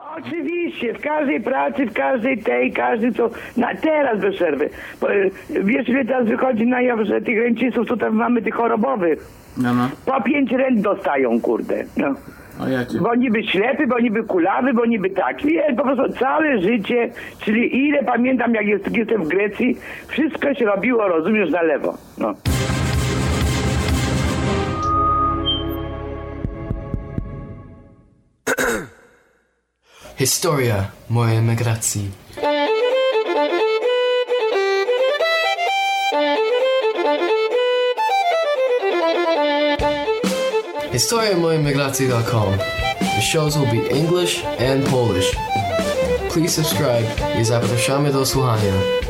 Oczywiście, 0.00 0.94
w 0.94 1.00
każdej 1.00 1.40
pracy, 1.40 1.86
w 1.86 1.92
każdej 1.92 2.38
tej, 2.38 2.72
każdy 2.72 3.12
co, 3.12 3.30
na, 3.56 3.74
teraz 3.74 4.20
bez 4.20 4.34
przerwy. 4.34 4.70
Bo, 5.00 5.14
y, 5.14 5.30
wiesz 5.50 5.88
ile 5.88 6.04
teraz 6.04 6.28
wychodzi 6.28 6.66
na 6.66 6.82
jaw, 6.82 7.00
że 7.00 7.20
tych 7.20 7.38
ręcistów 7.38 7.88
tutaj 7.88 8.10
mamy 8.10 8.42
tych 8.42 8.54
chorobowych. 8.54 9.26
No, 9.56 9.74
no. 9.74 9.88
Po 10.06 10.22
pięć 10.22 10.52
rent 10.52 10.80
dostają, 10.80 11.40
kurde. 11.40 11.84
No. 11.96 12.14
O 12.60 12.68
ja 12.68 12.86
cię. 12.86 12.98
Bo 12.98 13.14
niby 13.14 13.44
ślepy, 13.44 13.86
bo 13.86 13.98
niby 14.00 14.22
kulawy, 14.22 14.74
bo 14.74 14.86
niby 14.86 15.10
taki. 15.10 15.46
Nie, 15.46 15.74
po 15.76 15.82
prostu 15.82 16.18
całe 16.18 16.58
życie, 16.62 17.10
czyli 17.40 17.86
ile 17.88 18.04
pamiętam 18.04 18.54
jak 18.54 18.66
jest, 18.66 18.96
jestem 18.96 19.24
w 19.24 19.28
Grecji, 19.28 19.76
wszystko 20.06 20.54
się 20.54 20.64
robiło, 20.64 21.08
rozumiesz, 21.08 21.50
na 21.50 21.62
lewo. 21.62 21.94
No. 22.18 22.34
Historia 30.22 30.90
mojej 31.10 31.36
emigracji. 31.36 32.10
HistoriaMojemigracji.com. 40.92 42.58
The 42.98 43.20
shows 43.20 43.56
will 43.56 43.66
be 43.66 43.90
English 43.90 44.44
and 44.44 44.84
Polish. 44.90 45.36
Please 46.32 46.62
subscribe 46.62 47.40
i 47.40 47.44
zapraszamy 47.44 48.12
do 48.12 48.26
słuchania. 48.26 49.01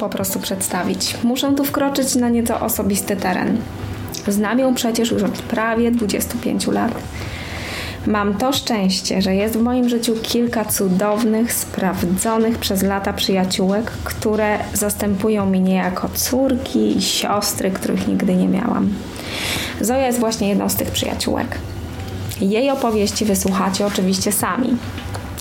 Po 0.00 0.08
prostu 0.08 0.40
przedstawić. 0.40 1.16
Muszę 1.22 1.54
tu 1.54 1.64
wkroczyć 1.64 2.14
na 2.14 2.28
nieco 2.28 2.60
osobisty 2.60 3.16
teren. 3.16 3.56
Znam 4.28 4.58
ją 4.58 4.74
przecież 4.74 5.10
już 5.10 5.22
od 5.22 5.32
prawie 5.42 5.90
25 5.90 6.66
lat. 6.66 6.92
Mam 8.06 8.34
to 8.34 8.52
szczęście, 8.52 9.22
że 9.22 9.34
jest 9.34 9.56
w 9.56 9.62
moim 9.62 9.88
życiu 9.88 10.14
kilka 10.22 10.64
cudownych, 10.64 11.52
sprawdzonych 11.52 12.58
przez 12.58 12.82
lata 12.82 13.12
przyjaciółek, 13.12 13.90
które 14.04 14.58
zastępują 14.74 15.46
mi 15.46 15.60
niejako 15.60 16.08
córki 16.14 16.96
i 16.96 17.02
siostry, 17.02 17.70
których 17.70 18.08
nigdy 18.08 18.34
nie 18.34 18.48
miałam. 18.48 18.88
Zoja 19.80 20.06
jest 20.06 20.18
właśnie 20.18 20.48
jedną 20.48 20.68
z 20.68 20.74
tych 20.74 20.90
przyjaciółek. 20.90 21.58
Jej 22.40 22.70
opowieści 22.70 23.24
wysłuchacie 23.24 23.86
oczywiście 23.86 24.32
sami. 24.32 24.76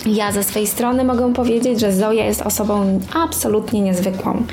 Ja 0.05 0.31
ze 0.31 0.44
swej 0.44 0.67
strony 0.67 1.03
mogę 1.03 1.33
powiedzieć, 1.33 1.80
że 1.80 1.94
Zoja 1.94 2.25
jest 2.25 2.42
osobą 2.42 3.00
absolutnie 3.14 3.81
niezwykłą. 3.81 4.44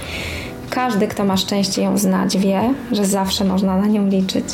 Każdy, 0.70 1.08
kto 1.08 1.24
ma 1.24 1.36
szczęście 1.36 1.82
ją 1.82 1.98
znać, 1.98 2.38
wie, 2.38 2.74
że 2.92 3.04
zawsze 3.04 3.44
można 3.44 3.76
na 3.76 3.86
nią 3.86 4.08
liczyć. 4.08 4.44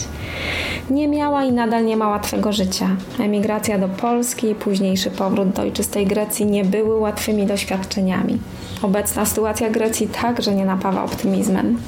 Nie 0.90 1.08
miała 1.08 1.44
i 1.44 1.52
nadal 1.52 1.84
nie 1.84 1.96
ma 1.96 2.08
łatwego 2.08 2.52
życia. 2.52 2.88
Emigracja 3.20 3.78
do 3.78 3.88
Polski 3.88 4.50
i 4.50 4.54
późniejszy 4.54 5.10
powrót 5.10 5.48
do 5.48 5.62
ojczystej 5.62 6.06
Grecji 6.06 6.46
nie 6.46 6.64
były 6.64 6.98
łatwymi 6.98 7.46
doświadczeniami. 7.46 8.38
Obecna 8.82 9.26
sytuacja 9.26 9.70
Grecji 9.70 10.08
także 10.08 10.54
nie 10.54 10.64
napawa 10.64 11.04
optymizmem. 11.04 11.78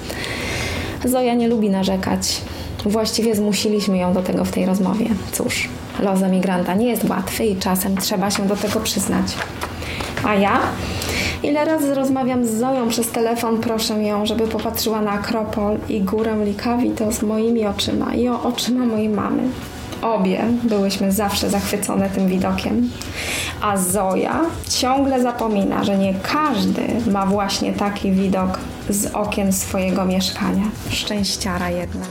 Zoja 1.04 1.34
nie 1.34 1.48
lubi 1.48 1.70
narzekać. 1.70 2.40
Właściwie 2.84 3.34
zmusiliśmy 3.34 3.98
ją 3.98 4.12
do 4.12 4.22
tego 4.22 4.44
w 4.44 4.50
tej 4.50 4.66
rozmowie. 4.66 5.06
Cóż, 5.32 5.68
los 5.98 6.22
emigranta 6.22 6.74
nie 6.74 6.86
jest 6.86 7.08
łatwy 7.08 7.44
i 7.44 7.56
czasem 7.56 7.96
trzeba 7.96 8.30
się 8.30 8.46
do 8.46 8.56
tego 8.56 8.80
przyznać. 8.80 9.26
A 10.24 10.34
ja? 10.34 10.60
Ile 11.42 11.64
razy 11.64 11.94
rozmawiam 11.94 12.46
z 12.46 12.50
Zoją 12.50 12.88
przez 12.88 13.10
telefon, 13.10 13.60
proszę 13.60 14.02
ją, 14.02 14.26
żeby 14.26 14.46
popatrzyła 14.46 15.00
na 15.00 15.10
Akropol 15.10 15.76
i 15.88 16.00
górę 16.00 16.36
Likawito 16.44 17.12
z 17.12 17.22
moimi 17.22 17.66
oczyma 17.66 18.14
i 18.14 18.28
o 18.28 18.42
oczyma 18.42 18.86
mojej 18.86 19.08
mamy. 19.08 19.42
Obie 20.02 20.44
byłyśmy 20.62 21.12
zawsze 21.12 21.50
zachwycone 21.50 22.10
tym 22.10 22.28
widokiem. 22.28 22.90
A 23.62 23.76
Zoja 23.76 24.40
ciągle 24.68 25.22
zapomina, 25.22 25.84
że 25.84 25.98
nie 25.98 26.14
każdy 26.14 27.10
ma 27.10 27.26
właśnie 27.26 27.72
taki 27.72 28.12
widok 28.12 28.58
z 28.88 29.14
okien 29.14 29.52
swojego 29.52 30.04
mieszkania. 30.04 30.64
Szczęściara 30.90 31.70
jedna. 31.70 32.06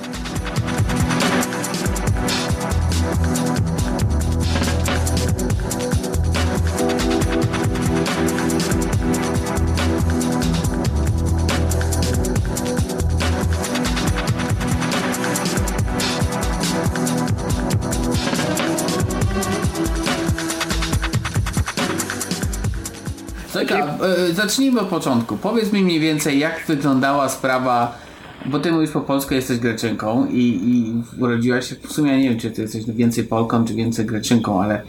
Zacznijmy 24.34 24.80
od 24.80 24.88
początku. 24.88 25.38
Powiedz 25.38 25.74
mi 25.74 25.84
mniej 25.84 26.00
więcej, 26.00 26.40
jak 26.40 26.64
wyglądała 26.68 27.30
sprawa, 27.30 27.98
bo 28.46 28.60
ty 28.60 28.72
mówisz 28.72 28.92
po 28.92 29.02
polsku, 29.02 29.34
jesteś 29.34 29.58
Greczynką 29.58 30.28
i, 30.32 30.60
i 30.64 30.94
urodziłaś 31.24 31.70
się, 31.70 31.76
w 31.76 31.92
sumie 31.92 32.12
ja 32.12 32.18
nie 32.18 32.30
wiem, 32.30 32.40
czy 32.40 32.52
ty 32.52 32.62
jesteś 32.62 32.86
więcej 32.86 33.24
Polką, 33.24 33.66
czy 33.66 33.74
więcej 33.74 34.06
Greczynką, 34.06 34.64
ale 34.64 34.82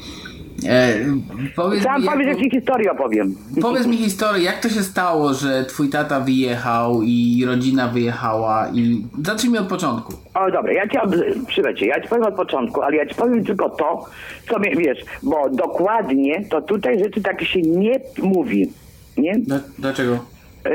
e, 0.67 0.95
powiedz, 1.57 1.83
Sam 1.83 2.03
mi, 2.03 2.09
powiedz, 2.09 2.39
jak, 2.43 2.53
historię 2.53 2.93
opowiem. 2.93 3.35
powiedz 3.63 3.87
mi 3.87 3.97
historię, 3.97 4.43
jak 4.43 4.61
to 4.61 4.69
się 4.69 4.83
stało, 4.83 5.35
że 5.35 5.65
twój 5.65 5.89
tata 5.89 6.21
wyjechał 6.21 7.03
i 7.03 7.45
rodzina 7.47 7.89
wyjechała 7.89 8.69
i 8.75 9.05
zacznijmy 9.25 9.61
od 9.61 9.67
początku. 9.69 10.13
O 10.35 10.51
dobra, 10.51 10.73
ja 10.73 10.89
ci 10.89 10.99
przylecie, 11.47 11.87
ja 11.87 12.01
ci 12.01 12.09
powiem 12.09 12.25
od 12.25 12.35
początku, 12.35 12.83
ale 12.83 12.97
ja 12.97 13.07
ci 13.07 13.15
powiem 13.15 13.45
tylko 13.45 13.71
to, 13.71 14.07
co 14.51 14.59
mnie, 14.59 14.77
wiesz, 14.77 14.99
bo 15.23 15.51
dokładnie 15.51 16.45
to 16.51 16.63
tutaj 16.63 16.99
rzeczy 16.99 17.23
takie 17.23 17.47
się 17.47 17.63
nie 17.63 18.01
mówi, 18.23 18.71
nie? 19.17 19.35
Dla- 19.39 19.61
Dlaczego? 19.79 20.19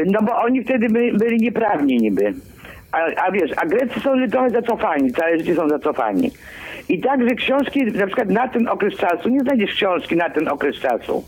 No 0.06 0.22
bo 0.22 0.36
oni 0.42 0.64
wtedy 0.64 0.90
by, 0.90 1.12
byli 1.14 1.38
nieprawni 1.38 1.98
niby. 1.98 2.34
A, 2.92 2.98
a 3.28 3.32
wiesz, 3.32 3.52
a 3.58 3.66
Grecy 3.66 4.00
są 4.00 4.10
trochę 4.32 4.50
zacofani, 4.50 5.12
całe 5.14 5.38
życie 5.38 5.56
są 5.56 5.70
zacofani. 5.70 6.32
I 6.90 7.00
także 7.02 7.36
książki, 7.36 7.86
na 7.86 8.06
przykład 8.08 8.30
na 8.30 8.48
ten 8.48 8.68
okres 8.68 8.96
czasu, 8.96 9.30
nie 9.30 9.40
znajdziesz 9.40 9.74
książki 9.74 10.16
na 10.16 10.30
ten 10.30 10.48
okres 10.48 10.76
czasu. 10.76 11.24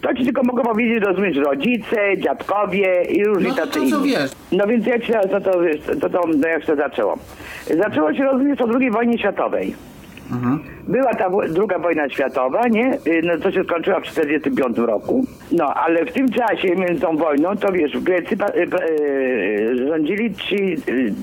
To 0.00 0.14
ci 0.14 0.24
tylko 0.24 0.42
mogę 0.42 0.62
powiedzieć, 0.62 1.02
rozumiesz, 1.04 1.36
rodzice, 1.36 1.96
dziadkowie 2.18 3.02
i 3.04 3.24
różni 3.24 3.48
No 3.48 3.54
to 3.54 3.60
tacy 3.66 3.72
to, 3.80 3.86
co 3.90 3.96
inni. 3.98 4.08
wiesz. 4.10 4.30
No 4.52 4.66
więc 4.66 4.86
jak 4.86 5.04
się 5.04 5.12
to, 5.30 5.40
to, 5.40 5.60
wiesz, 5.60 5.80
to, 6.00 6.10
to, 6.10 6.20
no 6.38 6.48
jak 6.48 6.60
się 6.60 6.66
to 6.66 6.76
zaczęło? 6.76 7.18
Zaczęło 7.78 8.14
się, 8.14 8.24
rozumiesz, 8.24 8.60
o 8.60 8.68
II 8.80 8.90
wojnie 8.90 9.18
światowej. 9.18 9.74
Była 10.88 11.14
ta 11.14 11.30
druga 11.48 11.78
wojna 11.78 12.08
światowa, 12.08 12.68
nie? 12.68 12.98
Y, 13.06 13.22
No, 13.24 13.38
to 13.38 13.52
się 13.52 13.64
skończyła 13.64 14.00
w 14.00 14.02
1945 14.02 14.78
roku. 14.78 15.24
No, 15.52 15.74
ale 15.74 16.04
w 16.04 16.12
tym 16.12 16.30
czasie 16.30 16.76
między 16.76 17.00
tą 17.00 17.16
wojną, 17.16 17.56
to 17.56 17.72
wiesz, 17.72 17.96
w 17.96 18.02
Grecji 18.02 18.36
y, 18.56 18.62
y, 18.62 19.88
rządzili 19.88 20.34
ci, 20.34 20.76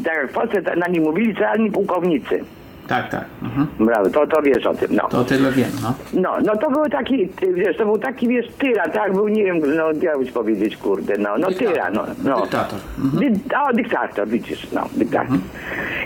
tak 0.03 0.15
jak 0.15 0.29
w 0.29 0.33
Polsce 0.33 0.61
na 0.75 0.87
nim 0.87 1.03
mówili, 1.03 1.35
celni 1.35 1.71
pułkownicy. 1.71 2.43
Tak, 2.91 3.09
tak. 3.09 3.25
Mhm. 3.41 3.67
Brawo, 3.79 4.09
to, 4.09 4.27
to 4.27 4.41
wiesz 4.41 4.65
o 4.65 4.73
tym, 4.73 4.95
no. 4.95 5.07
To 5.09 5.23
tyle 5.23 5.51
wiem, 5.51 5.69
no. 5.83 5.93
No, 6.13 6.37
no 6.45 6.57
to 6.57 6.71
był 6.71 6.89
taki, 6.89 7.27
ty, 7.29 7.53
wiesz, 7.53 7.77
to 7.77 7.85
był 7.85 7.97
taki, 7.97 8.27
wiesz, 8.27 8.47
tyran, 8.59 8.91
tak, 8.91 9.13
był, 9.13 9.27
nie 9.27 9.43
wiem, 9.43 9.59
no, 9.75 9.91
jak 10.01 10.33
powiedzieć, 10.33 10.77
kurde, 10.77 11.17
no, 11.17 11.37
no 11.37 11.47
Dyktator. 11.47 11.73
tyran, 11.73 11.93
no. 11.93 12.05
no. 12.23 12.41
Dyktator. 12.41 12.79
Mhm. 13.03 13.19
Dy, 13.19 13.39
o, 13.69 13.73
dyktator, 13.73 14.27
widzisz, 14.27 14.71
no, 14.71 14.87
dyktator. 14.95 15.37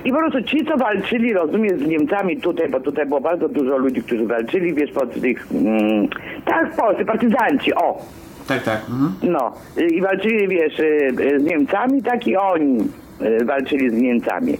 I 0.06 0.12
po 0.12 0.18
prostu 0.18 0.42
ci, 0.44 0.66
co 0.66 0.78
walczyli, 0.78 1.34
rozumiesz, 1.34 1.80
z 1.80 1.88
Niemcami 1.88 2.38
tutaj, 2.38 2.70
bo 2.70 2.80
tutaj 2.80 3.06
było 3.06 3.22
bardzo 3.22 3.50
dużo 3.50 3.78
ludzi, 3.78 4.04
którzy 4.04 4.26
walczyli, 4.26 4.74
wiesz, 4.74 4.92
pod 4.92 5.22
tych, 5.22 5.48
mm, 5.52 6.08
tak, 6.46 6.74
w 6.74 6.76
Polsce, 6.76 7.06
partyzanci, 7.06 7.74
o, 7.74 8.06
Tak, 8.48 8.64
tak. 8.64 8.82
Mhm. 8.90 9.12
no, 9.24 9.54
i 9.92 10.02
walczyli, 10.02 10.48
wiesz, 10.48 10.80
y, 10.80 11.12
y, 11.20 11.40
z 11.40 11.44
Niemcami, 11.44 12.04
tak 12.04 12.28
i 12.28 12.38
oni 12.38 12.80
y, 13.22 13.46
walczyli 13.46 13.90
z 13.90 13.94
Niemcami. 13.94 14.58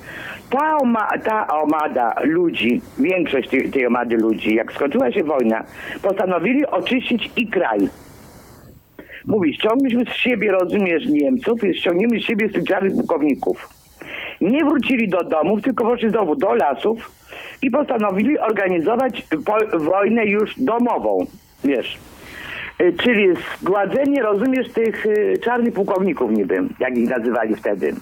Ta, 0.50 0.78
oma, 0.78 1.08
ta 1.24 1.48
omada 1.48 2.16
ludzi, 2.24 2.82
większość 2.98 3.50
tej, 3.50 3.72
tej 3.72 3.88
omady 3.88 4.18
ludzi, 4.18 4.56
jak 4.56 4.74
skończyła 4.74 5.12
się 5.12 5.24
wojna, 5.24 5.64
postanowili 6.02 6.66
oczyścić 6.66 7.32
i 7.38 7.48
kraj. 7.48 7.90
Mówi, 9.26 9.54
ściągnęliśmy 9.54 10.06
z 10.06 10.16
siebie, 10.16 10.52
rozumiesz, 10.52 11.06
Niemców, 11.06 11.64
i 11.64 11.74
ściągniemy 11.74 12.20
z 12.20 12.24
siebie 12.24 12.50
czarnych 12.68 12.94
pułkowników. 12.94 13.70
Nie 14.42 14.66
wrócili 14.66 15.10
do 15.10 15.24
domów, 15.24 15.62
tylko 15.62 15.84
poszli 15.84 16.10
znowu 16.10 16.36
do 16.36 16.54
lasów 16.54 17.12
i 17.62 17.72
postanowili 17.72 18.40
organizować 18.40 19.28
po, 19.46 19.80
wojnę 19.80 20.26
już 20.26 20.56
domową, 20.58 21.26
wiesz. 21.64 21.98
Y, 22.82 22.94
Czyli 23.04 23.28
zgładzenie, 23.62 24.22
rozumiesz, 24.22 24.74
tych 24.74 25.06
y, 25.06 25.34
czarnych 25.44 25.74
pułkowników 25.74 26.32
niby, 26.32 26.64
jak 26.80 26.98
ich 26.98 27.10
nazywali 27.10 27.56
wtedy. 27.56 27.94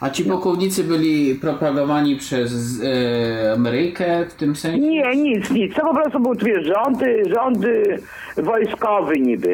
A 0.00 0.10
ci 0.10 0.24
pułkownicy 0.24 0.84
byli 0.84 1.34
propagowani 1.34 2.16
przez 2.16 2.80
e, 2.82 3.52
Amerykę 3.52 4.26
w 4.26 4.34
tym 4.34 4.56
sensie? 4.56 4.78
Nie, 4.78 5.16
nic, 5.16 5.50
nic. 5.50 5.74
To 5.74 5.80
po 5.82 5.94
prostu 5.94 6.20
był, 6.20 6.34
wiesz, 6.34 6.66
rządy, 6.66 7.22
rządy 7.34 7.98
wojskowy 8.36 9.14
niby. 9.20 9.52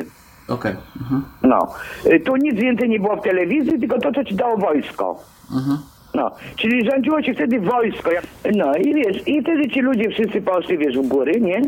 Okej. 0.49 0.73
Mhm. 1.01 1.23
No. 1.43 1.75
Y, 2.07 2.21
Tu 2.21 2.37
nic 2.37 2.55
więcej 2.55 2.89
nie 2.89 3.01
było 3.01 3.17
w 3.17 3.23
telewizji, 3.23 3.81
tylko 3.81 3.99
to, 3.99 4.13
co 4.13 4.25
ci 4.25 4.35
dało 4.35 4.57
wojsko. 4.57 5.25
Mhm. 5.55 5.79
No, 6.15 6.31
czyli 6.57 6.91
rządziło 6.91 7.23
się 7.23 7.35
wtedy 7.35 7.61
wojsko. 7.61 8.11
No 8.57 8.75
i 8.75 8.95
wiesz, 8.95 9.29
i 9.29 9.43
wtedy 9.43 9.69
ci 9.69 9.81
ludzie 9.81 10.11
wszyscy 10.11 10.43
poszli, 10.43 10.79
wiesz, 10.79 10.99
w 10.99 11.09
góry, 11.09 11.41
nie? 11.41 11.63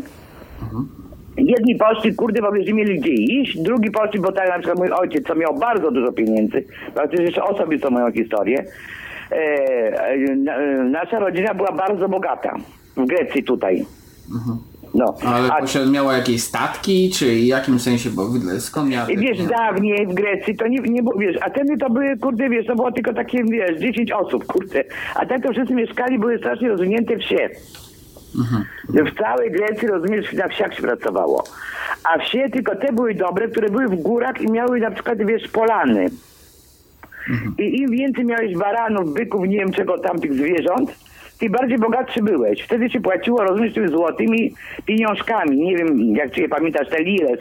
Jedni 1.37 1.75
poszli, 1.75 2.15
kurde, 2.15 2.41
bo 2.41 2.51
wiesz, 2.51 2.67
nie 2.67 2.73
mieli 2.73 2.99
gdzie 2.99 3.11
iść, 3.11 3.57
drugi 3.57 3.91
poszli, 3.91 4.19
bo 4.19 4.31
tak 4.31 4.49
na 4.49 4.59
przykład 4.59 4.77
mój 4.79 4.91
ojciec, 4.91 5.27
co 5.27 5.35
miał 5.35 5.55
bardzo 5.55 5.91
dużo 5.91 6.11
pieniędzy, 6.11 6.65
praktycznie 6.93 7.25
jeszcze 7.25 7.43
osobiste 7.43 7.89
moją 7.89 8.11
historię, 8.11 8.65
e, 9.31 9.35
e, 9.35 10.17
na, 10.35 10.57
nasza 10.83 11.19
rodzina 11.19 11.53
była 11.53 11.71
bardzo 11.71 12.09
bogata 12.09 12.55
w 12.97 13.05
Grecji 13.05 13.43
tutaj. 13.43 13.85
No, 14.93 15.15
Ale 15.25 15.51
a 15.51 15.61
posiad- 15.61 15.91
miała 15.91 16.17
jakieś 16.17 16.43
statki, 16.43 17.09
czy 17.09 17.25
w 17.25 17.43
jakim 17.43 17.79
sensie, 17.79 18.09
bo 18.09 18.23
skąd 18.59 18.89
miała... 18.89 19.05
Wiesz, 19.05 19.45
dawniej 19.45 20.07
w 20.07 20.13
Grecji 20.13 20.55
to 20.57 20.67
nie, 20.67 20.79
nie 20.79 21.03
było, 21.03 21.19
wiesz, 21.19 21.37
Ateny 21.41 21.77
to 21.77 21.89
były, 21.89 22.17
kurde, 22.17 22.49
wiesz, 22.49 22.65
to 22.65 22.75
było 22.75 22.91
tylko 22.91 23.13
takie, 23.13 23.43
wiesz, 23.43 23.79
10 23.79 24.11
osób, 24.11 24.45
kurde. 24.45 24.83
A 25.15 25.25
tak 25.25 25.43
to 25.43 25.51
wszyscy 25.51 25.73
mieszkali, 25.73 26.19
były 26.19 26.37
strasznie 26.37 26.69
rozwinięte 26.69 27.17
wsie. 27.17 27.49
W 28.89 29.17
całej 29.17 29.51
Grecji, 29.51 29.87
rozumiesz, 29.87 30.33
na 30.33 30.47
wsiach 30.47 30.73
się 30.73 30.81
pracowało. 30.81 31.43
A 32.13 32.19
wsie 32.19 32.49
tylko 32.49 32.75
te 32.75 32.93
były 32.93 33.13
dobre, 33.13 33.47
które 33.47 33.69
były 33.69 33.87
w 33.87 33.95
górach 33.95 34.41
i 34.41 34.51
miały 34.51 34.79
na 34.79 34.91
przykład, 34.91 35.17
wiesz, 35.25 35.47
polany. 35.47 36.09
I 37.57 37.81
im 37.81 37.91
więcej 37.91 38.25
miałeś 38.25 38.57
baranów, 38.57 39.13
byków, 39.13 39.47
nie 39.47 39.57
wiem 39.57 39.71
czego 39.71 39.97
tam, 39.97 40.19
tych 40.19 40.33
zwierząt, 40.33 40.91
tym 41.39 41.51
bardziej 41.51 41.77
bogatszy 41.77 42.23
byłeś. 42.23 42.61
Wtedy 42.61 42.89
się 42.89 43.01
płaciło, 43.01 43.43
rozumiesz, 43.43 43.73
tymi 43.73 43.89
złotymi 43.89 44.55
pieniążkami. 44.85 45.57
Nie 45.57 45.77
wiem, 45.77 46.15
jak 46.15 46.31
czy 46.31 46.49
pamiętasz, 46.49 46.89
te 46.89 47.03
lires. 47.03 47.39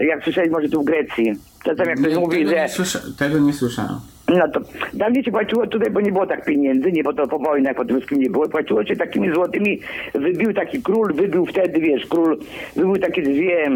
Jak 0.00 0.24
słyszałeś 0.24 0.50
może 0.50 0.68
tu 0.68 0.82
w 0.82 0.84
Grecji. 0.84 1.32
Czasem 1.64 1.88
jak 1.88 1.98
ktoś 1.98 2.12
Nie, 2.12 2.20
mówi, 2.20 2.38
tego, 2.38 2.50
że... 2.50 2.56
nie 2.56 2.68
słysza, 2.68 2.98
tego 3.18 3.38
nie 3.38 3.52
słyszałem. 3.52 4.00
No 4.38 4.48
to 4.48 4.60
dawniej 4.94 5.24
się 5.24 5.30
płaciło 5.30 5.66
tutaj, 5.66 5.90
bo 5.90 6.00
nie 6.00 6.12
było 6.12 6.26
tak 6.26 6.44
pieniędzy, 6.44 6.92
nie, 6.92 7.02
bo 7.02 7.12
to 7.12 7.26
po 7.28 7.38
wojnach 7.38 7.76
po 7.76 7.84
tym 7.84 7.96
wszystkim 7.96 8.18
nie 8.20 8.30
było. 8.30 8.48
Płaciło 8.48 8.84
się 8.84 8.96
takimi 8.96 9.34
złotymi, 9.34 9.80
wybił 10.14 10.52
taki 10.54 10.82
król, 10.82 11.14
wybił 11.14 11.46
wtedy, 11.46 11.80
wiesz, 11.80 12.06
król, 12.06 12.38
wybił 12.76 12.96
takie 12.98 13.22
dwie 13.22 13.70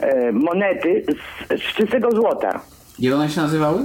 e, 0.00 0.32
monety 0.32 1.04
z, 1.48 1.60
z 1.62 1.74
czystego 1.74 2.10
złota. 2.12 2.60
Jak 2.98 3.14
one 3.14 3.28
się 3.28 3.40
nazywały? 3.40 3.78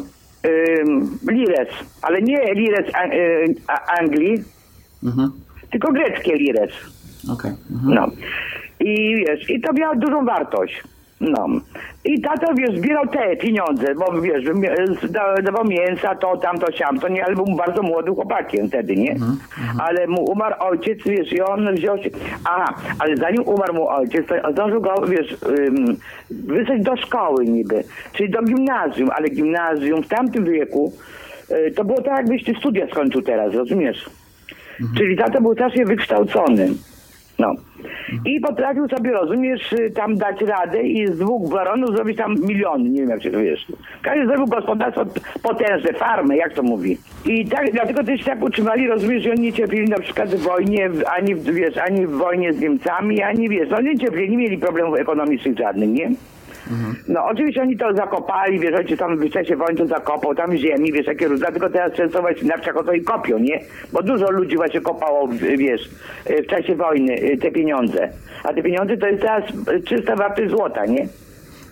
Ym, 0.80 1.18
lires, 1.32 1.68
ale 2.02 2.22
nie 2.22 2.54
lires 2.54 2.86
a, 2.96 3.06
y, 3.08 3.56
a, 3.68 4.00
Anglii, 4.00 4.44
Mhm. 5.04 5.32
tylko 5.72 5.92
greckie 5.92 6.36
lires. 6.36 6.72
Okej. 7.34 7.52
Mhm. 7.72 7.94
No. 7.96 8.08
I 8.80 9.16
wiesz, 9.16 9.50
i 9.50 9.62
to 9.62 9.74
miało 9.74 9.96
dużą 9.96 10.26
wartość. 10.26 10.84
No. 11.22 11.48
I 12.06 12.22
tato, 12.22 12.54
wiesz, 12.54 12.78
zbierał 12.78 13.08
te 13.08 13.36
pieniądze, 13.36 13.96
bo 13.96 14.22
wiesz, 14.22 14.44
dawał 15.44 15.66
mięsa, 15.66 16.16
to, 16.16 16.38
tamto, 16.38 16.72
siamto, 16.72 17.08
nie, 17.08 17.26
ale 17.26 17.36
był 17.36 17.46
bardzo 17.56 17.84
młodym 17.84 18.16
chłopakiem 18.16 18.68
wtedy, 18.68 18.96
nie? 18.96 19.16
Ale 19.80 20.08
mu 20.08 20.24
umarł 20.24 20.56
ojciec, 20.60 21.00
wiesz, 21.06 21.34
i 21.34 21.42
on 21.42 21.76
wziął 21.76 21.98
się... 21.98 22.10
Aha, 22.44 22.74
ale 23.00 23.18
zanim 23.18 23.44
umarł 23.44 23.74
mu 23.74 23.88
ojciec, 23.88 24.28
to 24.28 24.52
zdążył 24.52 24.82
go, 24.82 25.02
wiesz, 25.08 25.38
ym, 25.68 25.98
wysłać 26.30 26.82
do 26.82 26.98
szkoły 26.98 27.46
niby, 27.46 27.84
czyli 28.14 28.30
do 28.30 28.42
gimnazjum, 28.42 29.10
ale 29.16 29.30
gimnazjum 29.30 30.04
w 30.04 30.08
tamtym 30.08 30.46
wieku 30.46 30.94
y, 31.68 31.72
to 31.72 31.84
było 31.84 32.02
tak, 32.02 32.18
jakbyś 32.18 32.44
ty 32.44 32.54
studia 32.60 32.88
skończył 32.88 33.22
teraz, 33.22 33.54
rozumiesz? 33.54 34.10
Czyli 34.98 35.18
tato 35.18 35.42
był 35.42 35.54
strasznie 35.54 35.86
wykształcony. 35.86 36.70
No. 37.42 37.54
I 38.26 38.40
potrafił 38.40 38.90
sobie, 38.90 39.12
rozumiesz, 39.12 39.74
y, 39.74 39.92
tam 39.92 40.18
dać 40.18 40.42
radę 40.42 40.84
i 40.84 41.08
z 41.08 41.18
dwóch 41.18 41.50
baronów 41.50 41.96
zrobić 41.96 42.18
tam 42.18 42.36
miliony, 42.48 42.90
nie 42.90 43.02
wiem 43.02 43.10
jak 43.10 43.24
się 43.24 43.32
to 43.32 43.40
wiesz. 43.40 43.66
Każdy 44.02 44.26
zrobił 44.26 44.48
gospodarstwo 44.48 45.06
potężne, 45.44 45.94
farmę, 45.94 46.38
jak 46.38 46.54
to 46.54 46.64
mówi. 46.64 46.98
I 47.26 47.46
tak, 47.46 47.72
dlatego 47.72 48.04
też 48.04 48.24
tak 48.24 48.44
utrzymali, 48.44 48.88
rozumiesz, 48.88 49.24
że 49.24 49.32
oni 49.32 49.42
nie 49.42 49.54
cierpieli 49.54 49.90
na 49.90 50.00
przykład 50.00 50.30
w 50.30 50.44
wojnie, 50.44 50.90
ani, 51.18 51.36
wiesz, 51.36 51.78
ani 51.78 52.08
w 52.08 52.12
wojnie 52.12 52.54
z 52.54 52.60
Niemcami, 52.60 53.22
ani 53.22 53.50
wiesz, 53.50 53.70
no 53.70 53.82
nie 53.82 53.98
cierpieli, 53.98 54.30
nie 54.30 54.38
mieli 54.38 54.58
problemów 54.58 55.00
ekonomicznych 55.00 55.58
żadnych, 55.58 55.90
nie? 55.90 56.12
No 57.08 57.26
oczywiście 57.26 57.62
oni 57.62 57.78
to 57.78 57.94
zakopali, 57.94 58.60
wiesz, 58.60 58.76
ojciec 58.76 59.00
tam 59.00 59.18
w 59.18 59.30
czasie 59.30 59.56
wojny 59.56 59.78
to 59.78 59.88
zakopał, 59.88 60.36
tam 60.36 60.56
ziemi, 60.58 60.92
wiesz, 60.92 61.08
jakie 61.08 61.28
różne, 61.28 61.46
dlatego 61.46 61.70
teraz 61.70 61.94
często 61.94 62.22
właśnie 62.22 62.48
na 62.48 62.58
wsiach 62.58 62.78
o 62.78 62.84
to 62.84 62.94
i 62.94 63.02
kopią, 63.02 63.38
nie? 63.40 63.60
Bo 63.94 64.04
dużo 64.04 64.32
ludzi 64.32 64.56
właśnie 64.56 64.82
kopało, 64.82 65.28
wiesz, 65.58 65.90
w 66.44 66.48
czasie 66.48 66.76
wojny 66.76 67.14
y, 67.14 67.38
te 67.38 67.52
pieniądze. 67.52 68.10
A 68.44 68.54
te 68.54 68.64
pieniądze 68.64 68.98
to 68.98 69.08
jest 69.08 69.22
teraz 69.22 69.44
czysta 69.86 70.16
wartość 70.16 70.50
złota, 70.52 70.86
nie? 70.86 71.08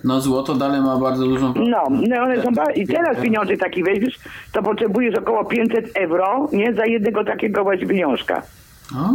No 0.04 0.22
złoto 0.22 0.54
dalej 0.56 0.82
ma 0.82 0.98
bardzo 0.98 1.26
dużą... 1.26 1.54
No, 1.56 1.84
no 2.08 2.22
one 2.24 2.42
są 2.44 2.52
ba- 2.52 2.72
i 2.72 2.88
teraz 2.88 3.18
pieniądze 3.22 3.58
taki 3.58 3.84
weźmiesz, 3.84 4.20
to 4.54 4.64
potrzebujesz 4.64 5.16
około 5.16 5.46
500 5.46 5.98
euro, 5.98 6.48
nie? 6.54 6.74
Za 6.74 6.86
jednego 6.86 7.24
takiego 7.24 7.64
właśnie 7.64 7.88
pieniążka. 7.88 8.42
O, 8.96 9.10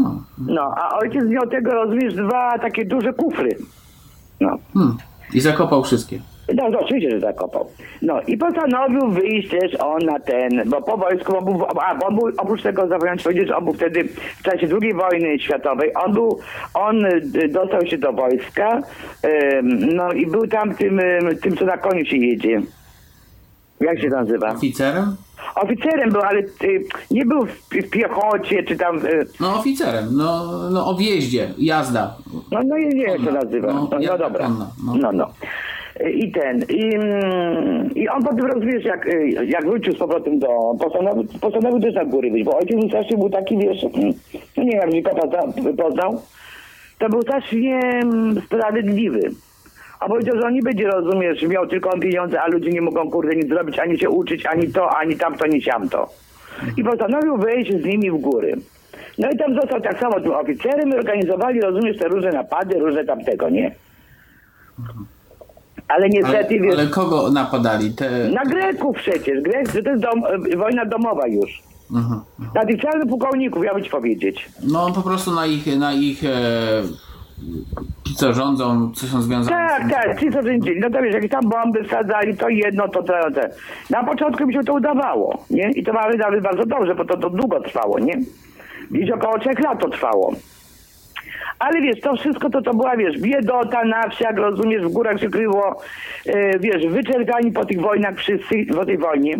No, 0.47 0.75
a 0.77 0.99
ojciec 0.99 1.25
miał 1.25 1.47
tego, 1.47 1.73
rozumiesz, 1.75 2.15
dwa 2.15 2.59
takie 2.59 2.85
duże 2.85 3.13
kufry. 3.13 3.57
No. 4.41 4.59
hmm. 4.75 4.97
I 5.35 5.41
zakopał 5.41 5.85
wszystkie. 5.85 6.19
No, 6.55 6.79
oczywiście, 6.81 7.11
że 7.11 7.21
zakopał. 7.21 7.67
No 8.03 8.21
i 8.27 8.37
postanowił 8.37 9.11
wyjść 9.11 9.51
też 9.51 9.81
on 9.81 9.99
na 9.99 10.21
ten, 10.21 10.63
bo 10.67 10.83
po 10.83 10.97
wojsku, 10.97 11.39
on 11.39 11.45
był, 11.45 11.67
a, 11.81 12.11
był, 12.11 12.33
oprócz 12.39 12.63
tego 12.63 12.87
zapomniałem 12.89 13.19
powiedzieć, 13.19 13.51
on 13.51 13.65
był 13.65 13.75
wtedy 13.75 14.05
w 14.39 14.43
czasie 14.43 14.69
II 14.83 14.95
wojny 14.95 15.39
światowej, 15.39 15.93
on 15.95 16.13
był, 16.13 16.39
on 16.75 17.05
y, 17.05 17.49
dostał 17.49 17.87
się 17.87 17.99
do 17.99 18.13
wojska, 18.13 18.83
no 19.95 20.13
i 20.13 20.27
był 20.27 20.47
tam 20.47 20.75
tym, 20.75 21.01
ym, 21.01 21.37
tym 21.43 21.57
co 21.57 21.65
na 21.65 21.79
koniu 21.79 22.05
się 22.05 22.17
jedzie. 22.17 22.63
Jak 23.85 24.01
się 24.01 24.09
nazywa? 24.09 24.51
Oficerem? 24.53 25.17
Oficerem 25.55 26.11
był, 26.11 26.21
ale 26.23 26.41
y, 26.41 26.85
nie 27.11 27.27
był 27.27 27.47
w, 27.47 27.51
w 27.71 27.91
piechocie, 27.91 28.63
czy 28.63 28.77
tam, 28.77 29.07
y, 29.07 29.27
No 29.41 29.55
oficerem, 29.59 30.05
no, 30.13 30.45
no 30.71 30.87
o 30.87 30.95
wjeździe, 30.97 31.49
jazda. 31.59 32.17
No, 32.53 32.61
no 32.65 32.79
nie 32.79 32.89
wiem, 32.91 32.99
jak 32.99 33.21
się 33.21 33.33
nazywa. 33.33 33.73
No, 33.73 33.89
No, 33.93 33.99
no, 34.01 34.19
dobra. 34.19 34.45
konna, 34.47 34.67
no. 34.87 34.95
No, 34.97 35.13
no. 35.13 35.27
I 36.15 36.33
ten, 36.33 36.63
i, 36.69 36.95
mm, 36.95 37.95
i 37.95 38.09
on 38.09 38.23
potem 38.23 38.47
rozumiesz, 38.47 38.85
jak, 38.85 39.07
y, 39.07 39.47
jak 39.47 39.67
wrócił 39.67 39.93
z 39.93 39.99
powrotem 39.99 40.39
do, 40.39 40.49
postanowił, 40.81 41.25
postanowił 41.41 41.81
też 41.81 41.95
na 41.95 42.05
góry 42.05 42.31
wyjść, 42.31 42.45
bo 42.47 42.57
ojciec 42.59 42.77
mu 42.77 42.89
strasznie 42.89 43.17
był 43.17 43.31
taki, 43.31 43.59
wiesz, 43.59 43.85
mm, 43.85 44.13
no 44.57 44.63
nie 44.65 44.71
wiem, 44.81 44.91
jak 44.91 45.15
zna- 45.15 45.73
poznał, 45.85 46.21
to 46.99 47.09
był 47.09 47.23
strasznie 47.23 47.79
mm, 47.81 48.41
sprawiedliwy. 48.47 49.31
A 50.05 50.09
powiedział, 50.09 50.37
że 50.37 50.47
on 50.47 50.55
nie 50.55 50.63
będzie, 50.63 50.87
rozumiesz, 50.87 51.43
miał 51.43 51.67
tylko 51.67 51.91
on 51.91 52.01
pieniądze, 52.01 52.43
a 52.43 52.49
ludzie 52.49 52.71
nie 52.71 52.81
mogą, 52.81 53.11
kurde, 53.11 53.37
nic 53.37 53.49
zrobić, 53.49 53.79
ani 53.79 53.99
się 53.99 54.11
uczyć, 54.11 54.47
ani 54.47 54.69
to, 54.69 54.97
ani 54.97 55.17
tamto, 55.17 55.45
ani 55.45 55.63
siamto. 55.63 56.09
I 56.77 56.85
postanowił 56.85 57.37
wejść 57.37 57.73
z 57.83 57.85
nimi 57.85 58.11
w 58.11 58.17
góry. 58.17 58.57
No 59.19 59.31
i 59.31 59.37
tam 59.37 59.55
został 59.55 59.81
tak 59.81 60.01
samo 60.01 60.21
tym 60.21 60.33
oficerem 60.33 60.89
i 60.89 60.95
organizowali, 60.95 61.61
rozumiesz, 61.61 61.99
te 61.99 62.09
różne 62.09 62.33
napady, 62.33 62.79
różne 62.79 63.05
tamtego, 63.05 63.51
nie? 63.51 63.75
Ale 64.79 64.95
Ale, 65.89 66.09
niestety, 66.09 66.61
wiesz, 66.61 66.75
ale 66.75 66.87
kogo 66.87 67.31
napadali? 67.31 67.91
Te... 67.91 68.29
na 68.29 68.45
Greków 68.45 68.97
przecież, 68.97 69.43
Grek, 69.43 69.73
to 69.73 69.91
jest 69.91 70.03
dom, 70.03 70.25
e, 70.53 70.57
wojna 70.57 70.85
domowa 70.85 71.27
już. 71.27 71.63
Mhm. 71.95 72.21
Na 72.55 72.67
tych 72.67 72.81
czarnych 72.81 73.09
pułkowników, 73.09 73.65
ja 73.65 73.75
bym 73.75 73.85
ci 73.85 73.91
powiedzieć. 73.91 74.49
No 74.63 74.93
po 74.93 75.03
prostu 75.03 75.31
na 75.31 75.47
ich, 75.47 75.79
na 75.79 75.93
ich 75.93 76.25
e, 76.25 76.83
ci 78.09 78.15
co 78.15 78.33
rządzą, 78.33 78.93
co 78.95 79.07
są 79.07 79.23
związani 79.23 79.47
z 79.47 79.49
Tak, 79.69 79.81
tym. 79.81 79.91
tak, 79.91 80.21
ci 80.21 80.31
co 80.33 80.43
rządzili. 80.43 80.81
No 80.81 80.91
to 80.91 81.03
wiesz, 81.03 81.15
jak 81.15 81.29
tam 81.29 81.49
bomby 81.49 81.85
wsadzali, 81.85 82.37
to 82.37 82.49
jedno, 82.49 82.89
to 82.89 83.03
to, 83.03 83.13
to. 83.31 83.41
Na 83.91 84.05
początku 84.05 84.47
mi 84.47 84.55
się 84.55 84.65
to 84.65 84.73
udawało, 84.75 85.45
nie? 85.51 85.71
I 85.71 85.83
to 85.85 85.93
mamy 85.93 86.17
nawet 86.17 86.43
bardzo 86.43 86.67
dobrze, 86.67 86.95
bo 86.95 87.05
to, 87.05 87.17
to 87.17 87.31
długo 87.31 87.61
trwało, 87.61 87.99
nie? 87.99 88.19
Gdzieś 88.91 89.11
około 89.11 89.39
trzech 89.39 89.61
lat 89.61 89.81
to 89.81 89.89
trwało. 89.89 90.33
Ale 91.59 91.81
wiesz, 91.81 92.01
to 92.01 92.17
wszystko 92.17 92.51
to, 92.51 92.63
to 92.63 92.75
była, 92.75 92.97
wiesz, 92.97 93.19
biedota 93.21 93.85
na 93.85 94.09
wsiach, 94.09 94.37
rozumiesz, 94.37 94.83
w 94.83 94.89
górach 94.89 95.21
się 95.21 95.31
kryło, 95.31 95.81
e, 96.27 96.59
wiesz, 96.59 96.87
wyczerpani 96.87 97.53
po 97.53 97.65
tych 97.65 97.81
wojnach 97.81 98.17
wszyscy, 98.17 98.67
po 98.77 98.87
tej 98.87 98.99
wojnie. 98.99 99.37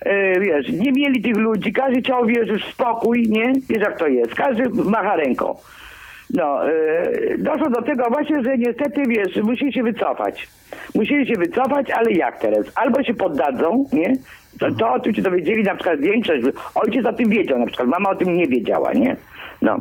E, 0.00 0.40
wiesz, 0.40 0.68
nie 0.72 0.92
mieli 0.92 1.22
tych 1.22 1.36
ludzi, 1.36 1.72
każdy 1.72 2.00
chciał, 2.02 2.26
wiesz, 2.26 2.48
już 2.48 2.64
spokój, 2.64 3.28
nie? 3.28 3.52
Wiesz 3.68 3.80
jak 3.82 3.98
to 3.98 4.06
jest, 4.06 4.34
każdy 4.34 4.68
macha 4.68 5.16
ręką. 5.16 5.56
No, 6.34 6.70
e, 6.70 7.38
doszło 7.38 7.70
do 7.70 7.82
tego 7.82 8.04
właśnie, 8.10 8.42
że 8.42 8.58
niestety, 8.58 9.02
wiesz, 9.08 9.36
musieli 9.36 9.72
się 9.72 9.82
wycofać. 9.82 10.48
Musieli 10.94 11.26
się 11.26 11.34
wycofać, 11.34 11.90
ale 11.90 12.12
jak 12.12 12.40
teraz? 12.40 12.66
Albo 12.74 13.02
się 13.02 13.14
poddadzą, 13.14 13.84
nie? 13.92 14.16
To, 14.58 14.70
to 14.70 14.92
o 14.92 15.00
tym 15.00 15.14
się 15.14 15.22
dowiedzieli 15.22 15.62
na 15.62 15.74
przykład 15.74 16.00
większość, 16.00 16.44
ojciec 16.74 17.06
o 17.06 17.12
tym 17.12 17.28
wiedział 17.28 17.58
na 17.58 17.66
przykład, 17.66 17.88
mama 17.88 18.10
o 18.10 18.14
tym 18.14 18.36
nie 18.36 18.46
wiedziała, 18.46 18.92
nie? 18.92 19.16
No. 19.62 19.78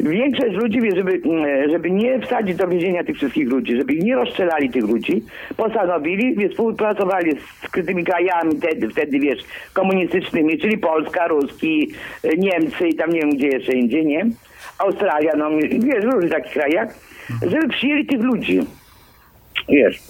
Większość 0.00 0.54
ludzi, 0.54 0.80
żeby, 0.96 1.20
mm, 1.24 1.70
żeby 1.70 1.90
nie 1.90 2.20
wsadzić 2.20 2.56
do 2.56 2.68
więzienia 2.68 3.04
tych 3.04 3.16
wszystkich 3.16 3.48
ludzi, 3.48 3.76
żeby 3.76 3.96
nie 3.96 4.14
rozstrzelali 4.14 4.70
tych 4.70 4.84
ludzi, 4.84 5.22
postanowili, 5.56 6.34
wiesz, 6.34 6.50
współpracowali 6.50 7.36
z 7.82 7.86
tymi 7.86 8.04
krajami 8.04 8.56
wtedy, 8.56 8.88
wtedy, 8.88 9.18
wiesz, 9.18 9.44
komunistycznymi, 9.72 10.58
czyli 10.58 10.78
Polska, 10.78 11.28
Ruski, 11.28 11.90
y, 12.24 12.38
Niemcy 12.38 12.88
i 12.88 12.94
tam 12.94 13.10
nie 13.10 13.20
wiem 13.20 13.30
gdzie 13.30 13.48
jeszcze 13.48 13.72
indziej, 13.72 14.06
nie? 14.06 14.26
Australia, 14.78 15.32
no 15.38 15.50
wiesz, 15.80 16.04
w 16.04 16.12
różnych 16.12 16.30
takich 16.30 16.52
krajach, 16.52 16.94
żeby 17.42 17.68
przyjęli 17.68 18.06
tych 18.06 18.20
ludzi. 18.20 18.60
Wiesz. 19.68 20.02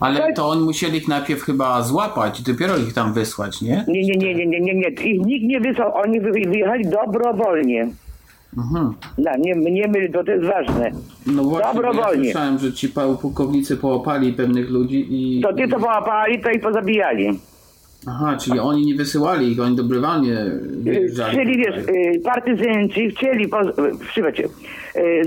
Ale 0.00 0.20
Tak. 0.20 0.36
to 0.36 0.48
oni 0.48 0.64
musieli 0.64 0.98
ich 0.98 1.08
najpierw 1.08 1.42
chyba 1.42 1.82
złapać 1.82 2.40
i 2.40 2.42
dopiero 2.42 2.76
ich 2.76 2.92
tam 2.94 3.12
wysłać, 3.12 3.62
nie? 3.62 3.84
Nie, 3.88 4.02
nie, 4.02 4.16
nie, 4.16 4.34
nie, 4.34 4.46
nie, 4.46 4.60
nie, 4.60 4.74
nie. 4.74 4.88
Ich 4.88 5.26
nikt 5.26 5.44
nie 5.46 5.60
wysłał, 5.60 5.94
oni 5.96 6.20
wy- 6.20 6.32
wyjechali 6.32 6.84
dobrowolnie. 6.88 7.88
Mhm. 8.58 8.94
No, 9.18 9.30
nie, 9.38 9.54
nie 9.54 9.88
myli, 9.88 10.12
to, 10.12 10.24
to 10.24 10.30
jest 10.32 10.44
ważne. 10.44 10.90
No 11.26 11.44
właśnie, 11.44 11.50
bo 11.50 11.58
ja 11.60 11.74
Dobrowolnie. 11.74 12.24
słyszałem, 12.24 12.58
że 12.58 12.72
ci 12.72 12.88
pułkownicy 13.20 13.76
połapali 13.76 14.32
pewnych 14.32 14.70
ludzi 14.70 15.06
i... 15.10 15.40
To 15.42 15.52
ty 15.52 15.68
to 15.68 15.78
połapali, 15.80 16.40
to 16.40 16.50
ich 16.50 16.60
pozabijali. 16.60 17.38
Aha, 18.08 18.36
czyli 18.40 18.60
oni 18.60 18.86
nie 18.86 18.94
wysyłali 18.94 19.52
ich, 19.52 19.60
oni 19.60 19.76
dobrywalnie 19.76 20.36
wyjeżdżali. 20.60 21.32
Chcieli, 21.32 21.56
wiesz, 21.56 21.76
y, 21.76 22.20
partyzynci 22.24 23.10
chcieli, 23.10 23.48
poz... 23.48 23.66
przyjdzie. 24.00 24.48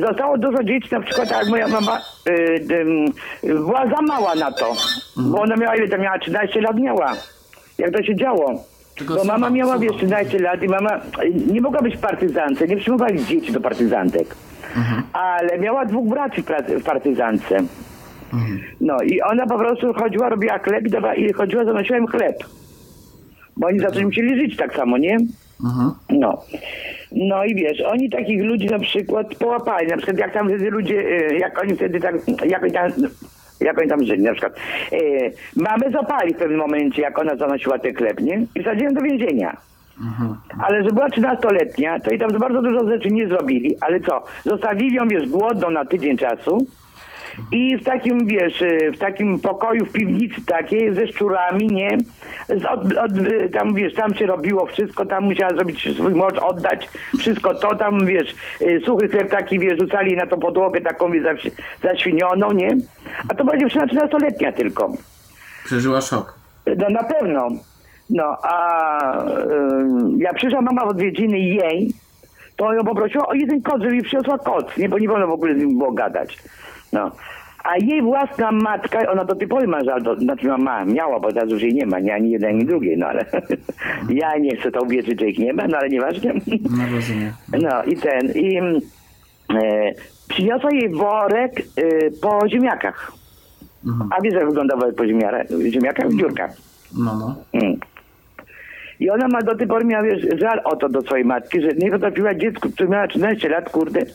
Zostało 0.08 0.38
dużo 0.38 0.64
dzieci, 0.64 0.88
na 0.92 1.02
przykład 1.02 1.32
jak 1.32 1.48
moja 1.50 1.68
mama 1.68 2.02
y, 2.30 2.66
była 3.44 3.88
za 3.88 4.02
mała 4.02 4.36
na 4.36 4.52
to, 4.52 4.76
bo 5.18 5.42
ona 5.42 5.56
miała 5.56 5.76
ile 5.76 5.88
to 5.88 5.98
miała, 5.98 6.20
13 6.20 6.62
lat 6.62 6.80
miała. 6.80 7.14
Jak 7.78 7.92
to 7.94 8.04
się 8.04 8.16
działo. 8.16 8.64
Tylko 8.96 9.16
Bo 9.16 9.24
mama 9.24 9.50
miała, 9.50 9.80
wiesz, 9.80 9.96
13 9.98 10.40
lat 10.40 10.64
i 10.64 10.68
mama 10.68 10.98
y, 10.98 11.34
nie 11.54 11.62
mogła 11.62 11.82
być 11.82 11.96
w 11.96 12.00
partyzance, 12.00 12.68
nie 12.68 12.78
przyjmowali 12.78 13.26
dzieci 13.26 13.52
do 13.52 13.62
partyzantek. 13.62 14.36
Ale 15.14 15.60
miała 15.60 15.86
dwóch 15.86 16.08
braci 16.08 16.44
w, 16.80 16.84
partyzance. 16.84 17.58
No 18.82 18.98
i 19.06 19.22
ona 19.22 19.48
po 19.48 19.58
prostu 19.58 19.94
chodziła, 19.94 20.30
robiła 20.30 20.60
chleb 20.60 20.86
i, 20.86 20.90
dawa, 20.90 21.16
i 21.16 21.34
chodziła, 21.34 21.66
zanosiła 21.66 21.98
im 21.98 22.08
chleb. 22.08 22.44
Bo 23.58 23.68
oni 23.68 23.80
za 23.80 23.92
coś 23.92 24.04
musieli 24.04 24.40
żyć 24.40 24.58
tak 24.58 24.76
samo, 24.76 24.98
nie? 24.98 25.18
Mhm. 25.64 25.92
No. 26.10 26.44
No 27.12 27.46
i 27.46 27.56
wiesz, 27.56 27.82
oni 27.82 28.10
takich 28.10 28.44
ludzi 28.44 28.66
na 28.66 28.80
przykład 28.80 29.36
połapali, 29.36 29.88
na 29.88 29.98
przykład 29.98 30.18
jak 30.18 30.34
tam 30.34 30.48
wtedy 30.48 30.70
ludzie, 30.70 31.00
y, 31.00 31.38
jak 31.38 31.64
oni 31.64 31.76
wtedy 31.76 32.00
tak, 32.00 32.16
jak 32.46 32.64
oni 32.64 32.72
tam, 32.72 32.92
jak 33.60 33.80
oni 33.80 33.90
tam 33.90 34.04
żyli, 34.04 34.24
na 34.24 34.32
przykład 34.32 34.56
y, 34.94 35.32
mamy 35.56 35.92
złapali 35.92 36.34
w 36.34 36.38
pewnym 36.38 36.60
momencie, 36.60 37.02
jak 37.02 37.20
ona 37.20 37.36
zanosiła 37.36 37.80
ten 37.80 37.96
chleb, 37.96 38.20
nie? 38.22 38.46
I 38.56 38.62
wsadziłem 38.62 38.94
do 38.94 39.02
więzienia. 39.02 39.58
Ale 40.62 40.84
że 40.84 40.90
była 40.90 41.08
13-letnia, 41.10 42.00
to 42.00 42.12
i 42.12 42.20
tam 42.20 42.30
bardzo 42.40 42.62
dużo 42.62 42.88
rzeczy 42.88 43.10
nie 43.10 43.28
zrobili, 43.28 43.76
ale 43.82 44.00
co, 44.00 44.24
zostawili 44.46 44.96
ją, 44.96 45.08
wiesz, 45.08 45.30
głodną 45.30 45.70
na 45.70 45.86
tydzień 45.86 46.18
czasu 46.18 46.68
i 47.52 47.78
w 47.78 47.84
takim, 47.84 48.26
wiesz, 48.26 48.62
y, 48.62 48.92
w 48.96 48.98
takim 48.98 49.40
pokoju, 49.40 49.86
w 49.86 49.92
piwnicy 49.92 50.46
takiej, 50.46 50.94
ze 50.94 51.08
szczurami, 51.08 51.68
nie? 51.68 51.98
Z 52.50 52.66
od, 52.66 52.98
od, 52.98 53.18
y, 53.18 53.50
tam, 53.50 53.74
wiesz, 53.74 53.94
tam 53.94 54.14
się 54.16 54.26
robiło 54.26 54.66
wszystko, 54.66 55.06
tam 55.06 55.24
musiała 55.24 55.54
zrobić 55.54 55.96
swój 55.96 56.14
mąż, 56.16 56.34
oddać 56.34 56.90
wszystko 57.20 57.54
to, 57.56 57.76
tam, 57.76 58.06
wiesz, 58.06 58.36
y, 58.62 58.82
suchy 58.86 59.10
chleb 59.10 59.30
taki, 59.32 59.60
wiesz, 59.60 59.80
rzucali 59.80 60.16
na 60.16 60.28
tą 60.28 60.40
podłogę 60.40 60.82
taką, 60.82 61.12
wiesz, 61.12 61.24
zaś- 61.24 61.52
zaświnioną, 61.84 62.52
nie? 62.52 62.78
A 63.30 63.36
to 63.36 63.44
była 63.46 63.58
dziewczyna 63.58 63.86
13-letnia 63.88 64.52
tylko. 64.52 64.92
Przeżyła 65.66 66.02
szok. 66.02 66.40
No 66.78 66.90
na 66.90 67.04
pewno. 67.04 67.48
No, 68.10 68.38
a 68.44 69.26
y, 69.26 69.28
jak 70.18 70.36
przyszła 70.36 70.62
mama 70.62 70.86
w 70.86 70.88
odwiedziny 70.90 71.40
jej, 71.40 71.94
to 72.56 72.74
ją 72.74 72.84
poprosiła 72.84 73.28
o 73.28 73.34
jeden 73.34 73.62
kot, 73.62 73.82
żeby 73.82 73.94
jej 73.96 74.04
przyniosła 74.04 74.38
kot, 74.38 74.78
nie, 74.78 74.90
bo 74.90 75.00
nie 75.00 75.08
wolno 75.08 75.28
w 75.28 75.32
ogóle 75.32 75.54
z 75.54 75.58
nim 75.58 75.78
było 75.78 75.92
gadać. 75.92 76.38
No. 76.94 77.12
A 77.68 77.78
jej 77.78 78.02
własna 78.02 78.52
matka, 78.52 79.12
ona 79.12 79.26
do 79.26 79.36
tej 79.36 79.48
pory 79.48 79.68
ma 79.68 79.84
żal, 79.84 80.04
do, 80.04 80.16
znaczy 80.16 80.48
ma, 80.48 80.86
miała, 80.86 81.20
bo 81.20 81.34
teraz 81.34 81.50
już 81.50 81.62
jej 81.62 81.74
nie 81.74 81.86
ma, 81.86 82.00
nie 82.00 82.14
ani 82.14 82.32
jednej, 82.32 82.50
ani 82.50 82.66
drugiej, 82.66 82.98
no 82.98 83.08
ale 83.08 83.26
ja 84.10 84.38
nie 84.38 84.56
chcę 84.56 84.72
to 84.72 84.82
uwierzyć, 84.82 85.20
że 85.20 85.28
ich 85.28 85.40
nie 85.40 85.54
ma, 85.54 85.68
no 85.68 85.78
ale 85.78 85.90
nieważne. 85.90 86.34
No 86.70 86.96
rozumiem. 86.96 87.32
No 87.64 87.84
i 87.84 87.96
ten, 87.98 88.32
i 88.36 88.58
e, 88.58 89.94
przyniosła 90.30 90.72
jej 90.72 90.90
worek 90.90 91.60
e, 91.60 92.12
po 92.22 92.50
ziemniakach. 92.50 93.12
A 94.18 94.22
wiesz, 94.22 94.34
jak 94.34 94.46
wygląda 94.46 94.76
worek 94.76 94.96
po 94.96 95.08
ziemniakach? 95.72 96.10
W 96.10 96.18
dziurkach. 96.18 96.52
No, 96.98 97.16
no. 97.16 97.36
Mm. 97.54 97.78
I 99.00 99.10
ona 99.10 99.28
ma 99.28 99.42
do 99.42 99.56
tej 99.56 99.68
pory 99.68 99.86
miała, 99.86 100.04
wiesz, 100.04 100.40
żal 100.40 100.62
o 100.64 100.76
to 100.76 100.90
do 100.90 101.02
swojej 101.02 101.26
matki, 101.26 101.62
że 101.62 101.68
nie 101.68 101.92
potrafiła 101.92 102.36
dziecku, 102.36 102.70
które 102.70 102.90
miała 102.90 103.08
13 103.08 103.50
lat, 103.50 103.70
kurde, 103.70 104.06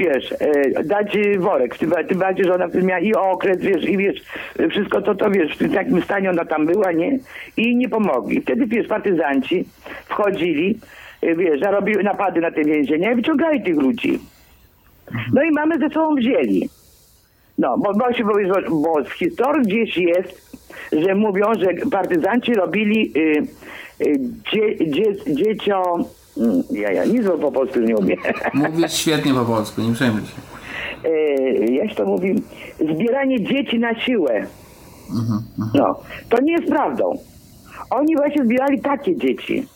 wiesz, 0.00 0.32
e, 0.32 0.84
dać 0.84 1.18
worek. 1.38 1.78
Tym, 1.78 1.90
bardziej, 2.18 2.46
że 2.46 2.54
ona 2.54 2.66
miała 2.82 3.00
i 3.00 3.14
okres, 3.14 3.58
wiesz, 3.58 3.84
i 3.84 3.96
wiesz, 3.96 4.22
wszystko 4.70 5.02
to, 5.02 5.14
to 5.14 5.30
wiesz, 5.30 5.56
w 5.56 5.74
takim 5.74 6.02
stanie 6.02 6.30
ona 6.30 6.44
tam 6.44 6.66
była, 6.66 6.92
nie? 6.92 7.18
I 7.56 7.76
nie 7.76 7.88
pomogli. 7.88 8.40
Wtedy, 8.40 8.66
wiesz, 8.66 8.86
partyzanci 8.86 9.64
wchodzili, 10.04 10.78
e, 11.22 11.34
wiesz, 11.34 11.60
zarobiły 11.60 12.02
napady 12.02 12.40
na 12.40 12.50
te 12.50 12.64
więzienia 12.64 13.12
i 13.12 13.14
wyciągali 13.14 13.62
tych 13.62 13.76
ludzi. 13.76 14.18
No 15.32 15.42
i 15.42 15.50
mamy 15.50 15.78
ze 15.78 15.88
sobą 15.88 16.14
wzięli. 16.14 16.68
No, 17.58 17.78
bo, 17.78 17.92
bo, 17.94 18.06
bo, 18.24 18.70
bo 18.70 19.04
w 19.04 19.12
historii 19.12 19.62
gdzieś 19.62 19.96
jest, 19.96 20.58
że 20.92 21.14
mówią, 21.14 21.44
że 21.54 21.90
partyzanci 21.90 22.54
robili 22.54 23.12
y, 23.16 23.42
y, 24.06 24.18
dzie, 24.52 25.54
dzie. 25.54 25.74
Ja, 26.70 26.92
ja 26.92 27.04
nic 27.04 27.26
po 27.40 27.52
polsku 27.52 27.80
nie 27.80 27.96
umiem. 27.96 28.18
Mówisz 28.54 28.92
świetnie 28.92 29.34
po 29.34 29.44
polsku, 29.44 29.80
nie 29.80 29.94
przejmuj 29.94 30.20
się. 30.20 31.08
y, 31.08 31.72
jak 31.72 31.90
się 31.90 31.94
to 31.94 32.06
mówi? 32.06 32.42
Zbieranie 32.94 33.44
dzieci 33.44 33.78
na 33.78 34.00
siłę. 34.00 34.46
No, 35.74 36.00
to 36.28 36.40
nie 36.42 36.52
jest 36.52 36.66
prawdą. 36.68 37.18
Oni 37.90 38.16
właśnie 38.16 38.44
zbierali 38.44 38.80
takie 38.80 39.16
dzieci. 39.16 39.66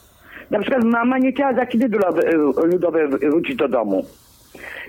Na 0.51 0.61
przykład 0.61 0.85
mama 0.85 1.19
nie 1.19 1.33
chciała 1.33 1.55
za 1.55 1.67
kiedy 1.67 1.99
ludowe, 2.65 3.09
wrócić 3.09 3.57
do 3.57 3.69
domu. 3.69 4.05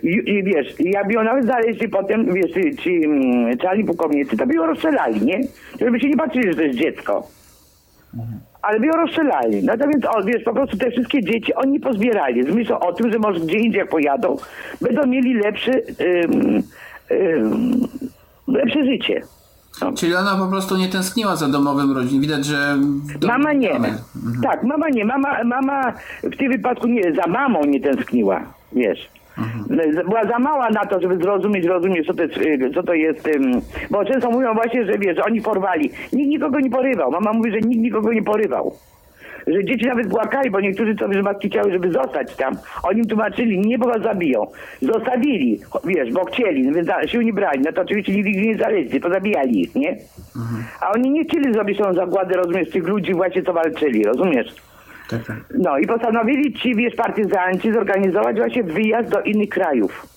I, 0.03 0.09
I 0.09 0.43
wiesz, 0.43 0.75
jakby 0.79 1.13
ją 1.13 1.23
nawet 1.23 1.45
znaleźli 1.45 1.89
potem, 1.89 2.33
wiesz, 2.33 2.51
ci, 2.51 2.75
ci 2.75 3.03
mm, 3.05 3.57
czarni 3.57 3.83
pułkownicy, 3.83 4.37
to 4.37 4.45
by 4.47 4.53
ją 4.53 4.65
rozstrzelali, 4.65 5.21
nie? 5.25 5.41
Żeby 5.79 5.99
się 5.99 6.09
nie 6.09 6.17
patrzyli, 6.17 6.49
że 6.49 6.55
to 6.55 6.61
jest 6.61 6.79
dziecko. 6.79 7.27
Ale 8.61 8.79
by 8.79 8.85
ją 8.85 8.93
rozstrzelali. 8.93 9.63
No 9.63 9.77
to 9.77 9.87
więc, 9.87 10.05
o, 10.05 10.23
wiesz, 10.23 10.43
po 10.43 10.53
prostu 10.53 10.77
te 10.77 10.91
wszystkie 10.91 11.23
dzieci 11.23 11.53
oni 11.53 11.79
pozbierali. 11.79 12.43
Z 12.51 12.55
myślą 12.55 12.79
o 12.79 12.93
tym, 12.93 13.11
że 13.11 13.19
może 13.19 13.39
gdzie 13.39 13.57
indziej 13.59 13.79
jak 13.79 13.89
pojadą, 13.89 14.37
będą 14.81 15.05
mieli 15.07 15.33
lepszy, 15.33 15.71
ym, 16.23 16.63
ym, 17.11 17.87
lepsze 18.47 18.85
życie. 18.85 19.21
No. 19.81 19.93
Czyli 19.93 20.15
ona 20.15 20.35
po 20.35 20.47
prostu 20.47 20.77
nie 20.77 20.87
tęskniła 20.89 21.35
za 21.35 21.47
domowym 21.47 21.91
rodziną. 21.91 22.21
Widać, 22.21 22.45
że... 22.45 22.75
w 23.15 23.17
domu- 23.19 23.27
Mama 23.33 23.53
nie. 23.53 23.71
Mhm. 23.71 23.93
Tak, 24.43 24.63
mama 24.63 24.89
nie. 24.89 25.05
Mama, 25.05 25.43
mama 25.43 25.93
w 26.23 26.37
tym 26.37 26.51
wypadku 26.51 26.87
nie, 26.87 27.13
za 27.13 27.27
mamą 27.27 27.65
nie 27.65 27.79
tęskniła, 27.81 28.41
wiesz. 28.73 29.09
Mhm. 29.37 30.05
Była 30.05 30.25
za 30.25 30.39
mała 30.39 30.69
na 30.69 30.85
to, 30.85 31.01
żeby 31.01 31.17
zrozumieć, 31.17 31.65
rozumieć, 31.65 32.07
co 32.07 32.13
to 32.13 32.23
jest, 32.23 32.37
y, 32.37 32.71
co 32.73 32.83
to 32.83 32.93
jest 32.93 33.29
bo 33.89 34.05
często 34.05 34.31
mówią 34.31 34.53
właśnie, 34.53 34.85
że 34.85 34.97
wiesz, 34.97 35.17
oni 35.25 35.41
porwali. 35.41 35.91
Nikt 36.13 36.29
nikogo 36.29 36.59
nie 36.59 36.69
porywał. 36.69 37.11
Mama 37.11 37.33
mówi, 37.33 37.51
że 37.51 37.59
nikt 37.59 37.81
nikogo 37.81 38.13
nie 38.13 38.23
porywał. 38.23 38.73
Że 39.47 39.65
dzieci 39.65 39.85
nawet 39.85 40.09
płakali, 40.09 40.51
bo 40.51 40.59
niektórzy 40.59 40.95
co, 40.95 41.13
że 41.13 41.21
matki 41.21 41.49
chciały, 41.49 41.71
żeby 41.71 41.91
zostać 41.91 42.35
tam. 42.35 42.57
Oni 42.83 42.99
im 42.99 43.07
tłumaczyli, 43.07 43.59
nie, 43.59 43.77
bo 43.77 43.85
was 43.87 44.01
zabiją. 44.01 44.47
Zostawili, 44.81 45.59
wiesz, 45.85 46.11
bo 46.11 46.25
chcieli, 46.25 46.67
no 46.67 46.73
więc 46.73 46.89
sił 47.05 47.21
nie 47.21 47.33
brali. 47.33 47.61
No 47.65 47.71
to 47.71 47.81
oczywiście 47.81 48.13
nigdy 48.13 48.31
nie 48.31 48.55
znaleźli, 48.55 48.99
pozabijali 48.99 49.61
ich, 49.61 49.75
nie? 49.75 49.97
A 50.81 50.91
oni 50.91 51.11
nie 51.11 51.25
chcieli 51.25 51.53
zrobić 51.53 51.77
tą 51.77 51.93
zagładę, 51.93 52.35
rozumiesz, 52.35 52.69
tych 52.69 52.87
ludzi 52.87 53.13
właśnie, 53.13 53.43
co 53.43 53.53
walczyli, 53.53 54.03
rozumiesz? 54.03 54.55
Tak, 55.09 55.25
tak. 55.25 55.37
No 55.59 55.77
i 55.77 55.87
postanowili 55.87 56.53
ci, 56.53 56.75
wiesz, 56.75 56.95
partyzanci 56.95 57.71
zorganizować 57.71 58.37
właśnie 58.37 58.63
wyjazd 58.63 59.09
do 59.09 59.21
innych 59.21 59.49
krajów. 59.49 60.07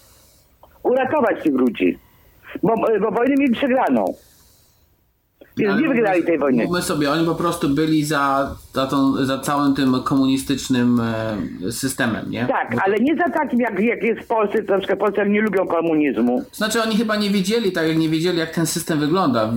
Uratować 0.83 1.43
tych 1.43 1.55
ludzi. 1.55 1.99
Bo, 2.63 2.75
bo 3.01 3.11
wojnę 3.11 3.35
mieli 3.39 3.53
przegraną. 3.53 4.05
Więc 5.59 5.81
nie 5.83 5.89
wygrali 5.89 6.23
tej 6.25 6.39
wojny. 6.39 6.65
Mówmy 6.65 6.83
sobie, 6.83 7.11
oni 7.11 7.27
po 7.27 7.35
prostu 7.35 7.69
byli 7.69 8.05
za, 8.05 8.55
za, 8.75 8.87
tą, 8.87 9.25
za 9.27 9.39
całym 9.39 9.75
tym 9.75 10.03
komunistycznym 10.05 11.01
e, 11.69 11.73
systemem, 11.73 12.31
nie? 12.31 12.47
Tak, 12.47 12.75
Bo- 12.77 12.83
ale 12.85 12.97
nie 13.01 13.17
za 13.17 13.29
takim, 13.31 13.61
jak, 13.61 13.81
jak 13.81 14.03
jest 14.03 14.21
w 14.21 14.27
Polsce, 14.27 14.63
to 14.63 14.73
na 14.73 14.79
przykład 14.79 14.99
Polsce 14.99 15.29
nie 15.29 15.41
lubią 15.43 15.67
komunizmu. 15.67 16.43
Znaczy 16.53 16.83
oni 16.83 16.97
chyba 16.97 17.17
nie 17.17 17.31
wiedzieli, 17.31 17.73
tak 17.73 17.89
jak 17.89 17.97
nie 17.99 18.09
wiedzieli, 18.09 18.39
jak 18.39 18.51
ten 18.51 18.67
system 18.67 19.01
wygląda. 19.01 19.43
e, 19.45 19.51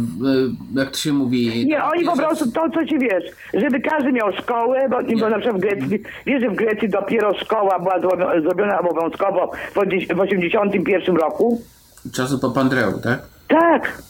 Jak 0.80 0.92
to 0.92 0.98
się 0.98 1.14
mówi. 1.14 1.66
Nie, 1.68 1.76
tak, 1.78 1.94
oni 1.94 2.06
po 2.06 2.18
prostu 2.18 2.52
to, 2.52 2.70
co 2.70 2.86
ci 2.86 3.00
wiesz, 3.00 3.24
żeby 3.54 3.80
każdy 3.80 4.12
miał 4.12 4.32
szkołę, 4.42 4.90
bo, 4.90 4.98
bo 5.20 5.30
na 5.30 5.40
przykład 5.40 5.58
w 5.58 5.62
Grecji, 5.62 6.00
wiesz, 6.26 6.42
że 6.42 6.50
w 6.50 6.56
Grecji 6.56 6.90
dopiero 6.90 7.34
szkoła 7.40 7.80
była 7.80 8.00
zrobiona, 8.42 8.80
obowiązkowo 8.80 9.52
w 9.72 9.74
1981 9.74 11.16
roku? 11.16 11.62
Czasu 12.14 12.40
Papandreou, 12.40 13.00
tak? 13.04 13.22
Tak. 13.48 14.02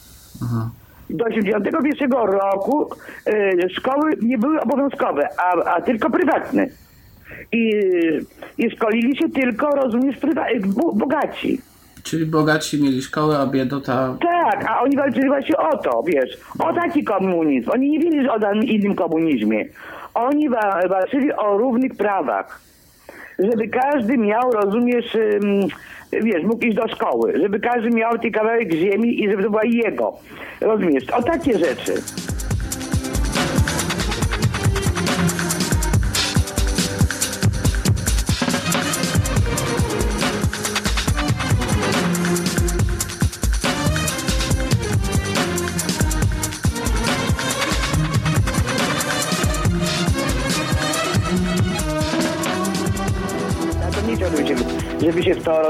Do 1.12 1.24
81 1.24 2.10
roku 2.12 2.90
y, 3.28 3.68
szkoły 3.70 4.10
nie 4.22 4.38
były 4.38 4.60
obowiązkowe, 4.60 5.28
a, 5.38 5.64
a 5.74 5.80
tylko 5.80 6.10
prywatne. 6.10 6.66
I, 7.52 7.72
I 8.58 8.70
szkolili 8.70 9.16
się 9.16 9.28
tylko, 9.30 9.66
rozumiesz, 9.70 10.16
prywa- 10.18 10.60
bu- 10.66 10.94
bogaci. 10.94 11.60
Czyli 12.02 12.26
bogaci 12.26 12.82
mieli 12.82 13.02
szkołę, 13.02 13.38
a 13.38 13.46
biedota... 13.46 14.16
Tak, 14.20 14.64
a 14.70 14.80
oni 14.82 14.96
walczyli 14.96 15.28
właśnie 15.28 15.56
o 15.56 15.76
to, 15.78 16.02
wiesz, 16.06 16.36
o 16.58 16.72
taki 16.74 17.04
komunizm. 17.04 17.70
Oni 17.70 17.90
nie 17.90 17.98
wiedzieli 17.98 18.28
o 18.28 18.52
innym 18.62 18.94
komunizmie. 18.94 19.64
Oni 20.14 20.48
wa- 20.48 20.88
walczyli 20.88 21.32
o 21.32 21.58
równych 21.58 21.94
prawach. 21.96 22.60
Żeby 23.38 23.68
każdy 23.68 24.18
miał, 24.18 24.52
rozumiesz, 24.52 25.16
wiesz, 26.12 26.42
mógł 26.42 26.66
iść 26.66 26.76
do 26.76 26.88
szkoły. 26.88 27.32
Żeby 27.42 27.60
każdy 27.60 27.90
miał 27.90 28.18
ten 28.18 28.32
kawałek 28.32 28.72
ziemi 28.72 29.24
i 29.24 29.30
żeby 29.30 29.42
to 29.42 29.50
była 29.50 29.64
jego. 29.64 30.12
Rozumiesz, 30.60 31.10
o 31.10 31.22
takie 31.22 31.58
rzeczy. 31.58 31.94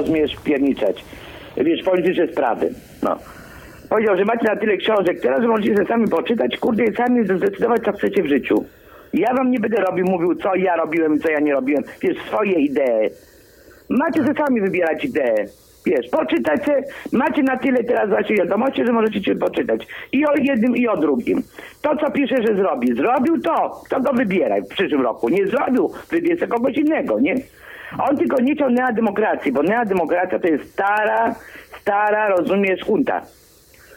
Rozumiesz, 0.02 0.36
pierniczeć. 0.44 1.04
Wiesz, 1.56 1.82
polityczne 1.82 2.28
sprawy. 2.28 2.70
No. 3.02 3.18
Powiedział, 3.88 4.16
że 4.16 4.24
macie 4.24 4.44
na 4.44 4.56
tyle 4.56 4.76
książek 4.76 5.20
teraz, 5.20 5.42
że 5.42 5.48
możecie 5.48 5.74
sobie 5.74 5.86
sami 5.86 6.08
poczytać, 6.08 6.56
kurde, 6.56 6.84
i 6.84 6.94
sami 6.94 7.24
zdecydować, 7.24 7.82
co 7.84 7.92
chcecie 7.92 8.22
w 8.22 8.26
życiu. 8.26 8.64
Ja 9.14 9.34
wam 9.34 9.50
nie 9.50 9.60
będę 9.60 9.76
robił, 9.80 10.06
mówił, 10.06 10.34
co 10.34 10.54
ja 10.54 10.76
robiłem, 10.76 11.20
co 11.20 11.30
ja 11.30 11.40
nie 11.40 11.52
robiłem. 11.52 11.84
Wiesz, 12.02 12.16
swoje 12.26 12.52
idee. 12.52 13.10
Macie 13.88 14.22
sobie 14.22 14.34
sami 14.34 14.60
wybierać 14.60 15.04
idee. 15.04 15.46
Wiesz, 15.86 16.08
poczytać 16.10 16.64
se, 16.64 16.82
macie 17.12 17.42
na 17.42 17.56
tyle 17.56 17.84
teraz 17.84 18.08
właśnie 18.08 18.36
wiadomości, 18.36 18.86
że 18.86 18.92
możecie 18.92 19.22
się 19.22 19.34
poczytać. 19.34 19.86
I 20.12 20.26
o 20.26 20.34
jednym, 20.36 20.76
i 20.76 20.88
o 20.88 20.96
drugim. 20.96 21.42
To, 21.82 21.96
co 21.96 22.10
pisze, 22.10 22.36
że 22.46 22.54
zrobi. 22.54 22.94
Zrobił 22.94 23.40
to, 23.40 23.82
to 23.90 24.00
go 24.00 24.12
wybieraj 24.12 24.62
w 24.62 24.68
przyszłym 24.68 25.02
roku. 25.02 25.28
Nie 25.28 25.46
zrobił, 25.46 25.90
wybierz 26.10 26.48
kogoś 26.48 26.76
innego, 26.76 27.20
nie? 27.20 27.34
On 27.98 28.16
tylko 28.16 28.40
nie 28.40 28.54
chciał 28.54 28.70
neodemokracji, 28.70 29.52
bo 29.52 29.62
neodemokracja 29.62 30.38
to 30.38 30.46
jest 30.46 30.72
stara, 30.72 31.34
stara, 31.80 32.28
rozumiesz, 32.28 32.80
hunta. 32.84 33.22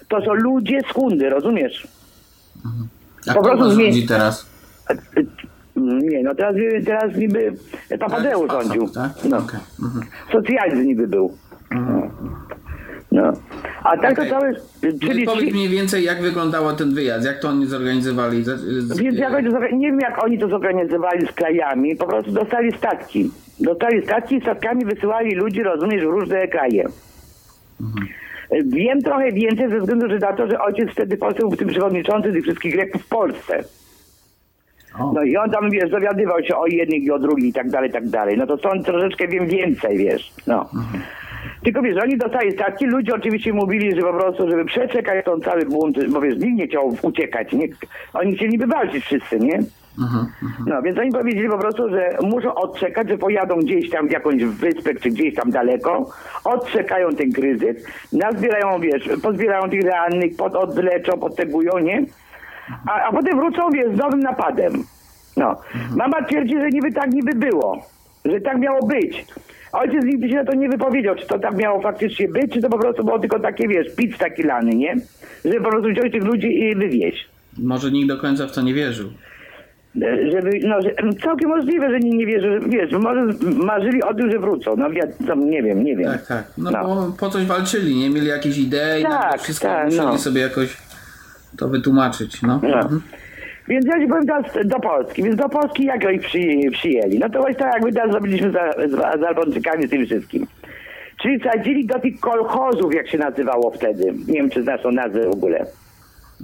To 0.07 0.21
są 0.25 0.33
ludzie 0.33 0.79
z 0.89 0.93
hundy, 0.93 1.29
rozumiesz? 1.29 1.87
A 3.29 3.33
Po 3.33 3.39
kto 3.41 3.49
prostu 3.57 3.71
rządzi 3.81 4.03
zmie- 4.03 4.07
teraz? 4.07 4.45
Nie, 5.75 6.23
no 6.23 6.35
teraz, 6.35 6.55
teraz 6.85 7.15
niby 7.15 7.53
Papadeusz 7.99 8.47
Tak, 8.49 8.63
rządził. 8.63 8.89
tak? 8.89 9.11
No. 9.29 9.37
Okej, 9.37 9.59
mhm. 9.83 10.05
Socjalizm 10.31 10.83
niby 10.87 11.07
był. 11.07 11.37
No. 11.71 12.01
no. 13.11 13.33
A 13.83 13.97
tak 13.97 14.11
Okej. 14.11 14.29
to 14.29 14.39
całe... 14.39 14.53
Czyli 14.81 14.99
Czyli, 14.99 15.25
powiedz 15.25 15.53
mniej 15.53 15.69
więcej, 15.69 16.03
jak 16.03 16.21
wyglądał 16.21 16.75
ten 16.75 16.93
wyjazd, 16.93 17.25
jak 17.25 17.39
to 17.39 17.49
oni 17.49 17.65
zorganizowali. 17.65 18.43
Z- 18.43 18.97
więc 18.97 19.17
jak 19.17 19.33
oni 19.33 19.47
nie 19.77 19.87
wiem 19.87 19.99
jak 19.99 20.23
oni 20.23 20.39
to 20.39 20.47
zorganizowali 20.47 21.27
z 21.27 21.31
krajami, 21.31 21.95
po 21.95 22.07
prostu 22.07 22.31
dostali 22.31 22.71
statki. 22.77 23.31
Dostali 23.59 24.03
statki 24.03 24.35
i 24.35 24.41
statkami 24.41 24.85
wysyłali 24.85 25.35
ludzi, 25.35 25.63
rozumiesz, 25.63 26.01
w 26.01 26.09
różne 26.09 26.47
kraje. 26.47 26.85
Wiem 28.65 29.01
trochę 29.01 29.31
więcej 29.31 29.69
ze 29.69 29.79
względu 29.79 30.09
że 30.09 30.19
na 30.19 30.33
to, 30.33 30.47
że 30.47 30.61
ojciec 30.61 30.89
wtedy 30.91 31.17
poseł 31.17 31.49
był 31.49 31.57
tym 31.57 31.67
przewodniczący 31.67 32.33
tych 32.33 32.43
wszystkich 32.43 32.73
Greków 32.73 33.01
w 33.01 33.07
Polsce. 33.07 33.63
O, 34.99 35.11
No 35.13 35.23
i 35.23 35.37
on 35.37 35.51
tam, 35.51 35.69
wiesz, 35.69 35.89
dowiadywał 35.89 36.43
się 36.43 36.55
o 36.55 36.67
jednych 36.67 37.03
i 37.03 37.11
o 37.11 37.19
drugich 37.19 37.45
i 37.45 37.53
tak 37.53 37.69
dalej, 37.69 37.89
i 37.89 37.93
tak 37.93 38.09
dalej. 38.09 38.37
No 38.37 38.47
to 38.47 38.57
stąd 38.57 38.85
troszeczkę 38.85 39.27
wiem 39.27 39.47
więcej, 39.47 39.97
wiesz, 39.97 40.33
no. 40.47 40.69
Tylko 41.63 41.81
wiesz, 41.81 41.97
oni 42.03 42.17
dostali 42.17 42.51
statki, 42.51 42.85
ludzie 42.85 43.15
oczywiście 43.15 43.53
mówili, 43.53 43.95
że 43.95 44.01
po 44.01 44.13
prostu, 44.13 44.49
żeby 44.49 44.65
przeczekać 44.65 45.25
ten 45.25 45.41
cały 45.41 45.65
bunt, 45.65 46.09
bo 46.09 46.21
wiesz, 46.21 46.37
nikt 46.37 46.57
nie 46.57 46.67
chciał 46.67 46.97
uciekać, 47.01 47.53
nie? 47.53 47.67
Oni 48.13 48.35
chcieli 48.35 48.51
niby 48.51 48.67
walczyć 48.67 49.05
wszyscy, 49.05 49.39
nie? 49.39 49.59
Mhm, 49.99 50.27
No, 50.67 50.81
więc 50.81 50.97
oni 50.99 51.11
powiedzieli 51.11 51.49
po 51.49 51.57
prostu, 51.57 51.89
że 51.89 52.17
muszą 52.21 52.55
odczekać, 52.55 53.09
że 53.09 53.17
pojadą 53.17 53.57
gdzieś 53.59 53.89
tam 53.89 54.07
w 54.07 54.11
jakąś 54.11 54.43
wyspę, 54.43 54.95
czy 54.95 55.09
gdzieś 55.09 55.35
tam 55.35 55.51
daleko, 55.51 56.09
odczekają 56.43 57.15
ten 57.15 57.31
kryzys, 57.31 57.85
nazbierają, 58.13 58.79
wiesz, 58.79 59.09
pozbierają 59.23 59.69
tych 59.69 59.83
rannych, 59.83 60.35
pod, 60.35 60.55
odleczą, 60.55 61.19
podtegują, 61.19 61.77
nie? 61.79 62.05
A, 62.87 63.01
a 63.01 63.11
potem 63.11 63.37
wrócą, 63.37 63.69
wiesz, 63.69 63.95
z 63.95 63.97
nowym 63.97 64.19
napadem. 64.19 64.73
No. 65.37 65.61
Mama 65.95 66.23
twierdzi, 66.23 66.55
że 66.59 66.69
niby 66.69 66.91
tak 66.91 67.11
niby 67.11 67.33
było, 67.33 67.85
że 68.25 68.41
tak 68.41 68.59
miało 68.59 68.87
być. 68.87 69.25
Ojciec 69.71 70.05
nigdy 70.05 70.29
się 70.29 70.35
na 70.35 70.45
to 70.45 70.53
nie 70.53 70.69
wypowiedział, 70.69 71.15
czy 71.15 71.27
to 71.27 71.39
tak 71.39 71.55
miało 71.55 71.81
faktycznie 71.81 72.27
być, 72.27 72.53
czy 72.53 72.61
to 72.61 72.69
po 72.69 72.77
prostu 72.77 73.03
było 73.03 73.19
tylko 73.19 73.39
takie, 73.39 73.67
wiesz, 73.67 73.95
pic 73.95 74.17
taki 74.17 74.43
lany, 74.43 74.75
nie? 74.75 74.95
Żeby 75.45 75.61
po 75.61 75.69
prostu 75.69 75.89
wziąć 75.89 76.11
tych 76.11 76.23
ludzi 76.23 76.59
i 76.59 76.75
wywieźć. 76.75 77.29
Może 77.57 77.91
nikt 77.91 78.07
do 78.07 78.17
końca 78.17 78.47
w 78.47 78.51
to 78.51 78.61
nie 78.61 78.73
wierzył. 78.73 79.09
Żeby, 80.31 80.49
no, 80.63 80.81
że, 80.81 80.91
całkiem 81.23 81.49
możliwe, 81.49 81.89
że 81.89 81.99
nie, 81.99 82.09
nie 82.17 82.25
wierzę, 82.25 82.59
że, 82.61 82.69
wiesz, 82.69 82.91
może 82.91 83.21
marzyli 83.57 84.03
o 84.03 84.13
tym, 84.13 84.31
że 84.31 84.39
wrócą, 84.39 84.75
no 84.77 84.89
ja, 84.91 85.03
tam, 85.27 85.49
nie 85.49 85.63
wiem, 85.63 85.83
nie 85.83 85.95
wiem. 85.95 86.11
Tak, 86.11 86.25
tak. 86.27 86.43
No, 86.57 86.71
No. 86.71 86.83
bo 86.85 87.13
po 87.19 87.29
coś 87.29 87.45
walczyli, 87.45 87.95
nie? 87.95 88.09
Mieli 88.09 88.27
jakieś 88.27 88.57
idee 88.57 89.01
i 89.01 89.03
Tak, 89.03 89.41
wszystko 89.41 89.67
tak, 89.67 89.85
musieli 89.85 90.05
no. 90.05 90.17
sobie 90.17 90.41
jakoś 90.41 90.77
to 91.57 91.67
wytłumaczyć, 91.67 92.41
no. 92.41 92.59
No. 92.63 92.77
Mhm. 92.77 93.01
Więc 93.67 93.85
ja 93.85 93.99
ci 93.99 94.07
powiem 94.07 94.25
teraz 94.25 94.45
do 94.65 94.79
Polski, 94.79 95.23
więc 95.23 95.35
do 95.35 95.49
Polski 95.49 95.85
jak 95.85 96.05
oni 96.05 96.19
przyjęli, 96.19 96.71
przyjęli? 96.71 97.19
No 97.19 97.29
to 97.29 97.39
właśnie 97.39 97.59
tak 97.59 97.73
jakby 97.73 97.93
teraz 97.93 98.11
zrobiliśmy 98.11 98.51
za, 98.51 98.71
z, 98.87 98.91
z 98.91 99.23
Albańczykami, 99.23 99.87
z 99.87 99.89
tym 99.89 100.05
wszystkim. 100.05 100.47
Czyli 101.21 101.39
sadzili 101.39 101.85
do 101.85 101.99
tych 101.99 102.19
kolchozów, 102.19 102.93
jak 102.93 103.07
się 103.09 103.17
nazywało 103.17 103.71
wtedy. 103.71 104.13
Nie 104.27 104.33
wiem, 104.33 104.49
czy 104.49 104.63
znasz 104.63 104.81
tą 104.81 104.91
nazwę 104.91 105.29
w 105.29 105.33
ogóle. 105.33 105.65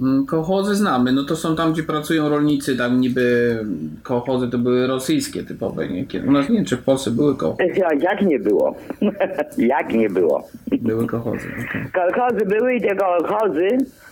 Mm, 0.00 0.26
Kołchozy 0.26 0.74
znamy, 0.74 1.12
no 1.12 1.24
to 1.24 1.36
są 1.36 1.56
tam, 1.56 1.72
gdzie 1.72 1.82
pracują 1.82 2.28
rolnicy, 2.28 2.76
tam 2.76 3.00
niby 3.00 3.58
kołchozy 4.02 4.48
to 4.48 4.58
były 4.58 4.86
rosyjskie 4.86 5.42
typowe, 5.42 5.88
nie? 5.88 6.06
U 6.28 6.32
nas 6.32 6.48
nie 6.48 6.56
wiem, 6.56 6.64
czy 6.64 6.76
w 6.76 6.82
Polsce 6.82 7.10
były 7.10 7.36
kołchozy. 7.36 7.70
Jak, 8.00 8.22
nie 8.22 8.38
było? 8.38 8.74
jak 9.58 9.94
nie 9.94 10.10
było? 10.10 10.48
Były 10.80 11.06
kołchozy. 11.06 11.48
Kolchozy 11.92 12.46
były 12.46 12.74
i 12.74 12.80
te 12.80 12.96
kolchozy, 12.96 13.68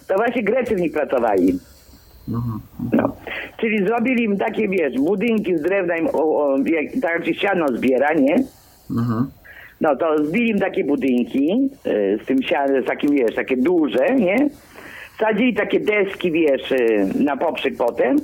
to 0.08 0.14
właśnie 0.14 0.42
Grecy 0.42 0.76
w 0.76 0.80
nich 0.80 0.92
pracowali. 0.92 1.58
No. 2.92 3.16
Czyli 3.60 3.86
zrobili 3.86 4.24
im 4.24 4.36
takie, 4.38 4.68
wiesz, 4.68 4.94
budynki 4.98 5.56
z 5.56 5.62
drewna, 5.62 5.96
im, 5.96 6.06
o, 6.06 6.12
o, 6.12 6.56
jak, 6.58 7.02
tak 7.02 7.12
jak 7.14 7.26
się 7.26 7.34
siano 7.34 7.68
zbiera, 7.68 8.14
nie? 8.14 8.44
Mhm. 8.90 9.26
No 9.80 9.96
to 9.96 10.24
zbili 10.24 10.50
im 10.50 10.58
takie 10.58 10.84
budynki 10.84 11.70
y, 11.86 12.18
z 12.22 12.26
tym 12.26 12.42
sianem, 12.42 12.82
z 12.82 12.86
takim, 12.86 13.10
wiesz, 13.10 13.34
takie 13.34 13.56
duże, 13.56 14.14
nie? 14.14 14.48
Sadzili 15.20 15.54
takie 15.54 15.80
deski, 15.80 16.32
wiesz, 16.32 16.72
y, 16.72 17.08
na 17.24 17.36
poprzek 17.36 17.76
potem. 17.76 18.16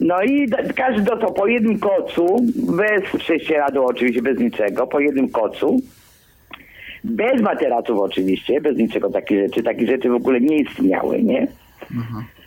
No 0.00 0.22
i 0.22 0.48
każdy 0.76 1.02
dostał 1.02 1.32
po 1.34 1.46
jednym 1.46 1.78
kocu, 1.78 2.36
bez 2.54 3.22
prześcieradła 3.22 3.84
oczywiście, 3.84 4.22
bez 4.22 4.38
niczego, 4.38 4.86
po 4.86 5.00
jednym 5.00 5.28
kocu. 5.28 5.80
Bez 7.04 7.40
materaców 7.40 7.98
oczywiście, 7.98 8.60
bez 8.60 8.76
niczego 8.76 9.10
takich 9.10 9.38
rzeczy. 9.38 9.62
Takie 9.62 9.86
rzeczy 9.86 10.10
w 10.10 10.14
ogóle 10.14 10.40
nie 10.40 10.56
istniały, 10.56 11.22
nie? 11.22 11.46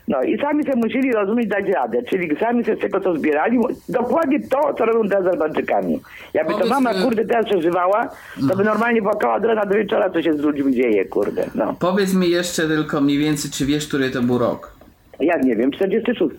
No 0.08 0.22
i 0.22 0.38
sami 0.38 0.64
sobie 0.64 0.76
musieli 0.76 1.12
rozumieć 1.12 1.48
dać 1.48 1.64
radę, 1.68 2.02
czyli 2.02 2.36
sami 2.36 2.64
sobie 2.64 2.76
z 2.76 2.80
tego 2.80 3.00
co 3.00 3.16
zbierali, 3.16 3.58
dokładnie 3.88 4.40
to, 4.40 4.74
co 4.78 4.84
robią 4.84 5.08
teraz 5.08 5.24
z 5.24 5.26
Albańczykami. 5.26 6.00
Jakby 6.34 6.52
to 6.52 6.58
Powiedz, 6.58 6.74
mama, 6.74 6.92
y- 6.92 7.02
kurde, 7.02 7.24
teraz 7.24 7.46
przeżywała, 7.46 8.08
to 8.48 8.56
by 8.56 8.64
normalnie 8.64 9.02
płakała 9.02 9.34
od 9.34 9.44
rana 9.44 9.66
do 9.66 9.74
wieczora, 9.74 10.10
co 10.10 10.22
się 10.22 10.34
z 10.34 10.40
ludźmi 10.40 10.74
dzieje, 10.74 11.04
kurde, 11.04 11.46
no. 11.54 11.74
Powiedz 11.78 12.14
mi 12.14 12.30
jeszcze 12.30 12.68
tylko 12.68 13.00
mniej 13.00 13.18
więcej, 13.18 13.50
czy 13.50 13.66
wiesz, 13.66 13.88
który 13.88 14.10
to 14.10 14.22
był 14.22 14.38
rok? 14.38 14.72
Ja 15.20 15.38
nie 15.38 15.56
wiem, 15.56 15.72
46. 15.72 16.34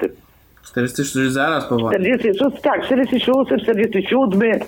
46 0.63 1.31
zaraz 1.33 1.65
po 1.65 1.77
wojnie. 1.77 2.17
46, 2.17 2.61
tak, 2.61 2.85
46, 2.85 3.63
47. 3.63 4.59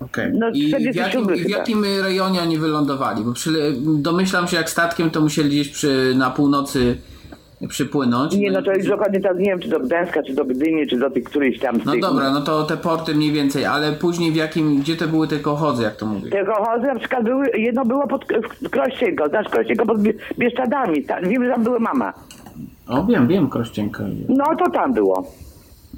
Okej. 0.00 0.32
No, 0.34 0.48
I 0.50 0.66
w 0.66 0.68
47 0.68 0.96
jakim, 0.96 1.34
i 1.34 1.44
w 1.44 1.48
jakim 1.48 1.84
rejonie 2.02 2.40
oni 2.40 2.58
wylądowali? 2.58 3.24
Bo 3.24 3.32
przy, 3.32 3.50
domyślam 3.98 4.48
się, 4.48 4.56
jak 4.56 4.70
statkiem 4.70 5.10
to 5.10 5.20
musieli 5.20 5.48
gdzieś 5.48 5.68
przy, 5.68 6.14
na 6.16 6.30
północy 6.30 6.96
przypłynąć. 7.68 8.36
Nie, 8.36 8.50
no 8.50 8.62
to 8.62 8.68
już 8.70 8.76
później- 8.78 8.90
dokładnie 8.90 9.20
teraz 9.20 9.38
nie 9.38 9.44
wiem, 9.44 9.58
czy 9.60 9.68
do 9.68 9.80
Gdańska, 9.80 10.22
czy 10.22 10.34
do 10.34 10.44
Gdyni, 10.44 10.86
czy 10.86 10.98
do 10.98 11.10
tych 11.10 11.24
którychś 11.24 11.58
tam 11.58 11.78
No 11.84 11.92
tych... 11.92 12.00
dobra, 12.00 12.30
no 12.30 12.40
to 12.40 12.62
te 12.64 12.76
porty 12.76 13.14
mniej 13.14 13.32
więcej, 13.32 13.64
ale 13.64 13.92
później 13.92 14.32
w 14.32 14.36
jakim, 14.36 14.80
gdzie 14.80 14.96
to 14.96 15.08
były 15.08 15.28
te 15.28 15.38
kochozy, 15.38 15.82
jak 15.82 15.96
to 15.96 16.06
mówię? 16.06 16.30
Te 16.30 16.44
kochozy 16.44 16.86
na 16.86 16.98
przykład 16.98 17.24
były, 17.24 17.46
jedno 17.54 17.84
było 17.84 18.06
pod 18.06 18.24
Krościenko, 18.70 19.28
znasz 19.28 19.48
Krościenko 19.48 19.86
pod 19.86 20.02
Bie- 20.02 20.14
Bieszczadami, 20.38 21.04
ta, 21.04 21.20
wiem, 21.20 21.44
że 21.44 21.50
tam 21.50 21.62
była 21.64 21.78
mama. 21.78 22.12
O, 22.88 23.04
wiem, 23.04 23.28
wiem, 23.28 23.48
Krościenka. 23.50 24.04
No 24.28 24.44
to 24.58 24.70
tam 24.70 24.94
było. 24.94 25.24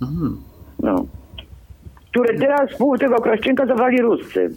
Mhm. 0.02 0.36
No. 0.82 1.04
Które 2.10 2.38
teraz 2.38 2.70
pół 2.78 2.98
tego 2.98 3.16
Krościenka 3.20 3.66
zabrali 3.66 4.02
Ruscy. 4.02 4.50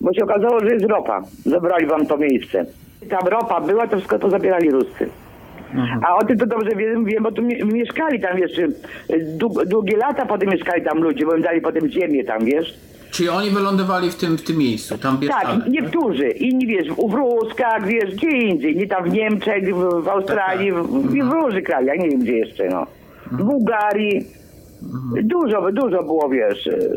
Bo 0.00 0.14
się 0.14 0.24
okazało, 0.24 0.60
że 0.60 0.66
jest 0.74 0.86
ropa. 0.86 1.22
Zabrali 1.46 1.86
wam 1.86 2.06
to 2.06 2.16
miejsce. 2.16 2.66
Tam 3.10 3.28
ropa 3.28 3.60
była, 3.60 3.86
to 3.86 3.96
wszystko 3.96 4.18
to 4.18 4.30
zabierali 4.30 4.70
Ruscy. 4.70 5.08
A 6.02 6.16
o 6.16 6.24
tym 6.24 6.38
to 6.38 6.46
dobrze 6.46 6.70
wiem, 6.76 7.04
wiem 7.04 7.22
bo 7.22 7.32
tu 7.32 7.42
mi- 7.42 7.64
mieszkali 7.64 8.20
tam 8.20 8.38
jeszcze 8.38 8.66
dług, 9.38 9.64
długie 9.64 9.96
lata 9.96 10.26
potem 10.26 10.48
mieszkali 10.48 10.84
tam 10.84 10.98
ludzie, 11.02 11.26
bo 11.26 11.34
im 11.36 11.42
dali 11.42 11.60
potem 11.60 11.88
ziemię 11.88 12.24
tam, 12.24 12.44
wiesz. 12.44 12.74
Czyli 13.10 13.28
oni 13.28 13.50
wylądowali 13.50 14.10
w 14.10 14.14
tym, 14.14 14.38
w 14.38 14.42
tym 14.42 14.56
miejscu, 14.58 14.98
tam 14.98 15.18
Bieszczady. 15.18 15.46
Tak, 15.46 15.68
niektórzy, 15.68 16.28
inni 16.28 16.66
wiesz, 16.66 16.88
w 16.88 17.10
Wróskach, 17.10 17.86
wiesz, 17.86 18.14
gdzie 18.14 18.28
indziej, 18.30 18.76
nie 18.76 18.86
tam 18.86 19.04
w 19.04 19.12
Niemczech, 19.12 19.74
w, 19.76 20.02
w 20.04 20.08
Australii, 20.08 20.72
w, 20.72 20.76
w, 20.76 21.28
w 21.28 21.32
różnych 21.32 21.64
krajach, 21.64 21.98
nie 21.98 22.08
wiem 22.08 22.20
gdzie 22.20 22.36
jeszcze, 22.36 22.68
no. 22.68 22.86
W 23.32 23.44
Bułgarii, 23.44 24.24
dużo, 25.22 25.72
dużo 25.72 26.02
było, 26.02 26.28
wiesz, 26.28 26.66
y, 26.66 26.90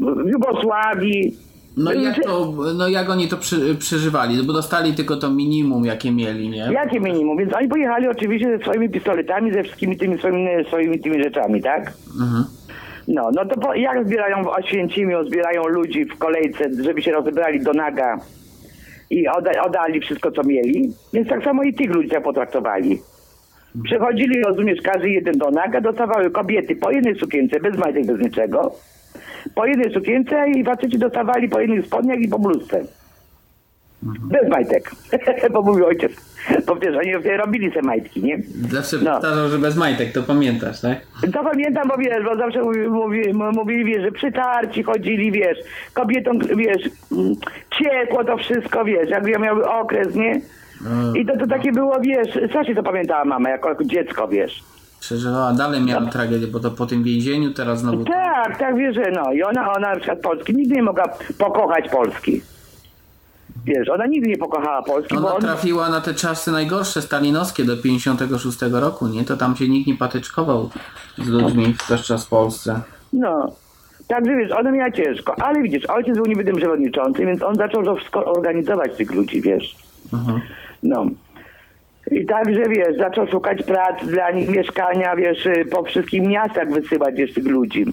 w 0.00 0.28
Jugosławii. 0.28 1.34
No 1.76 1.92
i 1.92 2.02
jak 2.02 2.22
to, 2.22 2.52
no 2.74 2.88
jak 2.88 3.10
oni 3.10 3.28
to 3.28 3.36
przy, 3.36 3.74
przeżywali? 3.74 4.36
No 4.36 4.44
Bo 4.44 4.52
dostali 4.52 4.94
tylko 4.94 5.16
to 5.16 5.30
minimum, 5.30 5.84
jakie 5.84 6.12
mieli, 6.12 6.48
nie? 6.48 6.68
Jakie 6.72 7.00
minimum? 7.00 7.38
Więc 7.38 7.54
oni 7.54 7.68
pojechali 7.68 8.08
oczywiście 8.08 8.58
ze 8.58 8.64
swoimi 8.64 8.90
pistoletami, 8.90 9.52
ze 9.52 9.62
wszystkimi 9.62 9.96
tymi 9.96 10.18
swoimi, 10.18 10.64
swoimi 10.68 11.00
tymi 11.00 11.22
rzeczami, 11.22 11.62
tak? 11.62 11.92
Mhm. 12.20 12.44
No, 13.08 13.30
no 13.34 13.44
to 13.44 13.60
po, 13.60 13.74
jak 13.74 14.06
zbierają 14.06 14.44
w 14.44 14.48
Oświęcimiu, 14.48 15.24
zbierają 15.24 15.62
ludzi 15.66 16.04
w 16.04 16.18
kolejce, 16.18 16.64
żeby 16.84 17.02
się 17.02 17.12
rozebrali 17.12 17.60
do 17.60 17.72
naga 17.72 18.18
i 19.10 19.28
oda, 19.28 19.50
oddali 19.62 20.00
wszystko, 20.00 20.30
co 20.30 20.42
mieli. 20.42 20.92
Więc 21.12 21.28
tak 21.28 21.44
samo 21.44 21.62
i 21.62 21.74
tych 21.74 21.90
ludzi 21.90 22.08
tak 22.08 22.22
potraktowali. 22.22 23.00
Przechodzili, 23.84 24.42
rozumiesz, 24.42 24.82
każdy 24.82 25.10
jeden 25.10 25.38
do 25.38 25.50
naga, 25.50 25.80
dostawały 25.80 26.30
kobiety 26.30 26.76
po 26.76 26.90
jednej 26.90 27.18
sukience, 27.18 27.60
bez 27.60 27.78
majtek, 27.78 28.06
bez 28.06 28.20
niczego. 28.20 28.72
Po 29.54 29.66
jednej 29.66 29.92
sukience 29.94 30.50
i 30.50 30.64
faceci 30.64 30.98
dostawali 30.98 31.48
po 31.48 31.60
jednych 31.60 31.86
spodniach 31.86 32.18
i 32.20 32.28
po 32.28 32.38
bluzce. 32.38 32.84
Bez 34.02 34.48
majtek, 34.48 34.90
bo 35.52 35.62
mówił 35.62 35.86
ojciec. 35.86 36.12
Bo 36.66 36.76
przecież 36.76 36.96
oni 36.96 37.36
robili 37.36 37.72
se 37.72 37.82
majtki, 37.82 38.22
nie? 38.22 38.38
Zawsze 38.70 38.96
No. 38.98 39.12
powtarzał, 39.12 39.48
że 39.48 39.58
bez 39.58 39.76
majtek, 39.76 40.12
to 40.12 40.22
pamiętasz, 40.22 40.80
tak? 40.80 41.00
To 41.32 41.44
pamiętam, 41.44 41.88
bo 41.88 41.96
wiesz, 41.96 42.24
bo 42.24 42.36
zawsze 42.36 42.62
mówi, 42.62 42.80
mówi, 42.80 43.20
mówili, 43.34 43.84
wiesz, 43.84 44.02
że 44.02 44.12
przytarci 44.12 44.82
chodzili, 44.82 45.32
wiesz, 45.32 45.58
kobietom, 45.94 46.38
wiesz, 46.38 46.82
mm, 47.12 47.34
ciekło 47.78 48.24
to 48.24 48.36
wszystko, 48.36 48.84
wiesz, 48.84 49.10
jak 49.10 49.26
ja 49.26 49.38
miały 49.38 49.68
okres, 49.70 50.14
nie? 50.14 50.40
I 51.14 51.26
to, 51.26 51.36
to 51.36 51.46
takie 51.46 51.72
było, 51.72 52.00
wiesz, 52.00 52.28
strasznie 52.48 52.74
to 52.74 52.82
pamiętała 52.82 53.24
mama, 53.24 53.50
jako, 53.50 53.68
jako 53.68 53.84
dziecko, 53.84 54.28
wiesz. 54.28 54.62
Przeżywała, 55.02 55.52
dalej 55.52 55.80
miała 55.80 56.06
tragedię, 56.06 56.46
bo 56.46 56.60
to 56.60 56.70
po 56.70 56.86
tym 56.86 57.02
więzieniu 57.02 57.52
teraz 57.54 57.80
znowu... 57.80 58.04
Tak, 58.04 58.58
tak, 58.58 58.76
wiesz, 58.76 58.94
że 58.94 59.10
no. 59.14 59.32
I 59.32 59.42
ona, 59.42 59.72
ona 59.72 59.90
na 59.90 59.96
przykład 59.96 60.20
Polski 60.20 60.54
nigdy 60.54 60.74
nie 60.74 60.82
mogła 60.82 61.04
pokochać 61.38 61.88
Polski. 61.88 62.40
Wiesz, 63.64 63.88
ona 63.88 64.06
nigdy 64.06 64.28
nie 64.28 64.38
pokochała 64.38 64.82
Polski, 64.82 65.14
bo 65.14 65.20
Ona 65.20 65.34
on... 65.34 65.40
trafiła 65.40 65.88
na 65.88 66.00
te 66.00 66.14
czasy 66.14 66.52
najgorsze, 66.52 67.02
stalinowskie, 67.02 67.64
do 67.64 67.76
56 67.76 68.58
roku, 68.72 69.08
nie? 69.08 69.24
To 69.24 69.36
tam 69.36 69.56
się 69.56 69.68
nikt 69.68 69.86
nie 69.86 69.96
patyczkował 69.96 70.70
z 71.18 71.28
ludźmi, 71.28 71.74
zwłaszcza 71.84 72.18
w 72.18 72.26
Polsce. 72.26 72.80
No. 73.12 73.52
Także 74.08 74.36
wiesz, 74.36 74.52
ona 74.52 74.70
miała 74.70 74.90
ciężko, 74.90 75.34
ale 75.42 75.62
widzisz, 75.62 75.86
ojciec 75.86 76.14
był 76.14 76.26
niby 76.26 76.44
tym 76.44 76.56
przewodniczącym, 76.56 77.26
więc 77.26 77.42
on 77.42 77.54
zaczął 77.54 77.84
to 77.84 77.96
wszystko 77.96 78.24
organizować 78.24 78.96
tych 78.96 79.12
ludzi, 79.12 79.40
wiesz. 79.40 79.76
Mhm. 80.12 80.40
No. 80.82 81.06
I 82.10 82.26
także, 82.26 82.62
wiesz, 82.68 82.96
zaczął 82.96 83.26
szukać 83.26 83.62
prac 83.62 84.06
dla 84.06 84.30
nich, 84.30 84.48
mieszkania, 84.50 85.16
wiesz, 85.16 85.46
y, 85.46 85.64
po 85.70 85.82
wszystkich 85.82 86.22
miastach 86.22 86.70
wysyłać 86.70 87.14
wiesz, 87.14 87.34
tych 87.34 87.46
ludzi. 87.46 87.84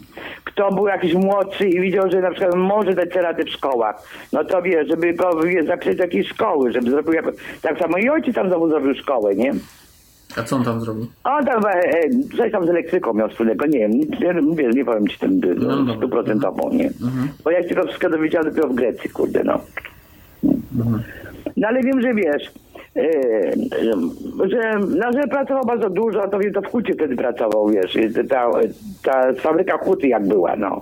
Kto 0.43 0.71
był 0.71 0.87
jakiś 0.87 1.13
młodszy 1.13 1.67
i 1.67 1.81
widział, 1.81 2.11
że 2.11 2.21
na 2.21 2.31
przykład 2.31 2.55
może 2.55 2.93
dać 2.93 3.15
radę 3.15 3.43
w 3.43 3.49
szkołach, 3.49 3.95
no 4.33 4.43
to 4.43 4.61
wiesz, 4.61 4.87
żeby 4.87 5.13
go 5.13 5.41
wiesz, 5.43 5.65
zapisać 5.65 5.97
do 5.97 6.03
jakiejś 6.03 6.27
szkoły, 6.27 6.71
żeby 6.71 6.91
zrobił 6.91 7.13
jako... 7.13 7.31
Tak 7.61 7.79
samo 7.79 7.97
i 7.97 8.09
ojciec 8.09 8.35
tam 8.35 8.47
znowu 8.47 8.69
zrobił 8.69 8.95
szkołę, 8.95 9.35
nie? 9.35 9.51
A 10.37 10.43
co 10.43 10.55
on 10.55 10.63
tam 10.63 10.81
zrobił? 10.81 11.07
On 11.23 11.45
tam 11.45 11.65
e, 11.65 11.69
e, 11.69 12.09
coś 12.37 12.51
tam 12.51 12.65
z 12.67 12.69
elektryką 12.69 13.13
miał 13.13 13.29
wspólnego, 13.29 13.65
nie 13.65 13.79
wiem, 13.79 13.91
nie, 13.91 14.05
wiesz, 14.55 14.75
nie 14.75 14.85
powiem 14.85 15.07
ci 15.07 15.19
ten 15.19 15.39
No, 15.39 15.67
no, 15.67 15.77
dobra. 15.77 15.95
stuprocentową, 15.95 16.69
nie? 16.73 16.89
Bo 17.43 17.51
ja 17.51 17.69
się 17.69 17.75
to 17.75 17.83
wszystko 17.83 18.09
dowiedziałem 18.09 18.49
dopiero 18.49 18.67
w 18.67 18.75
Grecji, 18.75 19.09
kurde, 19.09 19.43
no. 19.43 19.59
No 21.57 21.67
ale 21.67 21.83
wiem, 21.83 22.01
że 22.01 22.13
wiesz, 22.13 22.51
że, 24.49 24.79
no, 24.79 25.11
że 25.11 25.27
pracował 25.27 25.65
bardzo 25.65 25.89
dużo, 25.89 26.27
to 26.27 26.39
to 26.53 26.61
w 26.61 26.71
Hucie 26.71 26.93
wtedy 26.93 27.15
pracował, 27.15 27.69
wiesz, 27.69 27.97
ta, 28.29 28.51
ta 29.03 29.33
fabryka 29.33 29.77
Huty 29.77 30.07
jak 30.07 30.27
była, 30.27 30.55
no. 30.55 30.81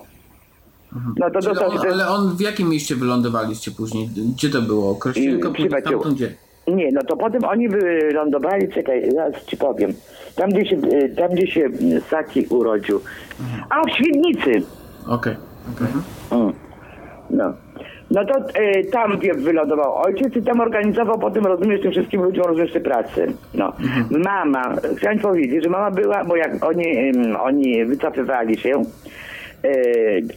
No 1.17 1.31
to 1.31 1.39
dostał 1.39 1.69
on, 1.69 1.81
ten... 1.81 1.91
ale 1.91 2.07
on 2.07 2.37
w 2.37 2.41
jakim 2.41 2.69
mieście 2.69 2.95
wylądowaliście 2.95 3.71
później? 3.71 4.09
Gdzie 4.35 4.49
to 4.49 4.61
było? 4.61 4.95
Później 4.95 5.39
Przyjaciół. 5.53 5.91
tamtąd 5.91 6.15
gdzie? 6.15 6.33
Nie, 6.67 6.91
no 6.91 7.03
to 7.03 7.17
potem 7.17 7.43
oni 7.43 7.69
wylądowali, 7.69 8.69
czekaj, 8.69 9.11
zaraz 9.11 9.45
ci 9.45 9.57
powiem. 9.57 9.93
Tam 10.35 10.49
gdzie 10.49 10.65
się, 10.65 10.75
e, 10.75 11.09
tam, 11.09 11.31
gdzie 11.31 11.47
się 11.47 11.69
Saki 12.09 12.45
urodził. 12.49 13.01
A, 13.69 13.83
w 13.83 13.91
Świdnicy. 13.91 14.51
Okej. 15.07 15.35
okej. 15.73 15.87
Mm. 16.31 16.53
No. 17.29 17.53
No 18.11 18.25
to 18.25 18.33
e, 18.53 18.83
tam 18.83 19.19
wylądował 19.35 19.95
ojciec 19.95 20.35
i 20.35 20.41
tam 20.41 20.59
organizował 20.59 21.19
potem, 21.19 21.45
rozumiesz, 21.45 21.81
tym 21.81 21.91
wszystkim 21.91 22.21
ludziom, 22.21 22.45
rozumiesz, 22.45 22.73
te 22.73 22.79
pracy. 22.79 23.33
No. 23.53 23.73
Mama, 24.11 24.75
chciałem 24.97 25.19
powiedzieć, 25.19 25.63
że 25.63 25.69
mama 25.69 25.91
była, 25.91 26.25
bo 26.25 26.35
jak 26.35 26.65
oni, 26.65 27.11
oni 27.39 27.85
wycofywali 27.85 28.57
się, 28.57 28.81
e, 29.63 29.69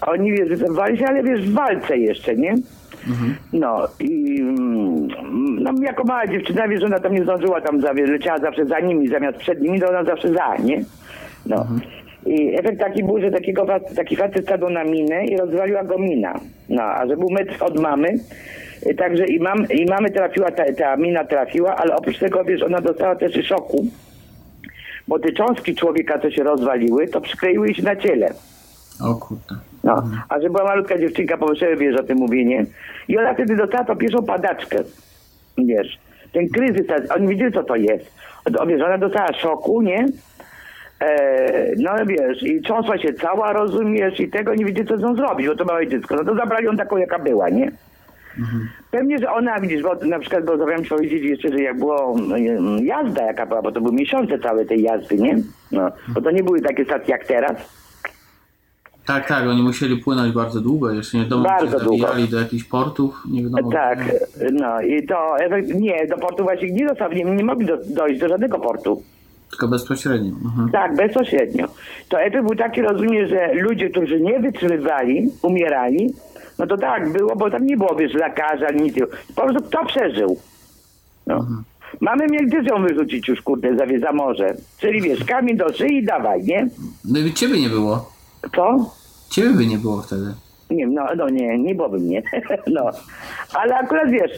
oni 0.00 0.32
wiesz, 0.32 0.48
wycofywali 0.48 0.98
się, 0.98 1.06
ale 1.06 1.22
wiesz, 1.22 1.48
w 1.48 1.54
walce 1.54 1.98
jeszcze, 1.98 2.36
nie? 2.36 2.54
No 3.52 3.88
i 4.00 4.40
mm, 4.40 5.08
no, 5.62 5.72
jako 5.82 6.04
mała 6.04 6.26
dziewczyna, 6.26 6.68
wiesz, 6.68 6.84
ona 6.84 7.00
tam 7.00 7.12
nie 7.12 7.22
zdążyła 7.22 7.60
tam, 7.60 7.80
za, 7.80 7.94
wiesz, 7.94 8.10
leciała 8.10 8.38
zawsze 8.38 8.66
za 8.66 8.80
nimi, 8.80 9.08
zamiast 9.08 9.38
przed 9.38 9.62
nimi, 9.62 9.80
to 9.80 9.88
ona 9.88 10.04
zawsze 10.04 10.32
za, 10.32 10.56
nie? 10.56 10.84
No. 11.46 11.66
I 12.26 12.58
efekt 12.58 12.80
taki 12.80 13.04
był, 13.04 13.20
że 13.20 13.30
takiego, 13.30 13.66
taki 13.96 14.16
facet 14.16 14.44
stał 14.44 14.70
na 14.70 14.84
minę 14.84 15.24
i 15.24 15.36
rozwaliła 15.36 15.84
go 15.84 15.98
mina. 15.98 16.40
No, 16.68 16.82
a 16.82 17.06
że 17.06 17.16
był 17.16 17.30
metr 17.30 17.64
od 17.64 17.80
mamy, 17.80 18.08
także 18.98 19.26
i, 19.26 19.40
mam, 19.40 19.66
i 19.70 19.86
mamy 19.86 20.10
trafiła, 20.10 20.50
ta, 20.50 20.72
ta 20.72 20.96
mina 20.96 21.24
trafiła, 21.24 21.76
ale 21.76 21.96
oprócz 21.96 22.18
tego, 22.18 22.44
wiesz, 22.44 22.62
ona 22.62 22.80
dostała 22.80 23.16
też 23.16 23.46
szoku, 23.46 23.86
bo 25.08 25.18
te 25.18 25.32
cząstki 25.32 25.74
człowieka, 25.74 26.18
co 26.18 26.30
się 26.30 26.42
rozwaliły, 26.42 27.08
to 27.08 27.20
przykleiły 27.20 27.74
się 27.74 27.82
na 27.82 27.96
ciele. 27.96 28.30
O 29.04 29.14
kurde. 29.14 29.54
No, 29.84 30.10
a 30.28 30.40
że 30.40 30.50
była 30.50 30.64
malutka 30.64 30.98
dziewczynka, 30.98 31.36
pomyślałem, 31.36 31.78
wiesz, 31.78 32.00
o 32.00 32.02
tym 32.02 32.18
mówienie. 32.18 32.66
I 33.08 33.18
ona 33.18 33.34
wtedy 33.34 33.56
dostała 33.56 33.84
tą 33.84 33.96
pierwszą 33.96 34.22
padaczkę. 34.22 34.78
Wiesz, 35.58 35.98
ten 36.32 36.48
kryzys, 36.48 36.86
oni 37.16 37.28
wiedzieli, 37.28 37.52
co 37.52 37.62
to 37.62 37.76
jest. 37.76 38.12
O, 38.58 38.66
Wiesz, 38.66 38.82
ona 38.82 38.98
dostała 38.98 39.32
szoku, 39.32 39.82
nie? 39.82 40.08
E, 41.00 41.72
no 41.78 41.90
wiesz, 42.06 42.42
i 42.42 42.62
cząsła 42.62 42.98
się 42.98 43.12
cała, 43.12 43.52
rozumiesz, 43.52 44.20
i 44.20 44.28
tego 44.28 44.54
nie 44.54 44.64
wiedzieli, 44.64 44.88
co 44.88 44.98
z 44.98 45.00
nią 45.00 45.16
zrobić, 45.16 45.46
bo 45.46 45.56
to 45.56 45.64
małe 45.64 45.88
dziecko. 45.88 46.16
No 46.16 46.24
to 46.24 46.34
zabrali 46.34 46.66
ją 46.66 46.76
taką, 46.76 46.96
jaka 46.96 47.18
była, 47.18 47.48
nie? 47.48 47.72
Pewnie, 48.90 49.18
że 49.18 49.32
ona, 49.32 49.60
widzisz, 49.60 49.82
bo 49.82 49.94
na 49.94 50.18
przykład, 50.18 50.44
bo 50.44 50.52
zapomniałem 50.52 50.84
ci 50.84 50.90
powiedzieć 50.90 51.22
jeszcze, 51.22 51.48
że 51.48 51.60
jak 51.60 51.78
było 51.78 52.14
mm, 52.18 52.86
jazda 52.86 53.22
jaka 53.22 53.46
była, 53.46 53.62
bo 53.62 53.72
to 53.72 53.80
były 53.80 53.94
miesiące 53.94 54.38
całe 54.38 54.64
tej 54.64 54.82
jazdy, 54.82 55.16
nie? 55.16 55.38
No, 55.72 55.90
bo 56.08 56.20
to 56.20 56.30
nie 56.30 56.42
były 56.42 56.60
takie 56.60 56.84
stacje 56.84 57.10
jak 57.10 57.26
teraz. 57.26 57.56
Tak, 59.06 59.28
tak, 59.28 59.46
oni 59.46 59.62
musieli 59.62 59.96
płynąć 59.96 60.34
bardzo 60.34 60.60
długo, 60.60 60.90
jeszcze 60.90 61.18
nie 61.18 61.24
wiadomo, 61.24 61.44
Bardzo 61.44 61.78
czy 61.78 61.84
zawijali 61.84 62.28
do 62.28 62.40
jakichś 62.40 62.64
portów, 62.64 63.22
nie 63.30 63.42
wiadomo. 63.42 63.72
Tak, 63.72 63.98
no 64.52 64.80
i 64.80 65.06
to 65.06 65.38
efekt, 65.38 65.74
nie, 65.74 66.06
do 66.06 66.18
portu 66.18 66.42
właśnie 66.42 66.72
nie 66.72 66.86
dostawili, 66.86 67.24
nie 67.24 67.44
mogli 67.44 67.66
do, 67.66 67.76
dojść 67.76 68.20
do 68.20 68.28
żadnego 68.28 68.58
portu. 68.58 69.02
Tylko 69.50 69.68
bezpośrednio. 69.68 70.32
Mhm. 70.44 70.70
Tak, 70.70 70.96
bezpośrednio. 70.96 71.66
To 72.08 72.20
efekt 72.20 72.46
był 72.46 72.56
taki, 72.56 72.82
rozumiem, 72.82 73.26
że 73.26 73.54
ludzie, 73.54 73.90
którzy 73.90 74.20
nie 74.20 74.40
wytrzymywali, 74.40 75.30
umierali, 75.42 76.14
no 76.58 76.66
to 76.66 76.76
tak 76.76 77.12
było, 77.12 77.36
bo 77.36 77.50
tam 77.50 77.66
nie 77.66 77.76
było, 77.76 77.94
wiesz, 77.94 78.14
lekarza, 78.14 78.70
nic. 78.70 78.94
Po 79.34 79.42
prostu 79.42 79.62
kto 79.62 79.86
przeżył? 79.86 80.38
No. 81.26 81.46
Mamy 82.00 82.26
mieli 82.26 82.46
gdzie 82.46 82.70
ją 82.70 82.82
wyrzucić 82.82 83.28
już, 83.28 83.42
kurde, 83.42 83.76
za, 83.76 83.84
za 84.00 84.12
morze. 84.12 84.54
Czyli 84.78 85.00
wiesz, 85.02 85.24
kamień 85.24 85.56
do 85.56 85.72
szyi 85.72 85.96
i 85.96 86.04
dawaj, 86.04 86.44
nie? 86.44 86.68
No 87.04 87.18
i 87.18 87.32
ciebie 87.32 87.60
nie 87.60 87.68
było. 87.68 88.12
Co? 88.56 88.90
Ciebie 89.30 89.50
by 89.50 89.66
nie 89.66 89.78
było 89.78 90.02
wtedy. 90.02 90.34
Nie 90.70 90.76
wiem, 90.76 90.94
no, 90.94 91.06
no 91.16 91.28
nie, 91.28 91.58
nie 91.58 91.74
byłoby 91.74 91.98
mnie. 91.98 92.22
no. 92.66 92.90
Ale 93.54 93.76
akurat 93.76 94.10
wiesz, 94.10 94.30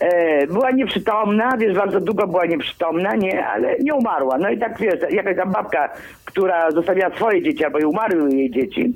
e, 0.00 0.46
była 0.46 0.70
nieprzytomna, 0.70 1.56
wiesz, 1.56 1.76
bardzo 1.76 2.00
długo 2.00 2.26
była 2.26 2.46
nieprzytomna, 2.46 3.16
nie, 3.16 3.46
ale 3.46 3.78
nie 3.78 3.94
umarła. 3.94 4.38
No 4.38 4.50
i 4.50 4.58
tak 4.58 4.78
wiesz, 4.78 5.00
jakaś 5.10 5.36
tam 5.36 5.52
babka, 5.52 5.88
która 6.24 6.70
zostawiła 6.70 7.10
swoje 7.10 7.42
dzieci, 7.42 7.64
albo 7.64 7.78
i 7.78 7.84
umarły 7.84 8.34
jej 8.34 8.50
dzieci, 8.50 8.94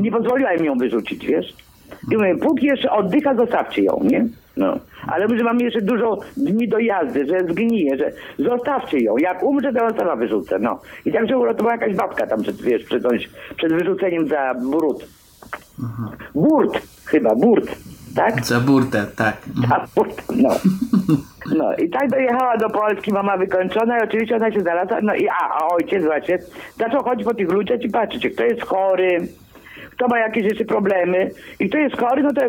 nie 0.00 0.10
pozwoliła 0.10 0.54
im 0.54 0.64
ją 0.64 0.78
wyrzucić, 0.78 1.26
wiesz. 1.26 1.54
I 2.12 2.16
mówię, 2.16 2.36
póki 2.36 2.66
jeszcze 2.66 2.90
oddycha, 2.90 3.34
zostawcie 3.34 3.82
ją, 3.82 4.00
nie? 4.04 4.26
No. 4.56 4.78
Ale 5.06 5.28
my, 5.28 5.38
że 5.38 5.44
mamy 5.44 5.62
jeszcze 5.62 5.82
dużo 5.82 6.18
dni 6.36 6.68
do 6.68 6.78
jazdy, 6.78 7.26
że 7.26 7.40
zgnije, 7.40 7.96
że 7.96 8.12
zostawcie 8.38 9.00
ją. 9.00 9.16
Jak 9.16 9.42
umrze, 9.42 9.72
to 9.72 9.84
ją 9.84 9.96
sama 9.96 10.16
wyrzucę, 10.16 10.58
no. 10.58 10.80
I 11.04 11.12
tak, 11.12 11.28
że 11.28 11.38
uratowała 11.38 11.72
jakaś 11.74 11.94
babka 11.94 12.26
tam 12.26 12.42
przed, 12.42 12.62
wiesz, 12.62 12.84
przed, 12.84 13.02
przed 13.56 13.72
wyrzuceniem 13.72 14.28
za 14.28 14.54
brud. 14.54 15.06
Burt, 16.34 16.78
chyba, 17.04 17.34
burt, 17.34 17.76
tak? 18.16 18.44
Za 18.46 18.60
burtę, 18.60 19.06
tak. 19.16 19.36
A, 19.72 19.86
burt, 19.96 20.22
no. 20.36 20.48
No 21.56 21.76
i 21.76 21.90
tak 21.90 22.10
dojechała 22.10 22.56
do 22.56 22.70
Polski, 22.70 23.12
mama 23.12 23.36
wykończona 23.36 23.98
i 23.98 24.02
oczywiście 24.02 24.36
ona 24.36 24.52
się 24.52 24.60
znalazła, 24.60 24.98
no 25.02 25.14
i 25.14 25.28
a, 25.28 25.48
a 25.54 25.66
ojciec 25.68 26.04
właśnie 26.04 26.38
zaczął 26.78 27.02
chodzić 27.04 27.24
po 27.24 27.34
tych 27.34 27.50
ludziach 27.50 27.82
i 27.82 27.88
patrzeć, 27.90 28.28
kto 28.34 28.44
jest 28.44 28.62
chory, 28.62 29.28
kto 29.90 30.08
ma 30.08 30.18
jakieś 30.18 30.44
jeszcze 30.44 30.64
problemy 30.64 31.30
i 31.60 31.68
kto 31.68 31.78
jest 31.78 31.96
chory, 31.96 32.22
no 32.22 32.32
to 32.32 32.40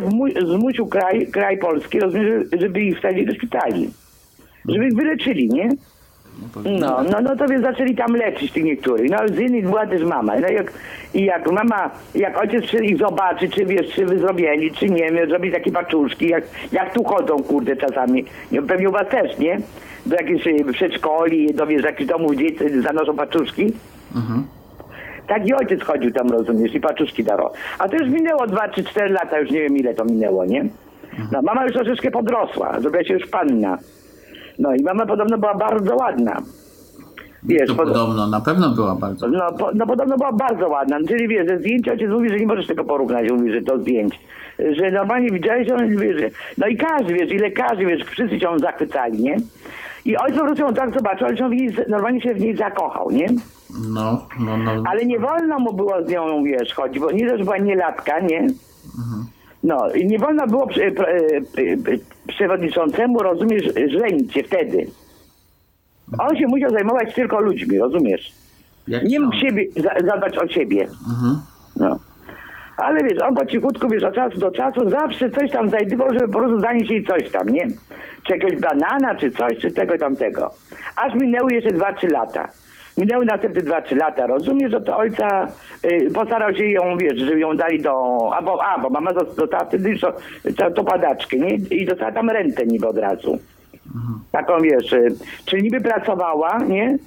zmusił 0.45 0.87
kraj, 0.87 1.27
kraj 1.27 1.57
polski, 1.57 1.99
rozumiem, 1.99 2.43
że- 2.51 2.57
żeby 2.59 2.79
ich 2.81 2.95
wstawili 2.95 3.25
do 3.25 3.33
szpitali, 3.33 3.89
żeby 4.69 4.87
ich 4.87 4.95
wyleczyli, 4.95 5.49
nie? 5.49 5.69
No, 6.79 7.03
no, 7.11 7.21
no 7.21 7.35
to 7.35 7.47
więc 7.47 7.61
zaczęli 7.61 7.95
tam 7.95 8.15
leczyć 8.15 8.51
tych 8.51 8.63
niektórych. 8.63 9.11
No 9.11 9.17
z 9.27 9.39
innych 9.39 9.65
była 9.65 9.87
też 9.87 10.03
mama. 10.03 10.33
No 10.39 10.47
jak, 10.47 10.73
I 11.13 11.25
jak 11.25 11.51
mama, 11.51 11.89
jak 12.15 12.37
ojciec 12.37 12.61
przyszedł 12.61 12.83
ich 12.83 12.97
zobaczy, 12.97 13.49
czy 13.49 13.65
wiesz, 13.65 13.93
czy 13.95 14.05
wyzrobieni, 14.05 14.71
czy 14.71 14.89
nie, 14.89 15.11
wiem, 15.11 15.29
zrobić 15.29 15.53
takie 15.53 15.71
paczuszki, 15.71 16.27
jak, 16.27 16.43
jak 16.71 16.93
tu 16.93 17.03
chodzą, 17.03 17.43
kurde, 17.43 17.75
czasami. 17.75 18.25
Nie, 18.51 18.61
pewnie 18.61 18.89
u 18.89 18.91
was 18.91 19.07
też, 19.07 19.37
nie? 19.37 19.59
Do 20.05 20.15
jakichś 20.15 20.47
y, 20.47 20.73
przedszkoli, 20.73 21.53
do 21.53 21.67
wiesz, 21.67 21.83
jakichś 21.83 22.09
domów 22.09 22.35
dzieci 22.35 22.81
zanoszą 22.81 23.15
paczuszki. 23.15 23.73
Tak 25.27 25.47
i 25.47 25.53
ojciec 25.53 25.83
chodził 25.83 26.11
tam, 26.11 26.29
rozumiesz, 26.29 26.75
i 26.75 26.79
paczuszki 26.79 27.23
dawał. 27.23 27.49
A 27.79 27.89
to 27.89 27.95
już 27.95 28.09
minęło 28.09 28.47
2 28.47 28.69
czy 28.69 28.83
4 28.83 29.09
lata, 29.09 29.39
już 29.39 29.51
nie 29.51 29.61
wiem 29.61 29.77
ile 29.77 29.93
to 29.93 30.05
minęło, 30.05 30.45
nie? 30.45 30.65
No, 31.31 31.41
mama 31.41 31.63
już 31.63 31.73
troszeczkę 31.73 32.11
podrosła, 32.11 32.79
zrobiła 32.79 33.03
się 33.03 33.13
już 33.13 33.27
panna. 33.27 33.77
No 34.61 34.75
i 34.75 34.83
mama 34.83 35.05
podobno 35.05 35.37
była 35.37 35.53
bardzo 35.55 35.95
ładna. 35.95 36.41
Wiesz, 37.43 37.67
To 37.69 37.75
pod- 37.75 37.87
podobno, 37.87 38.27
na 38.27 38.41
pewno 38.41 38.69
była 38.69 38.95
bardzo. 38.95 39.27
no, 39.27 39.51
po, 39.53 39.69
no 39.73 39.87
podobno 39.87 40.17
była 40.17 40.31
bardzo 40.31 40.69
ładna. 40.69 40.97
Czyli 41.07 41.27
wiesz, 41.27 41.47
ze 41.47 41.57
zdjęcia 41.57 41.91
ojciec 41.91 42.09
mówi, 42.09 42.29
że 42.29 42.37
nie 42.39 42.47
możesz 42.47 42.67
tego 42.67 42.83
porównać, 42.83 43.31
mówi, 43.31 43.51
że 43.51 43.61
to 43.61 43.77
zdjęć. 43.79 44.19
Że 44.77 44.91
normalnie 44.91 45.31
widziałeś, 45.31 45.67
że 45.67 45.75
on 45.75 45.97
wie, 45.97 46.19
że... 46.19 46.29
No 46.57 46.67
i 46.67 46.77
każdy, 46.77 47.13
wiesz, 47.13 47.31
i 47.31 47.37
lekarze, 47.37 47.85
wiesz, 47.85 48.03
wszyscy 48.03 48.39
się 48.39 48.59
zachwycali, 48.59 49.23
nie? 49.23 49.37
I 50.05 50.17
ojciec 50.17 50.39
po 50.39 50.45
prostu 50.45 50.63
ją 50.63 50.73
tak 50.73 50.93
zobaczył, 50.93 51.27
ale 51.27 51.37
się 51.37 51.49
w 51.49 51.51
niej, 51.51 51.75
normalnie 51.87 52.21
się 52.21 52.33
w 52.33 52.39
niej 52.39 52.55
zakochał, 52.57 53.11
nie? 53.11 53.27
No, 53.93 54.25
no, 54.39 54.57
no. 54.57 54.83
Ale 54.85 55.05
nie 55.05 55.19
wolno 55.19 55.59
mu 55.59 55.73
było 55.73 56.03
z 56.05 56.09
nią, 56.09 56.43
wiesz, 56.43 56.73
chodzić, 56.73 56.99
bo 56.99 57.11
nie 57.11 57.37
że 57.37 57.43
była 57.43 57.57
nielatka, 57.57 58.19
nie? 58.19 58.47
No 59.63 59.91
i 59.91 60.05
nie 60.07 60.19
wolno 60.19 60.47
było 60.47 60.67
przy, 60.67 60.79
pr- 60.79 61.07
e, 61.07 61.37
e, 61.61 61.97
przewodniczącemu, 62.27 63.19
rozumiesz, 63.19 63.63
żenić 63.87 64.33
się 64.33 64.43
wtedy. 64.43 64.87
On 66.19 66.37
się 66.37 66.47
musiał 66.47 66.71
zajmować 66.71 67.15
tylko 67.15 67.39
ludźmi, 67.41 67.79
rozumiesz? 67.79 68.31
Jak 68.87 69.03
Nie 69.03 69.19
mógł 69.19 69.35
siebie, 69.35 69.65
za, 69.75 70.07
zadbać 70.07 70.37
o 70.37 70.47
siebie. 70.47 70.87
No. 71.75 71.99
Ale 72.77 73.03
wiesz, 73.03 73.21
on 73.21 73.35
po 73.35 73.45
cichutku, 73.45 73.89
wiesz, 73.89 74.03
od 74.03 74.15
czasu 74.15 74.39
do 74.39 74.51
czasu 74.51 74.89
zawsze 74.89 75.29
coś 75.29 75.51
tam 75.51 75.69
znajdował, 75.69 76.13
żeby 76.13 76.27
po 76.27 76.39
prostu 76.39 76.59
zanieść 76.59 76.91
jej 76.91 77.05
coś 77.05 77.31
tam, 77.31 77.49
nie? 77.49 77.67
Czy 78.27 78.33
jakiegoś 78.33 78.59
banana, 78.61 79.15
czy 79.15 79.31
coś, 79.31 79.57
czy 79.57 79.71
tego, 79.71 79.97
tamtego. 79.97 80.53
Aż 80.95 81.13
minęły 81.15 81.53
jeszcze 81.53 81.69
2-3 81.69 82.11
lata. 82.11 82.49
Minęły 82.97 83.25
następne 83.25 83.61
2-3 83.61 83.97
lata. 83.97 84.27
Rozumiesz, 84.27 84.71
że 84.71 84.81
to 84.81 84.97
ojca 84.97 85.47
y, 85.85 86.11
postarał 86.13 86.55
się 86.55 86.65
ją, 86.65 86.97
wiesz, 86.97 87.19
żeby 87.19 87.39
ją 87.39 87.57
dali 87.57 87.81
do... 87.81 87.91
Albo, 88.35 88.63
a, 88.63 88.79
bo 88.79 88.89
mama 88.89 89.11
dost- 89.13 89.35
dostała 89.37 89.65
wtedy 89.65 89.99
to, 89.99 90.13
to, 90.57 90.71
to 90.71 90.83
padaczkę, 90.83 91.37
nie? 91.37 91.55
I 91.55 91.85
dostała 91.85 92.11
tam 92.11 92.29
rentę 92.29 92.65
niby 92.65 92.87
od 92.87 92.97
razu. 92.97 93.39
Taką, 94.31 94.61
wiesz, 94.61 94.93
y, 94.93 95.15
czyli 95.45 95.63
niby 95.63 95.81
pracowała, 95.81 96.57
nie? 96.67 96.97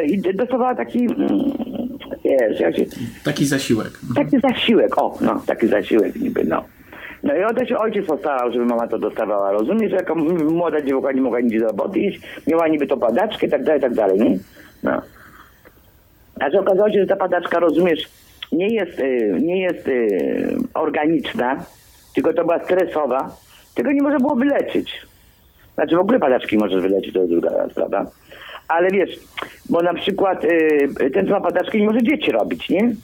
Y, 0.00 0.04
I 0.06 0.18
dostawała 0.34 0.74
taki, 0.74 1.04
mm, 1.04 1.28
wiesz, 2.24 2.60
jak 2.60 2.76
się... 2.76 2.84
Taki 3.24 3.46
zasiłek. 3.46 3.90
Taki 4.16 4.40
zasiłek, 4.40 4.98
o, 4.98 5.18
no, 5.20 5.42
taki 5.46 5.66
zasiłek 5.66 6.16
niby, 6.16 6.44
no. 6.44 6.64
No 7.22 7.36
i 7.36 7.44
o 7.44 7.54
to 7.54 7.66
się 7.66 7.78
ojciec 7.78 8.06
postarał, 8.06 8.52
żeby 8.52 8.64
mama 8.64 8.86
to 8.86 8.98
dostawała. 8.98 9.52
Rozumiesz, 9.52 9.90
że 9.90 9.96
jako 9.96 10.14
młoda 10.14 10.80
dziewucha 10.80 11.12
nie 11.12 11.20
mogła 11.20 11.40
nigdzie 11.40 11.60
do 11.60 11.66
roboty 11.66 12.00
iść, 12.00 12.20
miała 12.46 12.68
niby 12.68 12.86
to 12.86 12.96
padaczkę 12.96 13.46
i 13.46 13.50
tak 13.50 13.64
dalej, 13.64 13.80
tak 13.80 13.94
dalej, 13.94 14.18
nie? 14.18 14.38
No. 14.82 15.02
A 16.40 16.50
że 16.50 16.60
okazało 16.60 16.90
się, 16.90 17.00
że 17.00 17.06
ta 17.06 17.16
padaczka, 17.16 17.58
rozumiesz, 17.58 18.08
nie 18.52 18.68
jest, 18.74 18.98
y, 18.98 19.38
nie 19.42 19.60
jest 19.60 19.88
y, 19.88 20.56
organiczna, 20.74 21.64
tylko 22.14 22.32
to 22.32 22.42
była 22.42 22.64
stresowa, 22.64 23.36
tylko 23.74 23.92
nie 23.92 24.02
można 24.02 24.18
było 24.18 24.34
wyleczyć. 24.34 25.06
Znaczy 25.74 25.96
w 25.96 26.00
ogóle 26.00 26.18
padaczki 26.18 26.58
możesz 26.58 26.82
wyleczyć, 26.82 27.14
to 27.14 27.18
jest 27.18 27.32
druga 27.32 27.68
sprawa. 27.70 28.06
Ale 28.68 28.90
wiesz, 28.90 29.18
bo 29.68 29.82
na 29.82 29.94
przykład 29.94 30.44
y, 30.44 31.10
ten, 31.14 31.26
co 31.26 31.32
ma 31.32 31.40
padaczki, 31.40 31.80
nie 31.80 31.86
może 31.86 32.02
dzieci 32.02 32.32
robić, 32.32 32.68
nie? 32.68 32.94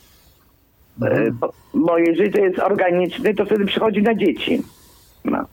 Bo, 1.32 1.52
bo 1.74 1.98
jeżeli 1.98 2.32
to 2.32 2.38
jest 2.38 2.58
organiczny, 2.58 3.34
to 3.34 3.44
wtedy 3.44 3.64
przychodzi 3.64 4.02
na 4.02 4.14
dzieci. 4.14 4.62
No. 5.24 5.44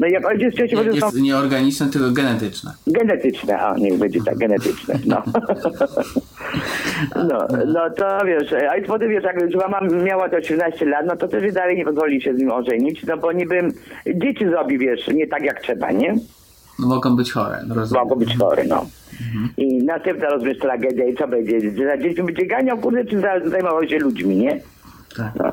No 0.00 0.06
jak 0.06 0.26
ojciec 0.26 0.54
wcześniej 0.54 0.84
Jak 0.86 0.94
jest 0.94 1.16
są 1.16 1.22
nieorganiczne, 1.22 1.86
tylko 1.86 2.10
genetyczne. 2.10 2.72
genetyczne, 2.86 3.58
a 3.60 3.74
niech 3.78 3.98
będzie 3.98 4.20
tak, 4.24 4.38
genetyczne, 4.38 4.94
no. 5.06 5.22
no, 7.28 7.46
no 7.66 7.90
to 7.96 8.24
wiesz, 8.26 8.52
a 8.70 8.76
i 8.76 8.82
potem 8.84 9.08
wiesz, 9.08 9.24
jak 9.24 9.40
już 9.42 9.54
mama 9.54 9.80
miała 9.80 10.28
te 10.28 10.36
18 10.38 10.86
lat, 10.86 11.06
no 11.06 11.16
to 11.16 11.28
też 11.28 11.52
dalej 11.52 11.76
nie 11.76 11.84
pozwoli 11.84 12.22
się 12.22 12.34
z 12.34 12.38
nim 12.38 12.50
ożenić, 12.52 13.04
no 13.06 13.16
bo 13.16 13.32
niby 13.32 13.68
dzieci 14.14 14.44
zrobi, 14.48 14.78
wiesz, 14.78 15.08
nie 15.08 15.26
tak 15.26 15.42
jak 15.42 15.60
trzeba, 15.62 15.92
nie? 15.92 16.14
No, 16.78 16.86
mogą 16.88 17.16
być 17.16 17.32
chore, 17.32 17.58
no 17.68 17.74
rozumiem. 17.74 18.04
Mogą 18.04 18.16
być 18.16 18.36
chory, 18.36 18.64
no. 18.68 18.86
I 19.56 19.84
następna 19.84 20.28
rozumiesz 20.28 20.58
tragedia 20.58 21.04
i 21.06 21.14
co 21.16 21.28
będzie? 21.28 21.60
Za 21.86 21.98
dziećmi 21.98 22.24
będzie 22.24 22.46
ganiał, 22.46 22.78
kurde, 22.78 23.04
czy 23.04 23.20
za- 23.20 23.48
zajmował 23.50 23.88
się 23.88 23.98
ludźmi, 23.98 24.36
nie? 24.36 24.60
Tak. 25.16 25.32
No. 25.38 25.52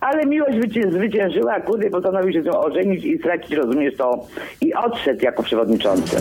Ale 0.00 0.26
miłość 0.26 0.58
zwycię- 0.58 0.92
zwyciężyła, 0.92 1.60
kurde, 1.60 1.90
postanowił 1.90 2.32
się 2.32 2.42
z 2.42 2.46
nią 2.46 2.52
ożenić 2.52 3.04
i 3.04 3.18
stracić, 3.18 3.52
rozumiesz 3.52 3.96
to, 3.96 4.26
i 4.60 4.74
odszedł 4.74 5.24
jako 5.24 5.42
przewodniczący. 5.42 6.16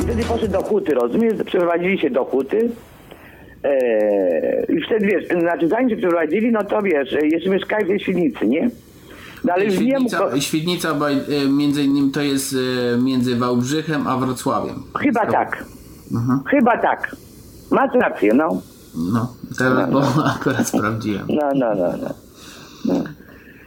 I 0.00 0.02
wtedy 0.02 0.24
poszedł 0.24 0.52
do 0.52 0.62
huty, 0.62 0.94
rozumiesz? 0.94 1.34
Przeprowadzili 1.46 1.98
się 1.98 2.10
do 2.10 2.24
huty. 2.24 2.70
Eee, 3.68 4.76
I 4.76 4.80
wtedy 4.86 5.06
wiesz, 5.06 5.26
znaczy 5.40 5.68
zanim 5.68 5.90
się 5.90 5.96
przeprowadzili, 5.96 6.52
no 6.52 6.64
to 6.64 6.82
wiesz, 6.82 7.12
jeszcze 7.22 7.50
mieszkali 7.50 7.84
w 7.84 7.88
tej 7.88 8.00
świdnicy, 8.00 8.46
nie? 8.46 8.70
No 9.44 9.52
ale 9.52 9.66
nie 9.66 9.70
mógł. 9.70 9.84
Świdnica, 9.84 10.40
Świdnica 10.40 10.94
bo, 10.94 11.10
y, 11.10 11.18
między 11.50 11.82
innymi 11.82 12.10
to 12.10 12.22
jest 12.22 12.52
y, 12.52 12.56
między 13.02 13.36
Wałbrzychem 13.36 14.06
a 14.06 14.16
Wrocławiem. 14.16 14.82
Chyba 14.98 15.26
tak. 15.26 15.64
Chyba 16.50 16.78
tak. 16.78 17.16
Masz 17.70 17.94
rację, 17.94 18.34
no. 18.34 18.62
No, 19.12 19.32
teraz 19.58 19.90
bo 19.90 20.02
akurat 20.36 20.68
sprawdziłem. 20.68 21.26
No, 21.28 21.48
no, 21.54 21.74
no, 21.74 21.92
no. 22.02 22.14
No, 22.84 23.04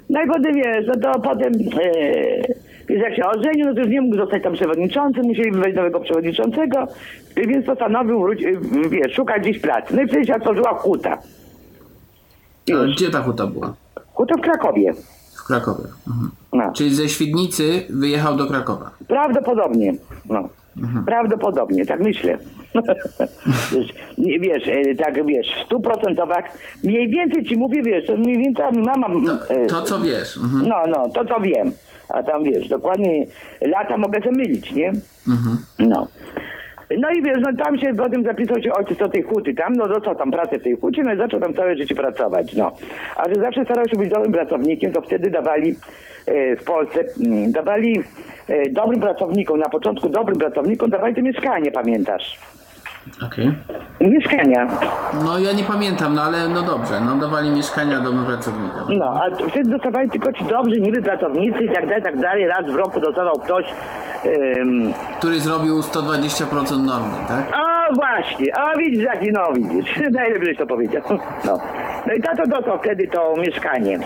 no 0.09 0.23
i 0.23 0.27
potem 0.27 0.55
wiesz, 0.55 0.85
no 0.87 0.93
to 1.13 1.19
potem 1.19 1.53
e, 1.53 2.70
jak 2.99 3.15
się 3.15 3.25
ożenił, 3.25 3.65
no 3.65 3.73
to 3.73 3.80
już 3.80 3.89
nie 3.89 4.01
mógł 4.01 4.17
zostać 4.17 4.43
tam 4.43 4.54
przewodniczącym, 4.54 5.23
musieli 5.23 5.51
wejść 5.51 5.75
nowego 5.75 5.99
przewodniczącego, 5.99 6.88
więc 7.36 7.65
postanowił 7.65 8.21
wrócić, 8.21 8.45
e, 8.47 8.89
wiesz, 8.89 9.13
szukać 9.15 9.41
gdzieś 9.41 9.60
pracy. 9.60 9.95
No 9.95 10.01
i 10.01 10.08
wtedy 10.08 10.25
się 10.25 10.36
otworzyła 10.36 10.73
huta. 10.73 11.17
Już. 12.67 12.95
gdzie 12.95 13.10
ta 13.10 13.21
huta 13.21 13.47
była? 13.47 13.73
Huta 14.13 14.36
w 14.38 14.41
Krakowie. 14.41 14.93
W 15.36 15.47
Krakowie. 15.47 15.84
Mhm. 16.08 16.32
No. 16.54 16.73
Czyli 16.73 16.95
ze 16.95 17.10
Świdnicy 17.10 17.84
wyjechał 17.89 18.36
do 18.36 18.45
Krakowa. 18.45 18.91
Prawdopodobnie. 19.08 19.93
No. 20.30 20.49
Prawdopodobnie, 21.06 21.86
tak 21.86 21.99
myślę. 21.99 22.38
wiesz, 24.41 24.67
e, 24.67 24.95
tak 24.95 25.25
wiesz, 25.25 25.47
w 25.62 25.65
stu 25.65 25.80
procentowach, 25.80 26.43
mniej 26.84 27.10
więcej 27.10 27.45
ci 27.45 27.58
mówię, 27.58 27.84
wiesz, 27.84 28.10
mniej 28.17 28.38
więcej 28.38 28.65
mama... 28.73 29.08
To, 29.08 29.49
e, 29.49 29.65
to 29.65 29.82
co 29.82 29.99
wiesz. 29.99 30.38
Mhm. 30.38 30.67
No, 30.67 30.75
no, 30.88 31.10
to 31.10 31.25
co 31.25 31.39
wiem. 31.39 31.71
A 32.13 32.24
tam 32.24 32.43
wiesz, 32.43 32.67
dokładnie 32.67 33.26
lata 33.62 33.97
mogę 33.97 34.21
się 34.21 34.32
mylić, 34.32 34.71
nie? 34.71 34.91
No. 35.80 36.08
No 37.00 37.10
i 37.10 37.21
wiesz, 37.21 37.38
no 37.41 37.63
tam 37.63 37.80
się 37.80 37.93
potem 37.93 38.24
zapisał 38.24 38.62
się 38.62 38.74
ojciec 38.74 38.97
do 38.97 39.10
tej 39.10 39.21
huty 39.21 39.54
tam, 39.54 39.74
no 39.74 39.88
dostał 39.88 40.15
tam 40.15 40.32
pracę 40.32 40.60
w 40.60 40.63
tej 40.63 40.76
hucie, 40.78 41.04
no 41.04 41.13
i 41.13 41.17
zaczął 41.17 41.39
tam 41.39 41.54
całe 41.54 41.76
życie 41.76 41.95
pracować, 41.95 42.54
no. 42.54 42.71
A 43.15 43.30
że 43.30 43.36
zawsze 43.36 43.65
starał 43.65 43.88
się 43.88 43.97
być 43.97 44.10
dobrym 44.10 44.32
pracownikiem, 44.32 44.91
to 44.91 45.02
wtedy 45.02 45.30
dawali 45.30 45.76
e, 46.26 46.56
w 46.56 46.63
Polsce, 46.63 47.04
mm, 47.26 47.52
dawali 47.52 48.04
e, 48.47 48.69
dobrym 48.69 49.00
pracownikom, 49.00 49.60
na 49.60 49.69
początku 49.69 50.10
dobrym 50.10 50.38
pracownikom 50.38 50.89
dawali 50.89 51.15
to 51.15 51.21
mieszkanie, 51.21 51.71
pamiętasz? 51.71 52.39
Okej. 53.25 53.51
Mieszkania. 54.01 54.67
No 55.25 55.39
ja 55.39 55.51
nie 55.51 55.63
pamiętam, 55.63 56.15
no 56.15 56.21
ale 56.21 56.47
no 56.47 56.61
dobrze, 56.61 57.01
no 57.01 57.15
dawali 57.15 57.49
mieszkania 57.49 57.99
domowym 57.99 58.25
pracownikom. 58.25 58.97
No, 58.97 59.05
a 59.05 59.49
wtedy 59.49 59.69
dostawali 59.69 60.09
tylko 60.09 60.33
ci 60.33 60.43
dobrzy, 60.45 60.81
niby 60.81 61.01
pracownicy 61.01 61.63
i 61.63 61.69
tak 61.69 61.87
dalej, 61.87 62.03
tak 62.03 62.19
dalej. 62.19 62.47
Raz 62.47 62.65
w 62.71 62.75
roku 62.75 62.99
dostawał 62.99 63.33
ktoś, 63.39 63.65
ym, 64.57 64.93
Który 65.19 65.39
zrobił 65.39 65.79
120% 65.79 66.83
normy, 66.85 67.13
tak? 67.27 67.45
A 67.53 67.93
właśnie, 67.93 68.57
a 68.57 68.77
widzisz 68.77 69.03
jaki, 69.03 69.31
no 69.31 69.53
widzisz, 69.53 69.99
najlepiej 70.11 70.47
żeś 70.47 70.57
to 70.57 70.67
powiedział. 70.67 71.01
No. 71.45 71.59
no 72.07 72.13
i 72.13 72.21
tato 72.21 72.47
dostał 72.47 72.79
wtedy 72.79 73.07
to 73.07 73.33
mieszkanie. 73.37 73.99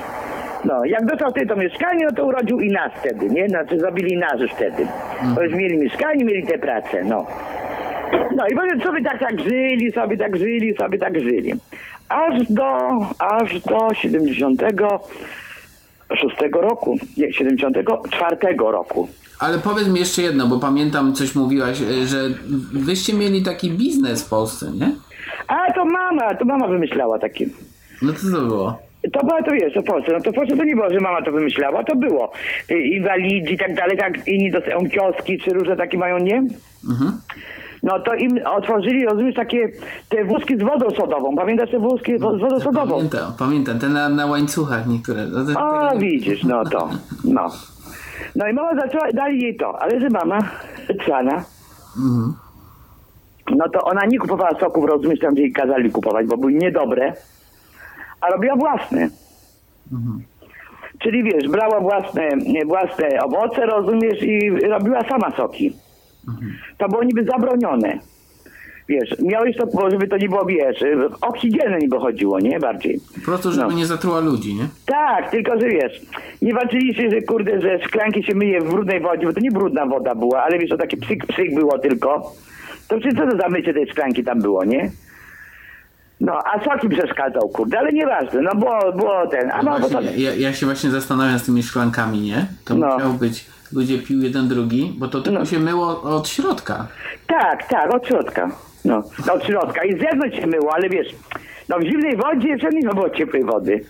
No, 0.65 0.85
jak 0.85 1.05
dostał 1.05 1.31
wtedy 1.31 1.47
to 1.47 1.55
mieszkanie, 1.55 2.05
no 2.05 2.11
to 2.11 2.25
urodził 2.25 2.59
i 2.59 2.71
nas 2.71 2.91
wtedy, 2.99 3.29
nie? 3.29 3.49
Znaczy 3.49 3.79
zrobili 3.79 4.17
nas 4.17 4.39
już 4.39 4.51
wtedy. 4.51 4.87
Bo 5.35 5.41
już 5.41 5.53
mieli 5.53 5.77
mieszkanie, 5.77 6.25
mieli 6.25 6.47
tę 6.47 6.57
pracę, 6.57 7.03
no. 7.03 7.25
No 8.35 8.47
i 8.47 8.55
potem 8.55 8.81
sobie 8.81 9.03
tak, 9.03 9.19
tak 9.19 9.39
żyli, 9.39 9.91
sobie 9.91 10.17
tak 10.17 10.37
żyli, 10.37 10.75
sobie 10.75 10.97
tak 10.97 11.19
żyli. 11.19 11.53
Aż 12.09 12.43
do, 12.49 12.99
aż 13.19 13.59
do 13.59 13.93
76 13.93 16.35
roku, 16.51 16.97
nie, 17.17 17.33
74 17.33 18.37
roku. 18.57 19.07
Ale 19.39 19.59
powiedz 19.59 19.87
mi 19.87 19.99
jeszcze 19.99 20.21
jedno, 20.21 20.47
bo 20.47 20.59
pamiętam 20.59 21.13
coś 21.13 21.35
mówiłaś, 21.35 21.81
e, 21.81 22.05
że 22.07 22.17
wyście 22.73 23.13
mieli 23.13 23.43
taki 23.43 23.71
biznes 23.71 24.25
w 24.25 24.29
Polsce, 24.29 24.71
nie? 24.71 24.91
A 25.47 25.73
to 25.73 25.85
mama, 25.85 26.35
to 26.35 26.45
mama 26.45 26.67
wymyślała 26.67 27.19
takie. 27.19 27.45
No 28.01 28.13
co 28.13 28.31
to 28.31 28.41
było? 28.45 28.79
To 29.13 29.25
była 29.25 29.43
to 29.43 29.51
wiesz, 29.51 29.73
to 29.73 29.81
w 29.81 29.85
Polsce. 29.85 30.11
No 30.13 30.21
to 30.21 30.31
w 30.31 30.35
Polsce 30.35 30.57
to 30.57 30.63
nie 30.63 30.75
było, 30.75 30.89
że 30.89 30.99
mama 30.99 31.21
to 31.21 31.31
wymyślała, 31.31 31.83
to 31.83 31.95
było. 31.95 32.31
Inwalidzi 32.69 33.53
i 33.53 33.57
tak 33.57 33.75
dalej, 33.75 33.97
tak 33.97 34.27
inni 34.27 34.51
dostają 34.51 34.89
kioski, 34.89 35.39
czy 35.39 35.53
różne 35.53 35.75
takie 35.75 35.97
mają, 35.97 36.19
nie? 36.19 36.43
No 37.85 37.99
to 37.99 38.13
im 38.15 38.39
otworzyli, 38.45 39.05
rozumiesz, 39.05 39.35
takie 39.35 39.69
te 40.09 40.23
wózki 40.25 40.57
z 40.57 40.61
wodą 40.63 40.89
sodową. 40.91 41.35
Pamiętasz 41.35 41.71
te 41.71 41.79
wózki 41.79 42.17
z 42.17 42.21
wodą 42.21 42.59
sodową? 42.59 42.91
Pamiętam, 42.95 43.31
pamiętam, 43.39 43.79
te 43.79 43.89
na, 43.89 44.09
na 44.09 44.25
łańcuchach 44.25 44.87
niektóre. 44.87 45.25
No, 45.27 45.39
O, 45.41 45.87
tego- 45.89 45.99
widzisz, 45.99 46.43
no 46.43 46.63
to, 46.63 46.89
no. 47.23 47.47
No 48.35 48.47
i 48.47 48.53
mama 48.53 48.75
zaczęła, 48.81 49.11
dali 49.13 49.41
jej 49.41 49.55
to, 49.57 49.81
ale 49.81 49.99
że 49.99 50.09
mama, 50.09 50.39
cwana, 51.05 51.43
no 53.55 53.69
to 53.73 53.81
ona 53.83 54.05
nie 54.05 54.19
kupowała 54.19 54.59
soków, 54.59 54.85
rozumiesz, 54.85 55.19
tam 55.19 55.33
gdzie 55.33 55.41
jej 55.43 55.53
kazali 55.53 55.91
kupować, 55.91 56.27
bo 56.27 56.37
były 56.37 56.53
niedobre, 56.53 57.13
a 58.21 58.27
robiła 58.29 58.55
własne. 58.55 59.09
Czyli 60.99 61.23
wiesz, 61.23 61.47
brała 61.47 61.79
własne, 61.79 62.29
własne 62.65 63.23
owoce, 63.23 63.65
rozumiesz, 63.65 64.21
i 64.23 64.49
robiła 64.49 65.03
sama 65.03 65.31
soki. 65.31 65.73
To 66.77 66.89
było 66.89 67.03
niby 67.03 67.23
zabronione. 67.23 67.99
Wiesz, 68.87 69.15
miałeś 69.19 69.57
to, 69.57 69.65
bo 69.67 69.89
żeby 69.91 70.07
to 70.07 70.17
nie 70.17 70.29
było, 70.29 70.45
wiesz, 70.45 70.83
o 71.21 71.33
higienę 71.33 71.77
niby 71.77 71.99
chodziło, 71.99 72.39
nie? 72.39 72.59
Bardziej. 72.59 72.99
Po 73.15 73.21
prostu, 73.25 73.51
żeby 73.51 73.67
No. 73.67 73.77
nie 73.77 73.85
zatruła 73.85 74.19
ludzi, 74.19 74.55
nie? 74.55 74.67
Tak, 74.85 75.31
tylko 75.31 75.59
że 75.59 75.67
wiesz, 75.69 76.01
nie 76.41 76.53
walczyliście, 76.53 77.09
że 77.09 77.21
kurde, 77.21 77.61
że 77.61 77.79
szklanki 77.83 78.23
się 78.23 78.35
myje 78.35 78.61
w 78.61 78.69
brudnej 78.69 78.99
wodzie, 79.01 79.25
bo 79.25 79.33
to 79.33 79.39
nie 79.39 79.51
brudna 79.51 79.85
woda 79.85 80.15
była, 80.15 80.43
ale 80.43 80.59
wiesz, 80.59 80.69
to 80.69 80.77
takie 80.77 80.97
psyk, 80.97 81.25
psyk 81.27 81.55
było 81.55 81.79
tylko. 81.79 82.31
To 82.87 82.99
przecież 82.99 83.19
co 83.19 83.27
to 83.31 83.37
za 83.37 83.49
mycie 83.49 83.73
tej 83.73 83.87
szklanki 83.91 84.23
tam 84.23 84.41
było, 84.41 84.63
nie? 84.65 84.91
No, 86.21 86.39
a 86.53 86.63
soki 86.63 86.89
przeszkadzał, 86.89 87.49
kurde, 87.49 87.79
ale 87.79 87.91
nieważne, 87.93 88.41
no 88.41 88.55
było, 88.55 88.91
było 88.91 89.27
ten, 89.27 89.51
a 89.51 89.63
no, 89.63 89.79
bo 89.79 89.89
to... 89.89 90.01
Właśnie, 90.01 90.23
ja, 90.23 90.33
ja 90.35 90.53
się 90.53 90.65
właśnie 90.65 90.89
zastanawiam 90.89 91.39
z 91.39 91.43
tymi 91.45 91.63
szklankami, 91.63 92.19
nie? 92.21 92.45
To 92.65 92.75
No. 92.75 92.93
musiało 92.93 93.13
być, 93.13 93.45
ludzie 93.73 93.99
pił 93.99 94.21
jeden 94.21 94.47
drugi, 94.47 94.93
bo 94.97 95.07
to 95.07 95.21
tylko 95.21 95.39
No. 95.39 95.45
się 95.45 95.59
myło 95.59 96.01
od 96.01 96.27
środka. 96.27 96.87
Tak, 97.27 97.67
tak, 97.69 97.93
od 97.93 98.07
środka. 98.07 98.49
No, 98.85 99.03
no, 99.27 99.33
od 99.33 99.43
środka 99.45 99.83
i 99.85 99.93
z 99.97 99.99
zewnątrz 100.01 100.37
się 100.39 100.47
myło, 100.47 100.73
ale 100.73 100.89
wiesz, 100.89 101.07
no 101.69 101.79
w 101.79 101.83
zimnej 101.83 102.15
wodzie 102.17 102.47
jeszcze 102.47 102.69
nie 102.69 102.81
było 102.89 103.09
ciepłej 103.09 103.43
wody. 103.43 103.85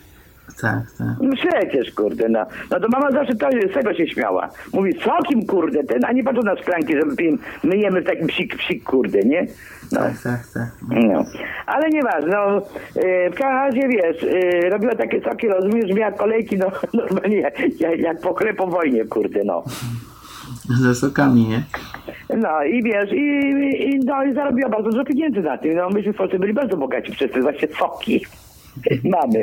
Tak, 0.61 0.91
tak. 0.97 1.07
No 1.21 1.35
przecież, 1.35 1.91
kurde, 1.91 2.29
no. 2.29 2.45
No 2.71 2.79
to 2.79 2.87
mama 2.87 3.11
zawsze 3.11 3.35
to, 3.35 3.49
z 3.71 3.73
tego 3.73 3.93
się 3.93 4.07
śmiała. 4.07 4.49
Mówi, 4.73 4.93
sokim, 5.01 5.45
kurde, 5.45 5.83
ten, 5.83 6.05
a 6.05 6.11
nie 6.11 6.23
patrzą 6.23 6.41
na 6.41 6.57
szklanki, 6.57 6.93
że 6.93 7.01
my- 7.05 7.37
myjemy 7.63 8.01
w 8.01 8.05
takim 8.05 8.27
psik, 8.27 8.55
psik, 8.57 8.83
kurde, 8.83 9.19
nie? 9.19 9.47
No. 9.91 9.99
Tak, 9.99 10.13
tak, 10.23 10.39
tak. 10.53 10.69
No, 10.89 11.23
ale 11.65 11.89
nieważne, 11.89 12.31
no, 12.31 12.61
yy, 13.01 13.29
w 13.31 13.35
każdym 13.35 13.47
razie, 13.47 13.87
wiesz, 13.87 14.23
yy, 14.23 14.69
robiła 14.69 14.95
takie 14.95 15.21
soki, 15.21 15.47
rozumiesz, 15.47 15.91
miała 15.95 16.11
kolejki, 16.11 16.57
no, 16.57 16.71
normalnie 17.01 17.37
jak, 17.37 17.79
jak, 17.79 17.99
jak 17.99 18.19
po 18.21 18.33
chleb 18.33 18.55
po 18.57 18.67
wojnie, 18.67 19.05
kurde, 19.05 19.43
no. 19.43 19.63
Ze 20.81 20.95
sokami, 20.95 21.47
nie? 21.47 21.63
No 22.37 22.63
i 22.63 22.83
wiesz, 22.83 23.11
i, 23.11 23.39
i, 23.89 23.99
no, 24.05 24.23
i 24.23 24.33
zarobiła 24.33 24.69
bardzo 24.69 24.89
dużo 24.89 25.03
pieniędzy 25.05 25.41
na 25.41 25.57
tym, 25.57 25.75
no, 25.75 25.89
myśmy 25.89 26.13
w 26.13 26.15
Polsce 26.17 26.39
byli 26.39 26.53
bardzo 26.53 26.77
bogaci 26.77 27.11
przez 27.11 27.31
te 27.31 27.41
właśnie 27.41 27.67
soki 27.79 28.25
mamy. 29.03 29.39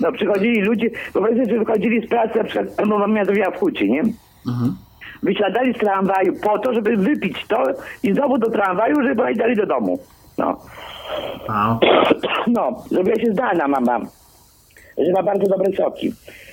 No, 0.00 0.12
przychodzili 0.12 0.60
ludzie, 0.60 0.90
powiedzmy, 1.12 1.46
że 1.46 1.58
wychodzili 1.58 2.06
z 2.06 2.08
pracy, 2.08 2.38
na 2.38 2.44
przykład, 2.44 2.66
no, 2.86 2.98
mam 2.98 3.12
miadowiła 3.12 3.50
w 3.50 3.56
Hucie, 3.56 3.88
nie? 3.88 4.00
Mhm. 4.48 4.76
Wysiadali 5.22 5.74
z 5.74 5.78
tramwaju 5.78 6.34
po 6.42 6.58
to, 6.58 6.74
żeby 6.74 6.96
wypić 6.96 7.46
to 7.48 7.62
i 8.02 8.12
znowu 8.12 8.38
do 8.38 8.50
tramwaju, 8.50 9.02
żeby 9.02 9.16
pojechali 9.16 9.56
do 9.56 9.66
domu. 9.66 9.98
No. 10.38 10.60
Wow. 11.48 11.78
No, 12.46 12.84
zrobiła 12.90 13.16
się 13.16 13.32
zdana 13.32 13.68
mama, 13.68 14.00
że 14.98 15.12
ma 15.12 15.22
bardzo 15.22 15.46
dobre 15.46 15.72
soki. 15.76 16.12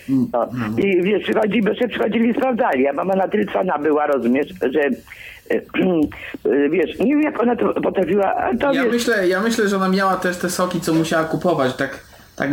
No. 0.09 0.47
I 0.77 1.01
wiesz, 1.01 1.23
przychodzi, 1.23 1.63
jeszcze 1.67 1.87
przychodzili 1.87 2.29
i 2.29 2.33
sprawdzali, 2.33 2.87
a 2.87 2.93
mama 2.93 3.15
na 3.15 3.27
tyle 3.27 3.45
cwana 3.45 3.77
była, 3.77 4.07
rozumiesz, 4.07 4.47
że 4.71 4.81
e, 4.81 6.69
wiesz, 6.69 6.99
nie 6.99 7.05
wiem 7.05 7.21
jak 7.21 7.41
ona 7.41 7.55
to 7.55 7.73
potrafiła, 7.73 8.49
to 8.59 8.73
Ja 8.73 8.83
wiesz, 8.83 8.93
myślę, 8.93 9.27
ja 9.27 9.41
myślę, 9.41 9.67
że 9.67 9.75
ona 9.75 9.89
miała 9.89 10.15
też 10.15 10.37
te 10.37 10.49
soki, 10.49 10.81
co 10.81 10.93
musiała 10.93 11.23
kupować, 11.23 11.75
tak, 11.75 11.99
tak 12.35 12.49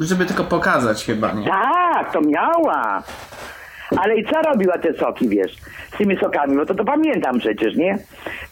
żeby 0.00 0.26
tylko 0.26 0.44
pokazać 0.44 1.04
chyba, 1.04 1.32
nie? 1.32 1.46
tak, 1.48 2.12
to 2.12 2.20
miała. 2.20 3.02
Ale 3.98 4.16
i 4.16 4.24
co 4.24 4.42
robiła 4.42 4.78
te 4.78 4.92
soki, 4.94 5.28
wiesz, 5.28 5.56
z 5.94 5.96
tymi 5.98 6.16
sokami, 6.18 6.56
bo 6.56 6.66
to 6.66 6.74
to 6.74 6.84
pamiętam 6.84 7.38
przecież, 7.38 7.76
nie? 7.76 7.98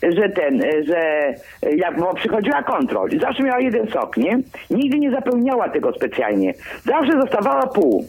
Że 0.03 0.29
ten, 0.29 0.63
że 0.87 1.35
jak 1.77 1.99
bo 2.01 2.15
przychodziła 2.15 2.63
kontrol 2.63 3.11
zawsze 3.21 3.43
miała 3.43 3.61
jeden 3.61 3.87
sok, 3.89 4.17
nie? 4.17 4.39
Nigdy 4.71 4.99
nie 4.99 5.11
zapełniała 5.11 5.69
tego 5.69 5.93
specjalnie. 5.93 6.55
Zawsze 6.85 7.21
zostawała 7.21 7.67
pół. 7.67 8.07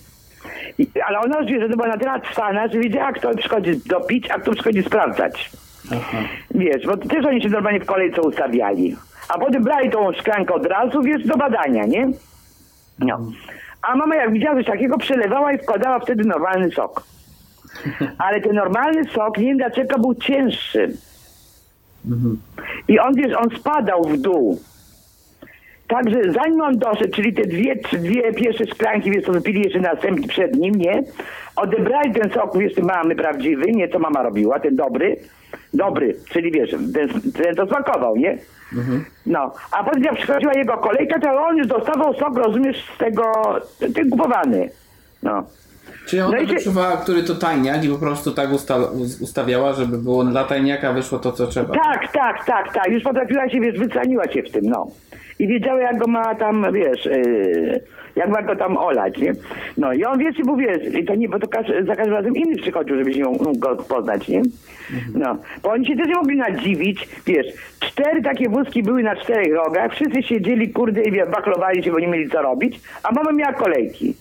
I, 0.77 0.87
ale 1.07 1.19
ona 1.19 1.39
już 1.39 1.51
wie, 1.51 1.59
że 1.59 1.69
to 1.69 1.75
była 1.75 1.87
na 1.87 1.97
tyle 1.97 2.21
cwana, 2.33 2.67
że 2.67 2.79
wiedziała, 2.79 3.11
kto 3.11 3.35
przychodzi 3.35 3.81
dopić, 3.85 4.31
a 4.31 4.39
kto 4.39 4.51
przychodzi 4.51 4.83
sprawdzać. 4.83 5.51
Wiesz, 6.51 6.85
bo 6.85 6.97
też 6.97 7.25
oni 7.25 7.41
się 7.41 7.49
normalnie 7.49 7.79
w 7.79 7.85
kolejce 7.85 8.21
ustawiali. 8.21 8.95
A 9.29 9.39
potem 9.39 9.63
brali 9.63 9.89
tą 9.89 10.13
szklankę 10.13 10.53
od 10.53 10.65
razu, 10.65 11.01
wiesz, 11.01 11.27
do 11.27 11.37
badania, 11.37 11.85
nie? 11.85 12.07
No. 12.99 13.31
A 13.81 13.95
mama 13.95 14.15
jak 14.15 14.31
widziała 14.31 14.55
coś 14.55 14.65
takiego, 14.65 14.97
przelewała 14.97 15.53
i 15.53 15.57
wkładała 15.57 15.99
wtedy 15.99 16.23
normalny 16.23 16.71
sok. 16.71 17.03
Ale 18.25 18.41
ten 18.41 18.55
normalny 18.55 19.05
sok, 19.05 19.37
nie 19.37 19.45
wiem 19.45 19.57
dlaczego, 19.57 19.99
był 19.99 20.15
cięższy. 20.15 20.97
I 22.87 22.99
on, 22.99 23.15
wiesz, 23.15 23.33
on 23.37 23.49
spadał 23.59 24.03
w 24.03 24.17
dół. 24.17 24.59
Także 25.87 26.31
zanim 26.31 26.61
on 26.61 26.77
doszedł, 26.77 27.13
czyli 27.13 27.33
te 27.33 27.45
dwie, 27.45 27.75
trzy, 27.75 27.97
dwie 27.97 28.33
pierwsze 28.33 28.65
szklanki, 28.65 29.11
wiesz, 29.11 29.23
to 29.25 29.31
wypili 29.31 29.61
jeszcze 29.61 29.79
następnie 29.79 30.27
przed 30.27 30.55
nim, 30.55 30.75
nie? 30.75 31.03
Odebrali 31.55 32.13
ten 32.13 32.31
sok, 32.31 32.57
wiesz, 32.57 32.77
mamy 32.77 33.15
prawdziwy, 33.15 33.71
nie 33.71 33.89
co 33.89 33.99
mama 33.99 34.23
robiła, 34.23 34.59
ten 34.59 34.75
dobry. 34.75 35.17
Dobry, 35.75 36.15
czyli 36.31 36.51
wiesz, 36.51 36.71
ten, 36.71 37.09
ten 37.31 37.55
to 37.55 37.67
smakował, 37.67 38.15
nie? 38.15 38.37
No, 39.25 39.53
a 39.71 39.83
potem 39.83 40.03
jak 40.03 40.15
przychodziła 40.15 40.53
jego 40.53 40.77
kolejka, 40.77 41.19
to 41.19 41.45
on 41.47 41.57
już 41.57 41.67
dostawał 41.67 42.13
sok, 42.13 42.37
rozumiesz, 42.37 42.85
z 42.95 42.97
tego, 42.97 43.23
ten 43.95 44.09
kupowany. 44.09 44.69
No. 45.23 45.43
Czyli 46.05 46.21
ona 46.21 46.37
No 46.37 46.43
i 46.43 46.47
się- 46.47 46.53
wyczuwała, 46.53 46.97
który 46.97 47.23
to 47.23 47.35
tajniak 47.35 47.83
i 47.83 47.89
po 47.89 47.97
prostu 47.97 48.31
tak 48.31 48.51
usta 48.53 48.77
ustawiała, 49.21 49.73
żeby 49.73 49.97
było 49.97 50.23
dla 50.23 50.43
tajniaka 50.43 50.93
wyszło 50.93 51.19
to, 51.19 51.31
co 51.31 51.47
trzeba. 51.47 51.75
Tak, 51.75 52.11
tak, 52.11 52.45
tak, 52.45 52.73
tak. 52.73 52.87
Już 52.91 53.03
potrafiła 53.03 53.49
się, 53.49 53.59
wiesz, 53.61 53.79
wyceniła 53.79 54.27
się 54.31 54.43
w 54.43 54.51
tym, 54.51 54.65
no. 54.65 54.87
I 55.39 55.47
wiedziała, 55.47 55.81
jak 55.81 55.97
go 55.97 56.07
ma 56.07 56.35
tam, 56.35 56.73
wiesz, 56.73 57.05
yy, 57.05 57.81
jak 58.15 58.45
go 58.45 58.55
tam 58.55 58.77
olać, 58.77 59.17
nie? 59.17 59.33
No 59.77 59.93
i 59.93 60.05
on, 60.05 60.19
wiesz, 60.19 60.39
i 60.39 60.43
był, 60.43 60.55
wiesz, 60.55 60.95
i 60.95 61.05
to 61.05 61.15
nie, 61.15 61.29
bo 61.29 61.39
to 61.39 61.47
każ, 61.47 61.67
za 61.87 61.95
każdym 61.95 62.13
razem 62.13 62.35
inny 62.35 62.55
przychodził, 62.55 63.09
ją 63.09 63.31
mógł 63.31 63.59
go 63.59 63.75
poznać, 63.75 64.27
nie? 64.27 64.41
No, 65.15 65.37
bo 65.63 65.69
oni 65.69 65.85
się 65.85 65.95
też 65.95 66.07
nie 66.07 66.15
mogli 66.15 66.37
nadziwić, 66.37 67.09
wiesz, 67.25 67.47
cztery 67.79 68.21
takie 68.21 68.49
wózki 68.49 68.83
były 68.83 69.03
na 69.03 69.15
czterech 69.15 69.53
rogach, 69.53 69.91
wszyscy 69.91 70.23
siedzieli, 70.23 70.69
kurde, 70.69 71.01
i 71.01 71.11
baklowali 71.11 71.83
się, 71.83 71.91
bo 71.91 71.99
nie 71.99 72.07
mieli 72.07 72.29
co 72.29 72.41
robić, 72.41 72.81
a 73.03 73.11
mama 73.11 73.31
miała 73.31 73.53
kolejki. 73.53 74.15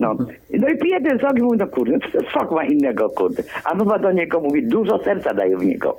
No. 0.00 0.16
no 0.50 0.68
i 0.68 0.78
pije 0.78 1.00
ten 1.00 1.18
sok 1.18 1.38
i 1.38 1.42
mówi, 1.42 1.58
no 1.58 1.66
kurde, 1.66 1.98
ten 1.98 2.22
sok 2.32 2.50
ma 2.50 2.64
innego, 2.64 3.08
kurde. 3.08 3.42
A 3.64 3.74
mama 3.74 3.98
do 3.98 4.12
niego 4.12 4.40
mówi, 4.40 4.66
dużo 4.66 4.98
serca 5.04 5.34
daje 5.34 5.56
w 5.56 5.64
niego. 5.64 5.96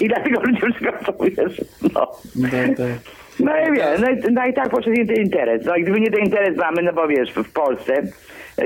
I 0.00 0.08
dlatego 0.08 0.40
ludzie 0.40 0.60
wszystko 0.60 1.24
wiesz, 1.24 1.64
no. 1.94 2.12
Tak, 2.50 2.76
tak. 2.76 3.25
No 3.40 3.52
i 3.58 3.70
no 4.00 4.10
i, 4.10 4.32
no 4.32 4.46
i 4.46 4.54
tak 4.54 4.68
poszedł 4.68 4.96
ten 4.96 5.16
interes. 5.16 5.64
No 5.64 5.76
i 5.76 5.82
gdyby 5.82 6.00
nie 6.00 6.10
ten 6.10 6.24
interes 6.24 6.56
mamy, 6.56 6.82
no 6.82 6.92
bo 6.92 7.08
wiesz, 7.08 7.32
w 7.32 7.52
Polsce, 7.52 8.02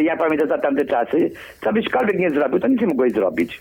ja 0.02 0.16
pamiętam 0.16 0.48
za 0.48 0.58
tamte 0.58 0.84
czasy, 0.84 1.30
co 1.64 1.72
byśkolwiek 1.72 2.18
nie 2.18 2.30
zrobił, 2.30 2.60
to 2.60 2.68
nic 2.68 2.80
nie 2.80 2.86
mogłeś 2.86 3.12
zrobić. 3.12 3.60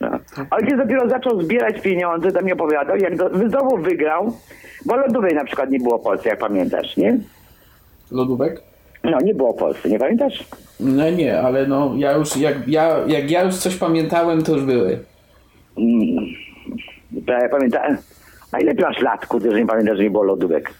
No. 0.00 0.10
Ojciec 0.50 0.76
dopiero 0.76 1.08
zaczął 1.08 1.42
zbierać 1.42 1.80
pieniądze, 1.80 2.32
to 2.32 2.42
mi 2.42 2.52
opowiadał, 2.52 2.96
jak 2.96 3.16
do, 3.16 3.48
znowu 3.48 3.76
wygrał, 3.76 4.32
bo 4.86 4.96
lodówej 4.96 5.34
na 5.34 5.44
przykład 5.44 5.70
nie 5.70 5.78
było 5.78 5.98
w 5.98 6.02
Polsce, 6.02 6.28
jak 6.28 6.38
pamiętasz, 6.38 6.96
nie? 6.96 7.18
Lodówek? 8.10 8.62
No, 9.04 9.18
nie 9.20 9.34
było 9.34 9.52
w 9.52 9.56
Polsce, 9.56 9.88
nie 9.88 9.98
pamiętasz? 9.98 10.44
No 10.80 11.10
nie, 11.10 11.40
ale 11.40 11.66
no 11.66 11.94
ja 11.96 12.12
już, 12.12 12.36
jak 12.36 12.68
ja, 12.68 12.98
jak 13.06 13.30
ja 13.30 13.42
już 13.42 13.56
coś 13.56 13.76
pamiętałem, 13.76 14.42
to 14.42 14.54
już 14.54 14.64
były. 14.64 14.98
Mm, 15.78 16.24
ja 17.26 17.48
pamiętam. 17.48 17.96
A 18.52 18.58
ile 18.58 18.74
ty 18.74 18.82
masz 18.82 19.00
lat, 19.00 19.26
kurde, 19.26 19.50
że 19.50 19.58
nie 19.58 19.66
pamiętasz, 19.66 19.96
że 19.96 20.02
nie 20.02 20.10
było 20.10 20.24
lodówek? 20.24 20.70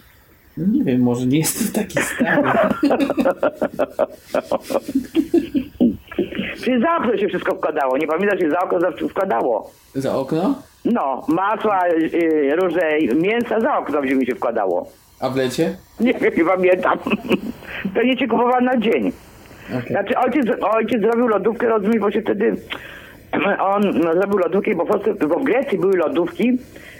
No 0.56 0.66
nie 0.72 0.84
wiem, 0.84 1.00
może 1.02 1.26
nie 1.26 1.38
jestem 1.38 1.82
taki 1.82 1.98
stary. 2.02 2.42
Czy 6.64 6.80
za 6.80 6.96
okno 6.96 7.16
się 7.16 7.28
wszystko 7.28 7.54
wkładało? 7.54 7.96
Nie 7.98 8.06
pamiętasz, 8.06 8.40
że 8.40 8.50
za 8.50 8.58
okno 8.58 8.80
zawsze 8.80 9.08
wkładało? 9.08 9.70
Za 9.94 10.16
okno? 10.16 10.54
No, 10.84 11.24
masła, 11.28 11.88
y, 11.88 12.56
różne 12.56 12.82
mięsa 13.16 13.60
za 13.60 13.78
okno 13.78 14.02
mi 14.02 14.26
się 14.26 14.34
wkładało. 14.34 14.88
A 15.20 15.30
w 15.30 15.36
lecie? 15.36 15.76
Nie 16.00 16.14
wiem, 16.14 16.32
nie 16.36 16.44
pamiętam. 16.44 16.98
To 17.94 18.02
nie 18.02 18.16
cię 18.16 18.28
kupowałem 18.28 18.64
na 18.64 18.76
dzień. 18.76 19.12
Okej. 19.78 19.88
Znaczy 19.90 20.18
ojciec, 20.18 20.46
ojciec 20.60 21.00
zrobił 21.02 21.28
lodówkę, 21.28 21.68
rozumiesz, 21.68 22.00
bo 22.00 22.10
się 22.10 22.22
wtedy 22.22 22.56
on 23.60 23.82
no, 23.94 24.14
zrobił 24.14 24.38
lodówkę, 24.38 24.74
bo 24.74 24.84
w, 24.84 24.88
Polsce, 24.88 25.14
bo 25.14 25.38
w 25.38 25.44
Grecji 25.44 25.78
były 25.78 25.96
lodówki 25.96 26.46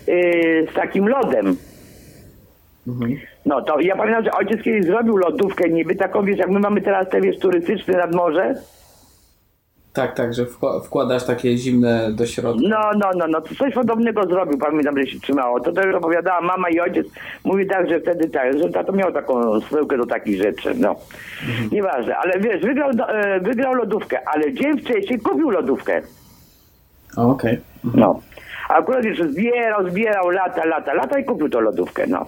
yy, 0.06 0.66
z 0.70 0.74
takim 0.74 1.08
lodem. 1.08 1.56
Mhm. 2.88 3.16
No 3.46 3.62
to 3.62 3.80
ja 3.80 3.96
pamiętam, 3.96 4.24
że 4.24 4.32
ojciec 4.32 4.62
kiedyś 4.62 4.86
zrobił 4.86 5.16
lodówkę 5.16 5.68
niby 5.68 5.94
taką, 5.94 6.24
wiesz, 6.24 6.38
jak 6.38 6.50
my 6.50 6.60
mamy 6.60 6.80
teraz 6.80 7.08
te, 7.08 7.20
wiesz, 7.20 7.38
turystyczne 7.38 7.98
nad 7.98 8.14
morze. 8.14 8.54
Tak, 9.92 10.14
tak, 10.14 10.34
że 10.34 10.44
wkła- 10.44 10.80
wkładasz 10.84 11.26
takie 11.26 11.56
zimne 11.56 12.12
do 12.12 12.26
środka. 12.26 12.62
No, 12.68 12.90
no, 12.98 13.10
no, 13.16 13.26
no, 13.28 13.40
to 13.40 13.54
coś 13.54 13.74
podobnego 13.74 14.26
zrobił, 14.26 14.58
pamiętam, 14.58 14.98
że 14.98 15.06
się 15.06 15.20
trzymało. 15.20 15.60
To 15.60 15.86
już 15.86 15.94
opowiadała 15.94 16.40
mama 16.40 16.70
i 16.70 16.80
ojciec. 16.80 17.06
Mówi 17.44 17.66
tak, 17.66 17.88
że 17.88 18.00
wtedy 18.00 18.28
tak, 18.28 18.58
że 18.58 18.68
tato 18.68 18.92
miał 18.92 19.12
taką 19.12 19.60
spółkę 19.60 19.96
do 19.96 20.06
takich 20.06 20.42
rzeczy, 20.42 20.74
no. 20.76 20.96
Nieważne, 21.72 22.16
ale 22.16 22.40
wiesz, 22.40 22.60
wygrał, 22.62 22.90
e, 23.08 23.40
wygrał 23.40 23.74
lodówkę, 23.74 24.28
ale 24.28 24.54
dzień 24.54 24.80
wcześniej 24.80 25.20
kupił 25.20 25.50
lodówkę. 25.50 26.02
Okej. 27.16 27.61
No. 27.94 28.20
A 28.68 28.74
akurat 28.74 29.04
już 29.04 29.18
zbierał, 29.18 29.90
zbierał 29.90 30.30
lata, 30.30 30.64
lata, 30.64 30.94
lata 30.94 31.18
i 31.18 31.24
kupił 31.24 31.48
tą 31.48 31.61
lodówkę, 31.61 32.06
no. 32.06 32.26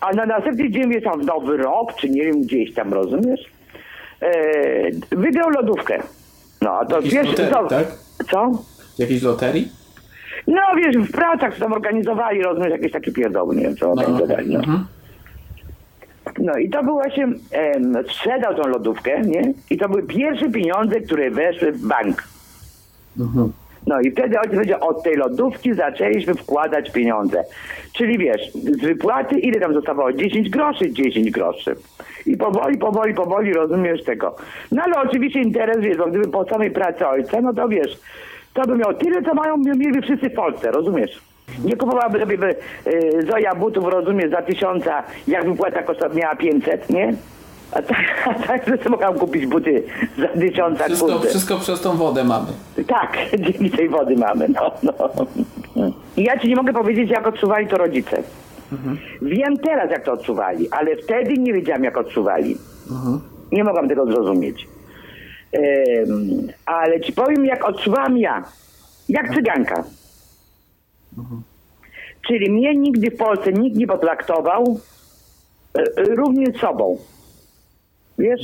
A 0.00 0.12
na 0.12 0.26
następny 0.26 0.70
dzień, 0.70 0.90
wiesz, 0.90 1.04
tam 1.04 1.20
w 1.20 1.24
Nowy 1.26 1.56
Rok, 1.56 1.94
czy 1.94 2.08
nie 2.10 2.24
wiem, 2.24 2.42
gdzieś 2.42 2.74
tam, 2.74 2.92
rozumiesz? 2.94 3.40
E, 4.22 4.32
wygrał 5.16 5.50
lodówkę. 5.50 6.02
No, 6.62 6.70
a 6.70 6.84
to 6.84 6.96
Jakiś 6.96 7.14
wiesz, 7.14 7.26
loterii, 7.26 7.52
co? 7.52 7.66
tak? 7.66 7.86
Co? 8.30 8.50
Jakiejś 8.98 9.22
loterii? 9.22 9.68
No 10.46 10.60
wiesz, 10.76 10.96
w 10.96 11.12
pracach 11.12 11.54
co 11.54 11.60
tam 11.60 11.72
organizowali, 11.72 12.42
rozumiesz, 12.42 12.70
jakieś 12.70 12.92
takie 12.92 13.12
pierdoły, 13.12 13.56
nie 13.56 13.62
wiem, 13.62 13.76
co 13.76 13.90
organizowali, 13.90 14.52
no. 14.52 14.58
Mhm. 14.58 14.86
No 16.38 16.56
i 16.56 16.70
to 16.70 16.82
był 16.82 16.94
właśnie, 16.94 17.28
em, 17.50 17.94
sprzedał 18.08 18.54
tą 18.54 18.66
lodówkę, 18.66 19.20
nie? 19.20 19.52
I 19.70 19.78
to 19.78 19.88
były 19.88 20.02
pierwsze 20.02 20.50
pieniądze, 20.50 21.00
które 21.00 21.30
weszły 21.30 21.72
w 21.72 21.86
bank. 21.86 22.24
Mhm. 23.20 23.52
No 23.86 24.00
i 24.00 24.10
wtedy 24.10 24.38
ojciec 24.38 24.54
powiedział, 24.54 24.88
od 24.88 25.02
tej 25.02 25.16
lodówki 25.16 25.74
zaczęliśmy 25.74 26.34
wkładać 26.34 26.90
pieniądze. 26.92 27.44
Czyli 27.92 28.18
wiesz, 28.18 28.52
z 28.52 28.80
wypłaty 28.80 29.38
ile 29.38 29.60
tam 29.60 29.74
zostawało? 29.74 30.12
10 30.12 30.50
groszy, 30.50 30.92
10 30.92 31.30
groszy. 31.30 31.76
I 32.26 32.36
powoli, 32.36 32.78
powoli, 32.78 33.14
powoli 33.14 33.52
rozumiesz 33.52 34.04
tego. 34.04 34.36
No 34.72 34.82
ale 34.82 35.08
oczywiście 35.08 35.40
interes, 35.40 35.78
wiesz, 35.80 35.96
bo 35.96 36.06
gdyby 36.06 36.28
po 36.28 36.44
samej 36.44 36.70
pracy 36.70 37.06
ojca, 37.06 37.40
no 37.40 37.52
to 37.54 37.68
wiesz, 37.68 37.98
to 38.54 38.62
by 38.62 38.76
miał 38.76 38.94
tyle, 38.94 39.22
co 39.22 39.34
mają 39.34 39.56
mieli 39.56 40.02
wszyscy 40.02 40.30
w 40.30 40.34
Polsce, 40.34 40.70
rozumiesz? 40.70 41.20
Nie 41.64 41.76
kupowałaby 41.76 42.20
sobie 42.20 42.38
by, 42.38 42.54
y, 42.86 43.26
Zoja 43.30 43.54
butów, 43.54 43.84
rozumiesz, 43.84 44.30
za 44.30 44.42
tysiąca, 44.42 45.02
jak 45.28 45.44
wypłata 45.44 45.82
kosztowała 45.82 46.14
miała 46.14 46.36
500, 46.36 46.90
nie? 46.90 47.14
A 47.72 47.82
tak, 47.82 48.28
a 48.28 48.34
tak 48.34 48.66
że 48.82 48.90
mogłam 48.90 49.18
kupić 49.18 49.46
buty 49.46 49.82
za 50.18 50.28
tysiąca, 50.28 50.84
Wszystko, 50.84 51.06
kurde. 51.12 51.28
wszystko 51.28 51.58
przez 51.58 51.80
tą 51.80 51.96
wodę 51.96 52.24
mamy. 52.24 52.46
Tak, 52.86 53.18
dzięki 53.44 53.70
tej 53.70 53.88
wody 53.88 54.16
mamy, 54.16 54.48
no, 54.48 54.72
no. 54.82 54.92
I 56.16 56.22
Ja 56.24 56.38
ci 56.38 56.48
nie 56.48 56.56
mogę 56.56 56.72
powiedzieć, 56.72 57.10
jak 57.10 57.26
odczuwali 57.26 57.66
to 57.66 57.78
rodzice. 57.78 58.22
Wiem 59.22 59.56
teraz, 59.56 59.90
jak 59.90 60.04
to 60.04 60.12
odczuwali, 60.12 60.68
ale 60.70 60.96
wtedy 60.96 61.34
nie 61.38 61.52
wiedziałam, 61.52 61.84
jak 61.84 61.96
odczuwali. 61.96 62.56
Nie 63.52 63.64
mogłam 63.64 63.88
tego 63.88 64.06
zrozumieć. 64.06 64.68
Em, 65.52 65.62
ale 66.66 67.00
ci 67.00 67.12
powiem, 67.12 67.44
jak 67.44 67.64
odczuwałam 67.64 68.18
ja. 68.18 68.44
Jak 69.08 69.34
cyganka. 69.34 69.84
Czyli 72.26 72.50
mnie 72.50 72.74
nigdy 72.74 73.10
w 73.10 73.16
Polsce 73.16 73.52
nikt 73.52 73.76
nie 73.76 73.86
potraktował 73.86 74.80
e, 75.78 75.80
e, 75.80 76.04
równie 76.04 76.58
sobą. 76.58 76.98
Wiesz? 78.20 78.40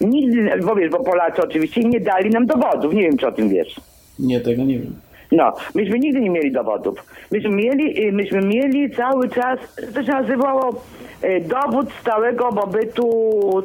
Nigdy, 0.00 0.50
bo 0.64 0.74
wiesz, 0.74 0.90
bo 0.90 1.04
Polacy 1.04 1.42
oczywiście 1.42 1.80
nie 1.84 2.00
dali 2.00 2.30
nam 2.30 2.46
dowodów. 2.46 2.94
Nie 2.94 3.02
wiem, 3.02 3.16
czy 3.16 3.26
o 3.26 3.32
tym 3.32 3.48
wiesz. 3.48 3.80
Nie, 4.18 4.40
tego 4.40 4.64
nie 4.64 4.78
wiem. 4.78 4.94
No, 5.32 5.52
myśmy 5.74 5.98
nigdy 5.98 6.20
nie 6.20 6.30
mieli 6.30 6.52
dowodów. 6.52 6.98
Myśmy 7.30 7.50
mieli, 7.50 8.08
y, 8.08 8.12
myśmy 8.12 8.40
mieli 8.40 8.90
cały 8.90 9.28
czas, 9.28 9.58
to 9.94 10.02
się 10.04 10.12
nazywało 10.12 10.82
y, 11.24 11.40
dowód 11.48 11.86
stałego 12.00 12.52
pobytu, 12.52 13.08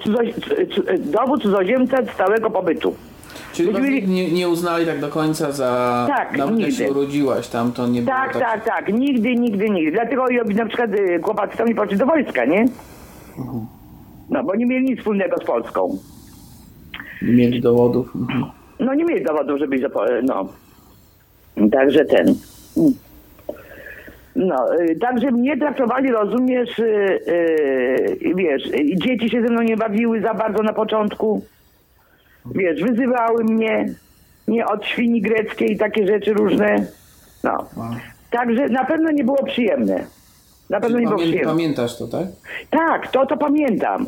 cudzo, 0.04 0.18
c- 0.18 0.68
c- 0.86 0.98
dowód 0.98 1.42
cudzoziemca 1.42 1.98
stałego 2.14 2.50
pobytu. 2.50 2.96
Czyli 3.54 3.74
mieli- 3.74 4.08
nie, 4.08 4.32
nie 4.32 4.50
uznali 4.50 4.86
tak 4.86 5.00
do 5.00 5.08
końca 5.10 5.52
za... 5.52 6.06
Tak, 6.18 6.38
Nawet 6.38 6.56
nigdy. 6.56 6.72
się 6.72 6.92
urodziłaś 6.92 7.48
tam, 7.48 7.72
to 7.72 7.88
nie 7.88 8.04
Tak, 8.04 8.32
było 8.32 8.44
tak, 8.46 8.66
tak, 8.66 8.94
nigdy, 8.94 9.36
nigdy, 9.36 9.70
nigdy. 9.70 9.92
Dlatego 9.92 10.26
na 10.56 10.66
przykład 10.66 10.94
y, 10.94 11.20
chłopacy 11.24 11.58
tam 11.58 11.68
nie 11.68 11.76
poszli 11.76 11.98
do 11.98 12.06
wojska, 12.06 12.46
nie? 12.46 12.66
No, 14.32 14.44
bo 14.44 14.56
nie 14.56 14.66
mieli 14.66 14.86
nic 14.86 15.00
wspólnego 15.00 15.38
z 15.38 15.44
Polską. 15.44 15.98
Nie 17.22 17.34
mieli 17.34 17.62
dowodów. 17.62 18.16
Mhm. 18.16 18.46
No 18.80 18.94
nie 18.94 19.06
mieli 19.06 19.24
dowodów, 19.24 19.60
żeby 19.60 19.76
iść 19.76 19.84
do 19.84 20.06
no. 20.24 20.48
Także 21.72 22.06
ten. 22.06 22.36
No, 24.36 24.76
y, 24.76 24.96
także 24.96 25.32
mnie 25.32 25.58
traktowali, 25.58 26.12
rozumiesz, 26.12 26.80
y, 26.80 27.20
y, 27.28 28.36
wiesz, 28.36 28.66
y, 28.66 28.96
dzieci 28.96 29.30
się 29.30 29.42
ze 29.42 29.50
mną 29.50 29.62
nie 29.62 29.78
bawiły 29.78 30.22
za 30.22 30.34
bardzo 30.34 30.64
na 30.64 30.74
początku. 30.74 31.42
Wiesz, 32.56 32.82
wyzywały 32.84 33.44
mnie, 33.44 33.94
nie 34.48 34.66
od 34.66 34.86
świni 34.86 35.22
greckiej, 35.22 35.78
takie 35.78 36.08
rzeczy 36.08 36.34
różne. 36.34 36.86
No. 37.44 37.66
Także 38.32 38.70
na 38.70 38.86
pewno 38.86 39.12
nie 39.12 39.24
było 39.24 39.44
przyjemne. 39.44 40.04
Na 40.70 40.80
pewno 40.80 41.00
nie 41.00 41.08
było 41.08 41.20
przyjemne. 41.20 41.52
pamiętasz 41.52 41.98
to, 41.98 42.08
tak? 42.08 42.28
Tak, 42.70 43.12
to 43.12 43.26
to 43.26 43.38
pamiętam. 43.38 44.06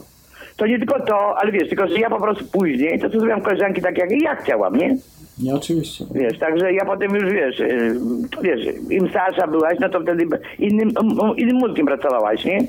To 0.58 0.68
nie 0.68 0.78
tylko 0.78 1.00
to, 1.00 1.38
ale 1.38 1.52
wiesz, 1.52 1.70
tylko 1.70 1.88
że 1.88 2.00
ja 2.00 2.10
po 2.10 2.22
prostu 2.22 2.46
później, 2.46 3.00
to 3.00 3.10
co 3.10 3.18
zrobiłam 3.18 3.42
koleżanki 3.42 3.82
tak 3.82 3.98
jak 3.98 4.22
ja 4.22 4.36
chciałam, 4.36 4.76
nie? 4.76 4.98
Nie, 5.40 5.56
oczywiście. 5.56 6.06
Wiesz, 6.16 6.40
także 6.40 6.74
ja 6.74 6.86
potem 6.86 7.16
już 7.16 7.34
wiesz, 7.34 7.60
y, 7.60 7.96
wiesz, 8.42 8.60
im 8.90 9.10
starsza 9.10 9.48
byłaś, 9.48 9.78
no 9.80 9.90
to 9.90 10.02
wtedy 10.02 10.28
innym, 10.60 10.92
innym 11.38 11.56
mózgiem 11.56 11.86
pracowałaś, 11.86 12.46
nie? 12.46 12.60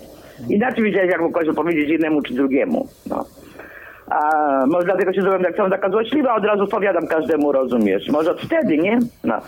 Inaczej 0.49 0.85
wiedziałeś, 0.85 1.11
jak 1.11 1.21
kogoś 1.21 1.57
powiedzieć 1.57 1.89
jednemu 1.89 2.23
czy 2.23 2.35
drugiemu, 2.35 2.89
no. 3.07 3.25
A 4.11 4.67
może 4.67 4.85
dlatego 4.85 5.13
się 5.13 5.21
zrobiłam 5.21 5.45
tak 5.45 5.57
samo 5.57 5.71
taka 5.71 5.91
złośliwa, 5.91 6.35
od 6.35 6.45
razu 6.45 6.67
powiadam 6.67 7.07
każdemu, 7.07 7.53
rozumiesz? 7.53 8.09
Może 8.09 8.31
od 8.31 8.41
wtedy, 8.41 8.79
nie? 8.79 8.99
No. 9.25 9.41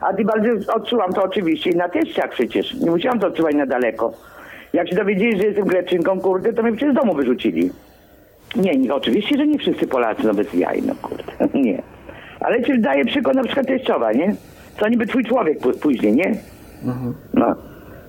A 0.00 0.14
ty 0.14 0.24
bardziej 0.24 0.52
odczułam 0.74 1.12
to 1.12 1.24
oczywiście 1.24 1.70
i 1.70 1.76
na 1.76 1.88
teściach 1.88 2.30
przecież. 2.30 2.74
Nie 2.74 2.90
musiałam 2.90 3.18
to 3.18 3.26
odczuwać 3.26 3.54
na 3.54 3.66
daleko. 3.66 4.12
Jak 4.72 4.88
się 4.88 4.96
dowiedzieli, 4.96 5.36
że 5.38 5.44
jestem 5.46 5.66
Greczynką, 5.66 6.20
kurde, 6.20 6.52
to 6.52 6.62
mnie 6.62 6.72
przecież 6.72 6.92
z 6.92 6.96
domu 6.96 7.14
wyrzucili. 7.14 7.70
Nie, 8.56 8.76
nie, 8.76 8.94
oczywiście, 8.94 9.36
że 9.38 9.46
nie 9.46 9.58
wszyscy 9.58 9.86
Polacy, 9.86 10.22
no 10.24 10.34
bez 10.34 10.54
jaj, 10.54 10.82
no 10.82 10.94
kurde, 11.02 11.32
nie. 11.68 11.82
Ale 12.40 12.62
ci 12.62 12.78
daje 12.80 13.04
przykład 13.04 13.36
na 13.36 13.44
przykład 13.44 13.66
teściowa, 13.66 14.12
nie? 14.12 14.34
Co 14.80 14.88
niby 14.88 15.06
twój 15.06 15.24
człowiek 15.24 15.60
pó- 15.60 15.78
później, 15.80 16.12
nie? 16.12 16.34
No. 17.34 17.54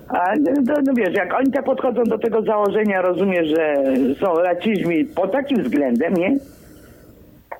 A 0.08 0.32
no, 0.40 0.74
no 0.84 0.92
wiesz, 0.94 1.14
jak 1.14 1.34
oni 1.34 1.50
tak 1.52 1.64
podchodzą 1.64 2.04
do 2.04 2.18
tego 2.18 2.42
założenia, 2.42 3.02
rozumiesz, 3.02 3.48
że 3.48 3.74
są 4.20 4.34
racizmi 4.34 5.04
pod 5.04 5.32
takim 5.32 5.62
względem, 5.62 6.14
nie? 6.14 6.36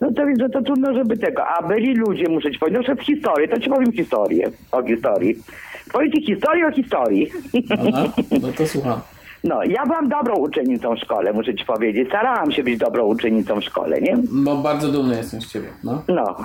No 0.00 0.12
to 0.12 0.26
widzę, 0.26 0.48
to 0.48 0.62
trudno, 0.62 0.94
żeby 0.94 1.16
tego. 1.16 1.46
A 1.46 1.68
byli 1.68 1.94
ludzie, 1.94 2.28
muszę 2.28 2.50
ci 2.50 2.58
powiedzieć, 2.58 2.80
no, 2.80 2.94
że 2.94 3.02
w 3.02 3.04
historii, 3.04 3.48
to 3.48 3.60
ci 3.60 3.70
powiem 3.70 3.92
historię 3.92 4.50
o 4.72 4.82
historii. 4.82 5.36
Powiem 5.92 6.12
ci 6.12 6.22
historię 6.26 6.66
o 6.66 6.72
historii. 6.72 7.30
Aha, 7.88 8.04
no 8.42 8.48
to 8.56 8.66
słucham. 8.66 9.00
No, 9.44 9.64
ja 9.64 9.86
byłam 9.86 10.08
dobrą 10.08 10.36
uczennicą 10.36 10.96
w 10.96 10.98
szkole, 10.98 11.32
muszę 11.32 11.54
ci 11.54 11.64
powiedzieć. 11.64 12.08
Starałam 12.08 12.52
się 12.52 12.62
być 12.62 12.78
dobrą 12.78 13.04
uczennicą 13.04 13.60
w 13.60 13.64
szkole, 13.64 14.00
nie? 14.00 14.16
Bo 14.32 14.56
bardzo 14.56 14.88
dumny 14.88 15.16
jestem 15.16 15.40
z 15.40 15.52
ciebie, 15.52 15.68
no. 15.84 16.02
No. 16.08 16.36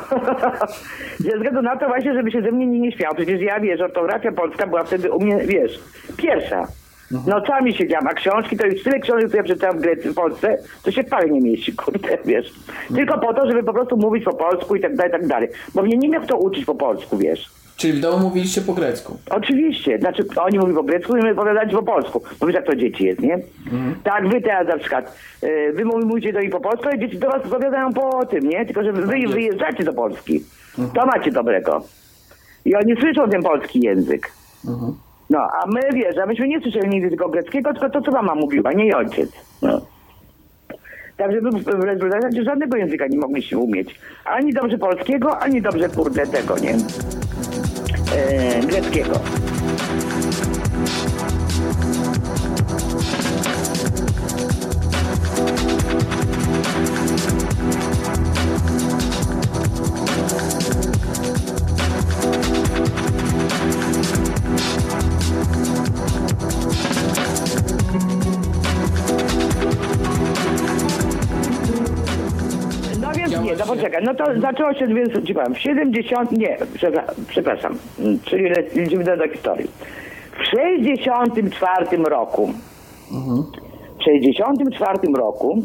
Ze 1.19 1.35
względu 1.35 1.61
na 1.61 1.77
to 1.77 1.87
właśnie, 1.87 2.13
żeby 2.13 2.31
się 2.31 2.41
ze 2.41 2.51
mnie 2.51 2.67
nie, 2.67 2.91
śmiał. 2.91 3.15
Przecież 3.15 3.41
ja, 3.41 3.59
wiesz, 3.59 3.81
ortografia 3.81 4.31
polska 4.31 4.67
była 4.67 4.83
wtedy 4.83 5.11
u 5.11 5.21
mnie, 5.21 5.37
wiesz, 5.37 5.79
pierwsza. 6.17 6.67
Nocami 7.27 7.73
siedziałam, 7.73 8.07
a 8.07 8.13
książki, 8.13 8.57
to 8.57 8.65
już 8.65 8.83
tyle 8.83 8.99
książek, 8.99 9.25
które 9.25 9.37
ja 9.37 9.43
przeczytałam 9.43 9.77
w 9.77 9.81
Grecji, 9.81 10.09
w 10.09 10.13
Polsce, 10.13 10.57
to 10.83 10.91
się 10.91 11.03
w 11.03 11.09
pale 11.09 11.29
nie 11.29 11.41
mieści, 11.41 11.73
kurde, 11.73 12.17
wiesz. 12.25 12.53
Tylko 12.95 13.19
po 13.19 13.33
to, 13.33 13.47
żeby 13.47 13.63
po 13.63 13.73
prostu 13.73 13.97
mówić 13.97 14.23
po 14.23 14.33
polsku 14.33 14.75
i 14.75 14.81
tak 14.81 14.95
dalej, 14.95 15.09
i 15.09 15.13
tak 15.13 15.27
dalej. 15.27 15.49
Bo 15.75 15.83
mnie 15.83 15.97
nie 15.97 16.09
miał 16.09 16.21
kto 16.21 16.37
uczyć 16.37 16.65
po 16.65 16.75
polsku, 16.75 17.17
wiesz. 17.17 17.49
Czyli 17.77 17.93
w 17.93 17.99
domu 17.99 18.19
mówiliście 18.19 18.61
po 18.61 18.73
grecku. 18.73 19.17
Oczywiście, 19.29 19.97
znaczy 19.99 20.25
oni 20.37 20.59
mówią 20.59 20.75
po 20.75 20.83
grecku 20.83 21.17
i 21.17 21.21
my 21.21 21.31
opowiadać 21.31 21.71
po 21.71 21.83
polsku. 21.83 22.21
Bo 22.39 22.45
wiesz 22.47 22.55
jak 22.55 22.65
to 22.65 22.75
dzieci 22.75 23.05
jest, 23.05 23.19
nie? 23.21 23.39
Tak, 24.03 24.27
wy 24.29 24.41
teraz 24.41 24.67
na 24.67 24.77
przykład, 24.77 25.15
y, 25.43 25.73
wy 25.73 25.85
mówi- 25.85 26.05
mówicie 26.05 26.33
do 26.33 26.39
nich 26.41 26.51
po 26.51 26.59
polsku, 26.59 26.87
a 26.93 26.97
dzieci 26.97 27.17
do 27.17 27.27
was 27.27 27.45
opowiadają 27.45 27.93
po 27.93 28.25
tym, 28.25 28.49
nie? 28.49 28.65
Tylko, 28.65 28.83
że 28.83 28.93
wy 28.93 29.01
wyjeżdżacie 29.27 29.83
do 29.83 29.93
Polski. 29.93 30.43
To 30.93 31.05
macie 31.05 31.31
dobrego. 31.31 31.83
I 32.65 32.75
oni 32.75 32.95
słyszą 32.99 33.29
ten 33.29 33.43
polski 33.43 33.79
język. 33.79 34.31
No, 35.29 35.39
a 35.39 35.67
my, 35.67 35.79
wiesz, 35.93 36.17
a 36.17 36.25
myśmy 36.25 36.47
nie 36.47 36.61
słyszeli 36.61 36.89
nigdy 36.89 37.09
tylko 37.09 37.29
greckiego, 37.29 37.73
tylko 37.73 37.89
to, 37.89 38.01
co 38.01 38.11
mama 38.11 38.35
mówiła, 38.35 38.73
nie 38.73 38.87
i 38.87 38.93
ojciec. 38.93 39.29
No. 39.61 39.81
Także 41.17 41.41
w 41.41 41.63
w 41.63 41.83
rezultacie 41.83 42.43
żadnego 42.43 42.77
języka 42.77 43.07
nie 43.07 43.17
mogliśmy 43.17 43.57
umieć. 43.57 43.99
Ani 44.25 44.53
dobrze 44.53 44.77
polskiego, 44.77 45.37
ani 45.39 45.61
dobrze, 45.61 45.89
kurde, 45.89 46.27
tego, 46.27 46.57
nie? 46.57 46.75
E, 48.15 48.61
greckiego. 48.65 49.44
No 74.05 74.13
to 74.13 74.39
zaczęło 74.41 74.73
się, 74.73 74.87
więc 74.87 75.27
ci 75.27 75.33
powiem, 75.33 75.53
w 75.53 75.59
70, 75.59 76.31
nie, 76.31 76.57
przepra- 76.57 77.11
przepraszam, 77.27 77.77
mm, 77.99 78.19
czyli 78.25 78.43
le- 78.43 78.81
lecimy 78.81 79.03
do, 79.03 79.27
historii. 79.27 79.69
W 80.39 80.43
64 80.45 82.03
roku, 82.03 82.53
w 83.99 84.03
64 84.03 85.13
roku 85.17 85.57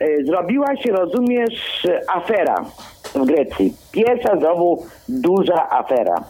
e, 0.00 0.24
zrobiła 0.24 0.76
się, 0.76 0.92
rozumiesz, 0.92 1.86
afera 2.14 2.64
w 3.14 3.26
Grecji. 3.26 3.74
Pierwsza 3.92 4.36
znowu 4.38 4.86
duża 5.08 5.70
afera. 5.70 6.24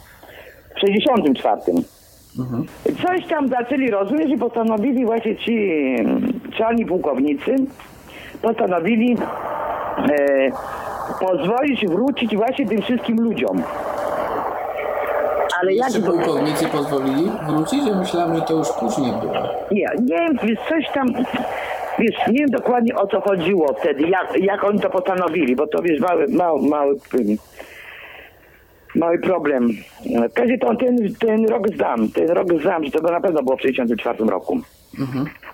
W 0.76 0.80
64. 0.80 1.60
Coś 3.02 3.26
tam 3.26 3.48
zaczęli 3.48 3.90
rozumieć 3.90 4.30
i 4.30 4.38
postanowili 4.38 5.04
właśnie 5.06 5.36
ci 5.36 5.52
mm, 5.98 6.40
czarni 6.58 6.86
pułkownicy, 6.86 7.54
postanowili 8.42 9.16
e, 9.98 10.50
pozwolić 11.20 11.86
wrócić 11.86 12.36
właśnie 12.36 12.66
tym 12.66 12.82
wszystkim 12.82 13.16
ludziom. 13.16 13.62
Ale 15.60 15.74
jak 15.74 15.92
Czy 15.92 16.02
pułkownicy 16.02 16.68
pozwolili 16.68 17.30
wrócić? 17.48 17.86
Ja 17.86 17.94
myślałem, 17.94 18.36
że 18.36 18.42
to 18.42 18.54
już 18.54 18.68
później 18.80 19.12
było. 19.20 19.34
Nie, 19.70 19.86
nie 20.00 20.16
wiem, 20.16 20.38
wiesz, 20.42 20.58
coś 20.68 20.88
tam, 20.94 21.06
wiesz, 21.98 22.16
nie 22.28 22.38
wiem 22.38 22.50
dokładnie 22.50 22.94
o 22.94 23.06
co 23.06 23.20
chodziło 23.20 23.74
wtedy, 23.80 24.08
jak, 24.08 24.36
jak 24.40 24.64
oni 24.64 24.80
to 24.80 24.90
postanowili, 24.90 25.56
bo 25.56 25.66
to 25.66 25.82
wiesz, 25.82 26.00
mały, 26.00 26.26
mały, 26.28 26.68
mały, 26.68 26.96
ym, 27.14 27.36
mały 28.94 29.18
problem. 29.18 29.68
W 30.30 30.32
każdym 30.32 30.36
razie 30.36 30.58
to 30.58 30.74
ten, 30.74 31.14
ten 31.14 31.48
rok 31.48 31.68
znam, 31.68 32.08
ten 32.08 32.28
rok 32.28 32.48
znam, 32.62 32.84
że 32.84 32.90
to 32.90 33.00
na 33.00 33.20
pewno 33.20 33.42
było 33.42 33.56
w 33.56 33.62
1964 33.62 34.30
roku. 34.30 34.60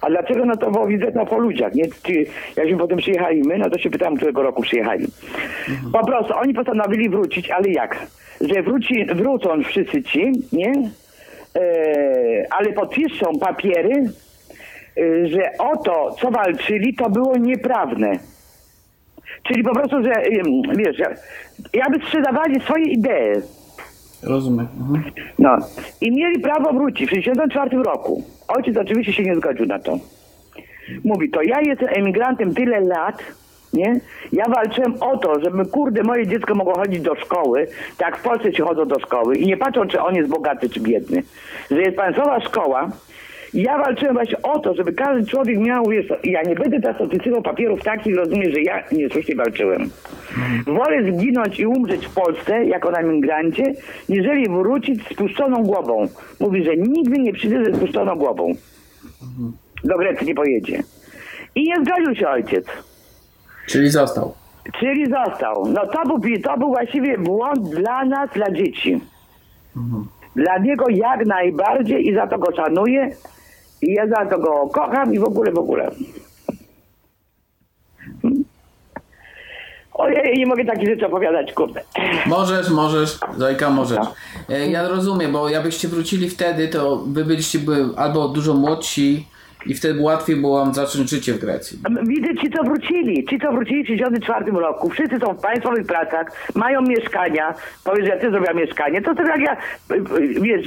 A 0.01 0.11
dlaczego? 0.11 0.45
No 0.45 0.57
to 0.57 0.71
było 0.71 0.87
widać 0.87 1.15
no, 1.15 1.27
po 1.27 1.39
ludziach, 1.39 1.75
nie? 1.75 1.85
Ci, 1.89 2.27
jakśmy 2.57 2.79
potem 2.79 2.99
przyjechali 2.99 3.43
my, 3.43 3.59
no 3.59 3.71
to 3.71 3.79
się 3.79 3.91
pytałem, 3.91 4.17
którego 4.17 4.43
roku 4.43 4.63
przyjechali. 4.63 5.07
Po 5.93 6.07
prostu 6.07 6.35
oni 6.37 6.55
postanowili 6.55 7.09
wrócić, 7.09 7.51
ale 7.51 7.69
jak? 7.69 8.07
Że 8.41 8.63
wróci, 8.63 9.07
wrócą 9.15 9.63
wszyscy 9.63 10.03
ci, 10.03 10.33
nie? 10.53 10.73
E, 11.57 12.47
ale 12.51 12.73
podpiszą 12.73 13.27
papiery, 13.41 13.93
e, 14.99 15.27
że 15.27 15.51
o 15.59 15.77
to, 15.77 16.17
co 16.21 16.31
walczyli, 16.31 16.95
to 16.95 17.11
było 17.11 17.37
nieprawne. 17.37 18.19
Czyli 19.43 19.63
po 19.63 19.75
prostu, 19.75 20.03
że 20.03 20.13
wiesz, 20.77 20.97
jakby 21.73 21.99
sprzedawali 22.07 22.61
swoje 22.61 22.85
idee. 22.85 23.62
Rozumiem. 24.23 24.69
Mhm. 24.81 25.03
No. 25.39 25.57
I 26.01 26.11
mieli 26.13 26.41
prawo 26.41 26.73
wrócić 26.73 27.07
w 27.07 27.15
1964 27.15 27.83
roku. 27.83 28.25
Ojciec 28.49 28.77
oczywiście 28.77 29.13
się 29.13 29.23
nie 29.23 29.37
zgodził 29.37 29.67
na 29.67 29.79
to. 29.79 29.99
Mówi, 31.05 31.31
to 31.31 31.43
ja 31.43 31.61
jestem 31.61 31.89
emigrantem 31.93 32.55
tyle 32.55 32.81
lat, 32.81 33.23
nie? 33.73 34.01
Ja 34.33 34.45
walczyłem 34.49 34.95
o 35.01 35.17
to, 35.17 35.41
żeby, 35.41 35.67
kurde, 35.67 36.03
moje 36.03 36.27
dziecko 36.27 36.55
mogło 36.55 36.75
chodzić 36.75 37.01
do 37.01 37.17
szkoły, 37.17 37.67
tak 37.99 38.19
w 38.19 38.23
Polsce 38.23 38.53
ci 38.53 38.63
chodzą 38.63 38.85
do 38.89 39.01
szkoły 39.01 39.37
i 39.37 39.47
nie 39.47 39.57
patrzą, 39.57 39.89
czy 39.89 40.01
on 40.01 40.15
jest 40.15 40.31
bogaty, 40.31 40.71
czy 40.71 40.81
biedny. 40.81 41.23
Że 41.71 41.83
jest 41.83 41.97
państwowa 41.97 42.41
szkoła. 42.41 42.91
Ja 43.55 43.79
walczyłem 43.79 44.15
właśnie 44.15 44.43
o 44.43 44.59
to, 44.59 44.75
żeby 44.75 44.93
każdy 44.93 45.27
człowiek 45.27 45.59
miał, 45.59 45.85
wiesz, 45.89 46.07
ja 46.25 46.43
nie 46.43 46.55
będę 46.55 46.81
teraz 46.81 47.01
odpisywał 47.01 47.43
papierów 47.43 47.83
takich, 47.83 48.17
rozumiem, 48.17 48.53
że 48.53 48.61
ja 48.61 48.85
niesłusznie 48.93 49.35
walczyłem. 49.35 49.91
Wolę 50.67 51.13
zginąć 51.13 51.61
i 51.61 51.67
umrzeć 51.67 52.07
w 52.07 52.15
Polsce, 52.15 52.65
jako 52.65 52.91
na 52.91 52.99
emigrancie, 52.99 53.75
niżeli 54.09 54.49
wrócić 54.49 55.03
z 55.03 55.13
spuszczoną 55.13 55.63
głową. 55.63 56.09
Mówi, 56.41 56.65
że 56.65 56.77
nigdy 56.77 57.19
nie 57.19 57.33
przyjdzie 57.33 57.65
ze 57.65 57.75
spuszczoną 57.77 58.17
głową. 58.17 58.53
Do 59.85 59.99
Grecji 59.99 60.27
nie 60.27 60.35
pojedzie. 60.35 60.83
I 61.55 61.65
nie 61.65 61.77
zgodził 61.85 62.15
się 62.15 62.29
ojciec. 62.29 62.67
Czyli 63.67 63.89
został. 63.91 64.35
Czyli 64.81 65.07
został. 65.07 65.69
No 65.69 65.87
to 65.87 66.19
był, 66.19 66.41
to 66.43 66.59
był 66.59 66.69
właściwie 66.69 67.19
błąd 67.19 67.71
dla 67.71 68.05
nas, 68.05 68.31
dla 68.35 68.51
dzieci. 68.51 69.01
Dla 70.37 70.59
niego 70.59 70.85
jak 70.89 71.27
najbardziej 71.27 72.09
i 72.09 72.15
za 72.15 72.27
to 72.27 72.39
go 72.39 72.57
szanuję. 72.57 73.11
I 73.83 73.93
ja 73.95 74.07
za 74.09 74.27
to 74.27 74.39
go 74.39 74.69
kocham 74.69 75.15
i 75.15 75.19
w 75.19 75.25
ogóle, 75.25 75.53
w 75.53 75.59
ogóle. 75.59 75.91
Ojej, 79.95 80.39
nie 80.39 80.47
mogę 80.47 80.65
takich 80.65 80.89
rzeczy 80.89 81.07
opowiadać, 81.07 81.53
kurde. 81.53 81.83
Możesz, 82.27 82.71
możesz, 82.71 83.19
Zojka, 83.37 83.71
możesz. 83.71 84.07
E, 84.49 84.67
Ja 84.71 84.89
rozumiem, 84.89 85.33
bo 85.33 85.49
jakbyście 85.49 85.89
wrócili 85.89 86.31
wtedy, 86.31 86.69
to 86.69 86.97
wy 87.07 87.25
byliście 87.25 87.59
by 87.59 87.85
albo 87.97 88.29
dużo 88.29 88.55
młodsi 88.55 89.27
i 89.67 89.75
wtedy 89.75 90.01
łatwiej 90.01 90.37
było 90.37 90.65
wam 90.65 90.75
zacząć 90.75 91.11
życie 91.11 91.33
w 91.33 91.39
Grecji. 91.39 91.79
Widzę 92.03 92.35
ci, 92.35 92.51
co 92.51 92.63
wrócili. 92.65 93.25
Ci, 93.25 93.41
co 93.41 93.53
wrócili 93.53 93.85
w 93.85 93.87
1964 93.87 94.53
roku. 94.53 94.91
Wszyscy 94.91 95.19
są 95.19 95.35
w 95.35 95.41
państwowych 95.41 95.87
pracach, 95.87 96.27
mają 96.55 96.83
mieszkania. 96.83 97.55
Powiedz, 97.85 98.07
ja 98.07 98.19
ty 98.19 98.31
zrobiłam 98.31 98.57
mieszkanie. 98.57 99.03
To 99.03 99.15
to 99.15 99.23
jak 99.23 99.41
ja, 99.41 99.57
wiesz, 100.41 100.67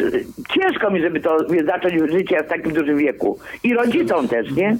ciężko 0.50 0.91
mi, 0.91 1.02
żeby 1.02 1.20
to 1.20 1.38
wiesz, 1.50 1.66
zacząć 1.66 2.12
życie 2.12 2.43
w 2.43 2.48
takim 2.48 2.74
dużym 2.74 2.98
wieku. 2.98 3.39
I 3.64 3.74
rodzicom 3.74 4.28
też, 4.28 4.52
nie? 4.52 4.78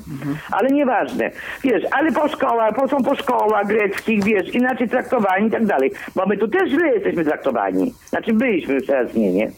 Ale 0.52 0.70
nieważne. 0.70 1.32
Wiesz, 1.64 1.84
ale 1.92 2.12
po 2.12 2.28
szkołach, 2.28 2.76
po, 2.76 2.88
są 2.88 3.04
po 3.04 3.16
szkołach 3.16 3.68
greckich, 3.68 4.24
wiesz, 4.24 4.50
inaczej 4.54 4.90
traktowani 4.90 5.48
i 5.48 5.52
tak 5.52 5.66
dalej. 5.66 5.92
Bo 6.16 6.26
my 6.26 6.38
tu 6.38 6.48
też 6.48 6.70
źle 6.70 6.94
jesteśmy 6.94 7.26
traktowani. 7.26 7.94
Znaczy 8.06 8.34
byliśmy 8.34 8.82
teraz 8.82 9.14
nie, 9.14 9.34
nie? 9.34 9.52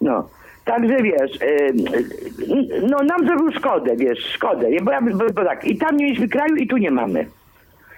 No. 0.00 0.28
Także 0.64 1.02
wiesz, 1.02 1.42
y, 1.42 1.46
y, 1.46 2.86
no 2.90 2.98
nam 2.98 3.26
zrobił 3.26 3.52
szkodę, 3.52 3.96
wiesz, 3.96 4.18
szkodę. 4.18 4.66
Bo, 4.82 4.92
ja, 4.92 5.00
bo, 5.02 5.26
bo 5.34 5.44
tak, 5.44 5.64
i 5.64 5.78
tam 5.78 5.96
nie 5.96 6.04
mieliśmy 6.04 6.28
kraju 6.28 6.56
i 6.56 6.66
tu 6.66 6.76
nie 6.76 6.90
mamy. 6.90 7.26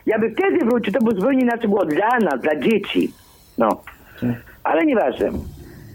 Jakby 0.07 0.31
wtedy 0.31 0.65
wrócił, 0.65 0.93
to 0.93 1.05
by 1.05 1.15
zupełnie 1.15 1.43
inaczej 1.43 1.69
było 1.69 1.85
dla 1.85 2.19
nas, 2.19 2.41
dla 2.41 2.57
dzieci. 2.57 3.13
No. 3.59 3.83
Ale 4.65 4.85
nieważne. 4.85 5.31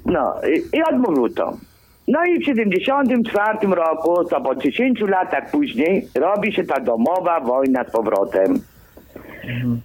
No 0.06 0.36
i, 0.48 0.78
i 0.78 0.84
odmówił 0.84 1.30
to. 1.30 1.58
No 2.08 2.26
i 2.26 2.40
w 2.40 2.46
74 2.46 3.68
roku, 3.68 4.26
to 4.26 4.42
po 4.42 4.56
10 4.56 5.00
latach 5.00 5.52
później, 5.52 6.08
robi 6.16 6.54
się 6.54 6.64
ta 6.64 6.80
domowa 6.80 7.40
wojna 7.40 7.84
z 7.84 7.92
powrotem. 7.92 8.62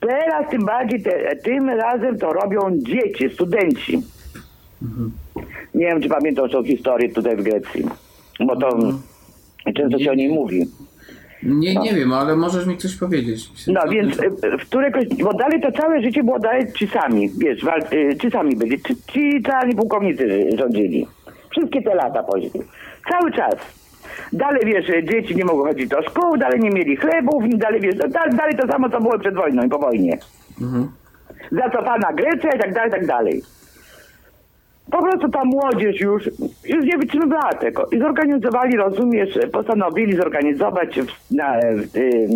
Teraz 0.01 0.51
tym 0.51 0.65
bardziej, 0.65 1.03
te, 1.03 1.37
tym 1.37 1.71
razem 1.71 2.19
to 2.19 2.33
robią 2.33 2.61
dzieci, 2.73 3.31
studenci. 3.31 4.03
Nie 5.77 5.87
wiem, 5.87 6.01
czy 6.01 6.09
pamiętasz 6.09 6.51
tą 6.51 6.65
historię 6.65 7.09
tutaj 7.09 7.37
w 7.37 7.43
Grecji, 7.43 7.85
bo 8.41 8.57
to 8.57 8.79
często 9.75 9.99
się 9.99 10.11
o 10.11 10.15
niej 10.15 10.29
mówi. 10.29 10.67
Nie, 11.43 11.75
nie 11.75 11.95
wiem, 11.95 12.13
ale 12.13 12.37
możesz 12.37 12.67
mi 12.67 12.77
coś 12.77 12.97
powiedzieć. 12.97 13.51
No 13.67 13.81
więc 13.91 14.19
y, 14.19 14.31
w 14.61 14.63
któregoś, 14.63 15.07
bo 15.23 15.33
dalej 15.35 15.61
to 15.61 15.73
całe 15.73 16.03
życie 16.03 16.25
było 16.25 16.39
dalej 16.39 16.73
ci 16.73 16.87
sami, 16.87 17.31
wiesz, 17.39 17.65
wal, 17.65 17.83
y, 17.93 18.17
ci 18.17 18.31
sami 18.31 18.57
byli, 18.57 18.83
ci, 18.83 18.97
ci 19.13 19.43
czarni 19.43 19.75
pułkownicy 19.75 20.49
rządzili. 20.59 21.07
Wszystkie 21.51 21.83
te 21.83 21.95
lata 21.95 22.23
później. 22.23 22.63
Cały 23.11 23.33
czas. 23.33 23.55
Dalej, 24.33 24.63
wiesz, 24.67 24.87
dzieci 25.11 25.37
nie 25.37 25.45
mogły 25.45 25.69
chodzić 25.69 25.89
do 25.89 26.03
szkół, 26.03 26.37
dalej 26.37 26.61
nie 26.61 26.71
mieli 26.71 26.97
chlebów, 26.97 27.45
dalej, 27.57 27.81
wiesz, 27.81 27.95
no, 27.99 28.09
dalej, 28.09 28.37
dalej 28.37 28.57
to 28.57 28.67
samo, 28.67 28.91
co 28.91 29.01
było 29.01 29.19
przed 29.19 29.35
wojną 29.35 29.63
i 29.65 29.69
po 29.69 29.79
wojnie. 29.79 30.19
Zacofana 31.53 32.13
Grecja 32.13 32.55
i 32.55 32.59
tak 32.59 32.75
dalej, 32.75 32.91
tak 32.91 33.07
dalej. 33.07 33.43
Po 34.91 35.03
prostu 35.03 35.29
ta 35.29 35.45
młodzież 35.45 36.01
już, 36.01 36.31
już 36.65 36.85
nie 36.85 36.99
wytrzymywała 36.99 37.55
tego. 37.55 37.87
I 37.93 37.99
zorganizowali, 37.99 38.77
rozumiesz, 38.77 39.39
postanowili 39.53 40.17
zorganizować 40.17 41.01
w, 41.01 41.35
na, 41.35 41.61
w 41.77 41.91
tym, 41.93 42.31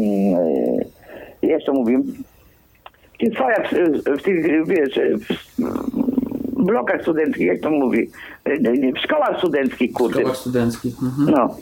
e, 1.42 1.46
jak 1.46 1.62
to 1.66 1.72
mówię, 1.72 2.00
w 3.30 3.34
swojach, 3.34 3.70
w 4.18 4.22
tych, 4.22 4.66
wiesz, 4.66 5.00
w 5.58 6.64
blokach 6.64 7.02
studenckich, 7.02 7.46
jak 7.46 7.60
to 7.60 7.70
mówi, 7.70 8.10
e, 8.44 8.92
w 8.92 8.98
szkołach 8.98 9.38
studenckich, 9.38 9.90
W 9.90 9.94
kurde. 9.94 10.18
szkołach 10.18 10.36
studenckich. 10.36 10.94
Mhm. 11.02 11.30
No. 11.36 11.56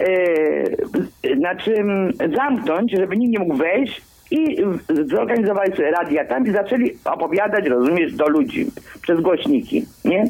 E, 0.00 1.36
na 1.36 1.54
czym 1.54 2.12
zamknąć, 2.36 2.92
żeby 2.92 3.16
nikt 3.16 3.32
nie 3.32 3.38
mógł 3.38 3.54
wejść 3.54 4.02
i 4.30 4.56
zorganizowali 5.06 5.72
sobie 5.72 5.90
radia 5.90 6.24
tam 6.24 6.46
i 6.46 6.50
zaczęli 6.50 6.90
opowiadać, 7.04 7.66
rozumiesz, 7.66 8.12
do 8.12 8.28
ludzi 8.28 8.66
przez 9.02 9.20
głośniki, 9.20 9.84
nie? 10.04 10.24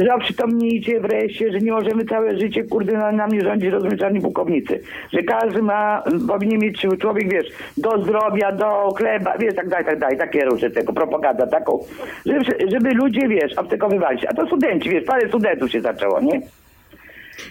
Że 0.00 0.14
oprzytomnijcie 0.14 1.00
wreszcie, 1.00 1.52
że 1.52 1.58
nie 1.58 1.72
możemy 1.72 2.04
całe 2.04 2.38
życie, 2.38 2.64
kurde, 2.64 2.92
na 2.92 3.12
nami 3.12 3.40
rządzić, 3.40 3.70
rozumiesz, 3.70 4.00
żadni 4.00 4.20
pułkownicy. 4.20 4.80
Że 5.12 5.22
każdy 5.22 5.62
ma, 5.62 6.02
powinien 6.28 6.60
mieć 6.60 6.86
człowiek, 7.00 7.32
wiesz, 7.32 7.46
do 7.76 8.02
zdrowia, 8.02 8.52
do 8.52 8.94
chleba, 8.96 9.38
wiesz, 9.38 9.54
tak 9.54 9.68
dalej, 9.68 9.86
tak 9.86 9.98
dalej, 9.98 10.18
takie 10.18 10.44
różne 10.44 10.70
tego, 10.70 10.92
propaganda 10.92 11.46
taką, 11.46 11.78
żeby, 12.26 12.44
żeby 12.72 12.94
ludzie, 12.94 13.28
wiesz, 13.28 13.52
obcykowywali 13.52 14.20
się. 14.20 14.28
A 14.28 14.34
to 14.34 14.46
studenci, 14.46 14.90
wiesz, 14.90 15.04
parę 15.04 15.28
studentów 15.28 15.70
się 15.70 15.80
zaczęło, 15.80 16.20
nie? 16.20 16.40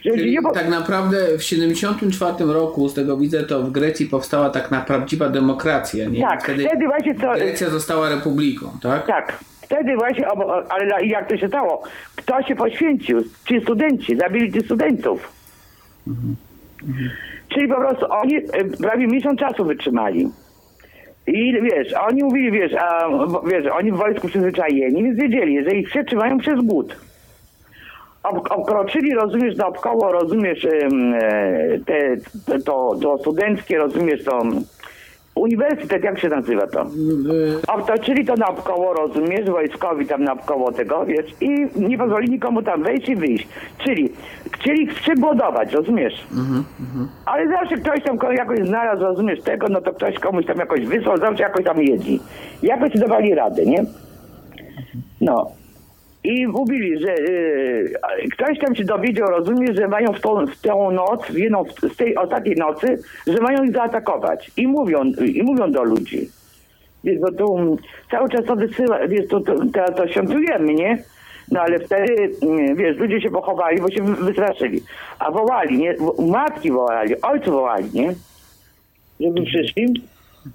Czyli 0.04 0.38
tak 0.54 0.70
naprawdę 0.70 1.38
w 1.38 1.44
74 1.44 2.46
roku, 2.46 2.90
z 2.90 2.94
tego 2.94 3.18
widzę, 3.18 3.44
to 3.44 3.64
w 3.64 3.72
Grecji 3.72 4.06
powstała 4.06 4.50
tak 4.50 4.72
na 4.72 4.82
prawdziwa 4.82 5.30
demokracja, 5.30 6.06
nie? 6.10 6.22
Tak, 6.22 6.44
Wtedy 6.44 6.66
wtedy 6.66 6.86
właśnie 6.86 7.16
co... 7.16 7.34
Grecja 7.34 7.70
została 7.70 8.10
republiką, 8.10 8.72
tak? 8.82 9.08
Tak, 9.08 9.40
wtedy 9.62 9.96
właśnie, 9.96 10.28
ale 10.70 11.06
jak 11.06 11.30
to 11.30 11.38
się 11.38 11.48
stało? 11.48 11.84
Kto 12.16 12.44
się 12.44 12.56
poświęcił? 12.56 13.24
Ci 13.48 13.62
studenci, 13.62 14.18
zabili 14.18 14.52
tych 14.52 14.66
studentów. 14.66 15.32
Czyli 17.48 17.68
po 17.68 17.76
prostu 17.76 18.06
oni 18.10 18.36
e, 18.36 18.64
prawie 18.82 19.08
miesiąc 19.08 19.40
czasu 19.40 19.66
wytrzymali. 19.66 20.30
I 21.28 21.54
wiesz, 21.62 21.94
oni 21.94 22.24
mówili, 22.24 22.52
wiesz, 22.52 22.74
a, 22.74 23.10
wiesz, 23.48 23.66
oni 23.74 23.92
w 23.92 23.96
wojsku 23.96 24.28
przyzwyczajeni, 24.28 25.04
więc 25.04 25.20
wiedzieli, 25.20 25.64
że 25.64 25.76
ich 25.76 25.90
przetrzymają 25.90 26.38
przez 26.38 26.62
głód. 26.62 26.96
Ob, 28.24 28.52
obkroczyli, 28.52 29.14
rozumiesz, 29.14 29.58
naokoło, 29.58 30.12
rozumiesz, 30.12 30.66
e, 30.66 30.70
te, 31.86 32.18
te, 32.46 32.60
to, 32.60 32.96
to 33.02 33.18
studenckie, 33.18 33.78
rozumiesz, 33.78 34.24
to 34.24 34.42
uniwersytet, 35.36 36.04
jak 36.04 36.20
się 36.20 36.30
nazywa 36.30 36.68
to? 36.68 36.86
Obtoczyli 37.68 38.26
to 38.26 38.36
naokoło, 38.36 38.94
rozumiesz, 38.94 39.50
wojskowi 39.50 40.06
tam 40.06 40.24
naokoło 40.24 40.72
tego, 40.72 41.06
wiesz, 41.06 41.26
i 41.42 41.68
nie 41.76 41.98
pozwolili 41.98 42.32
nikomu 42.32 42.62
tam 42.62 42.84
wejść 42.84 43.10
i 43.10 43.16
wyjść. 43.16 43.48
Czyli 43.78 44.10
chcieli 44.52 44.84
ich 44.84 44.94
przegłodować, 44.94 45.74
rozumiesz? 45.74 46.28
Ale 47.26 47.48
zawsze 47.48 47.78
ktoś 47.78 48.04
tam 48.04 48.18
ko- 48.18 48.32
jakoś 48.32 48.60
znalazł, 48.60 49.04
rozumiesz, 49.04 49.42
tego, 49.42 49.68
no 49.70 49.82
to 49.82 49.94
ktoś 49.94 50.20
komuś 50.20 50.46
tam 50.46 50.58
jakoś 50.58 50.86
wysłał, 50.86 51.18
zawsze 51.18 51.44
jakoś 51.44 51.66
tam 51.66 51.82
jedli. 51.82 52.20
Jakoś 52.64 52.92
dawali 52.94 53.36
radę, 53.36 53.66
nie? 53.66 53.84
No. 55.22 55.52
I 56.24 56.48
mówili, 56.48 57.00
że 57.00 57.16
y, 57.16 57.94
ktoś 58.32 58.60
tam 58.60 58.76
się 58.76 58.84
dowiedział, 58.84 59.30
rozumiesz, 59.30 59.76
że 59.76 59.88
mają 59.88 60.14
w 60.14 60.22
tą, 60.22 60.46
w 60.48 60.62
tą 60.62 60.92
noc, 60.92 61.26
w 61.26 61.38
jedną 61.38 61.66
z 61.94 61.96
tej 61.96 62.16
ostatniej 62.18 62.56
nocy, 62.56 63.00
że 63.28 63.38
mają 63.42 63.64
ich 63.64 63.74
zaatakować. 63.74 64.52
I 64.58 64.68
mówią, 64.68 65.04
i 65.34 65.44
mówią 65.44 65.72
do 65.72 65.84
ludzi. 65.84 66.30
Wiesz, 67.04 67.20
bo 67.20 67.32
tu 67.32 67.78
cały 68.12 68.30
czas 68.30 68.46
to 68.46 68.56
wysyła, 68.56 69.08
wiesz, 69.08 69.28
to, 69.28 69.40
to, 69.40 69.54
teraz 69.74 69.96
to 69.96 70.08
świętujemy, 70.08 70.74
nie? 70.74 71.04
No 71.52 71.62
ale 71.62 71.80
wtedy, 71.80 72.32
mm, 72.42 72.76
wiesz, 72.76 72.98
ludzie 72.98 73.22
się 73.22 73.32
pochowali, 73.32 73.82
bo 73.82 73.92
się 73.92 74.04
wy- 74.04 74.26
wystraszyli. 74.26 74.84
A 75.20 75.32
wołali, 75.32 75.78
nie? 75.78 75.96
Matki 76.32 76.72
wołali, 76.72 77.22
ojcy 77.22 77.52
wołali, 77.52 77.90
nie? 77.94 78.14
Żeby 79.20 79.42
przyszli. 79.44 80.02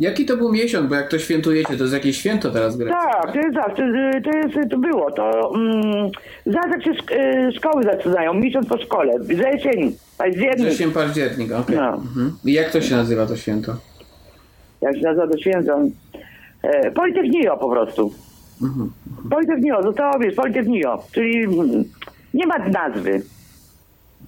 Jaki 0.01 0.27
to 0.27 0.37
był 0.37 0.53
miesiąc, 0.53 0.89
bo 0.89 0.95
jak 0.95 1.09
to 1.09 1.19
świętujecie, 1.19 1.77
to 1.77 1.83
jest 1.83 1.95
jakieś 1.95 2.19
święto 2.19 2.51
teraz 2.51 2.77
Grecji? 2.77 2.97
Tak, 3.13 3.33
to 3.33 3.39
jest 3.39 3.55
zawsze, 3.55 3.83
y, 3.83 4.23
to 4.23 4.31
jest, 4.31 4.71
to 4.71 4.79
było, 4.79 5.11
to 5.11 5.55
mm, 5.55 6.11
zaraz 6.47 6.71
jak 6.71 6.85
się 6.85 6.91
y, 6.91 7.53
szkoły 7.53 7.83
zaczynają, 7.83 8.35
miesiąc 8.35 8.69
po 8.69 8.79
szkole, 8.79 9.19
wrzesień, 9.19 9.97
październik, 10.19 10.69
Wrzesień, 10.69 10.91
październik, 10.91 11.53
okej. 11.53 11.77
No. 11.77 11.89
Mhm. 11.89 12.33
I 12.45 12.53
jak 12.53 12.71
to 12.71 12.81
się 12.81 12.97
nazywa 12.97 13.27
to 13.27 13.37
święto? 13.37 13.77
jak 14.81 14.97
się 14.97 15.03
nazywa 15.03 15.29
to 15.29 15.39
święto, 15.39 15.81
e, 16.63 16.91
Politechnio 16.91 17.57
po 17.57 17.71
prostu. 17.71 18.13
Politechnio, 19.31 19.83
zostało, 19.83 20.19
wiesz, 20.19 20.35
Politechnio, 20.35 21.03
czyli 21.13 21.45
mm, 21.45 21.85
nie 22.35 22.47
ma 22.47 22.59
nazwy. 22.59 23.23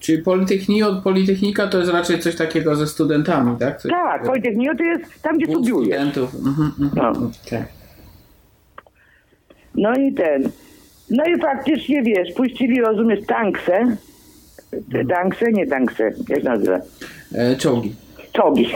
Czyli 0.01 0.23
Politechnio, 0.23 1.01
Politechnika 1.05 1.67
to 1.67 1.79
jest 1.79 1.91
raczej 1.91 2.19
coś 2.19 2.37
takiego 2.37 2.77
ze 2.77 2.87
studentami, 2.87 3.57
tak? 3.59 3.81
Coś 3.81 3.91
Tak, 3.91 4.23
Politechnio 4.23 4.75
to 4.75 4.85
jest 4.85 5.23
tam, 5.23 5.37
gdzie 5.37 5.47
Wód 5.47 5.55
studiujesz. 5.57 5.89
studentów. 5.89 6.35
Mhm, 6.35 6.73
mhm. 6.81 6.91
No. 6.95 7.29
Okej. 7.47 7.63
No 9.75 9.95
i 9.95 10.13
ten. 10.15 10.51
No 11.11 11.25
i 11.25 11.41
faktycznie, 11.41 12.03
wiesz, 12.03 12.33
puścili, 12.33 12.81
rozumiesz, 12.81 13.21
tanksę. 13.27 13.97
Tanksę, 15.09 15.53
nie 15.53 15.67
tanksę, 15.67 16.13
jak 16.29 16.43
nazywa? 16.43 16.79
E, 17.35 17.57
Czołgi. 17.57 17.95
Czołgi. 18.33 18.69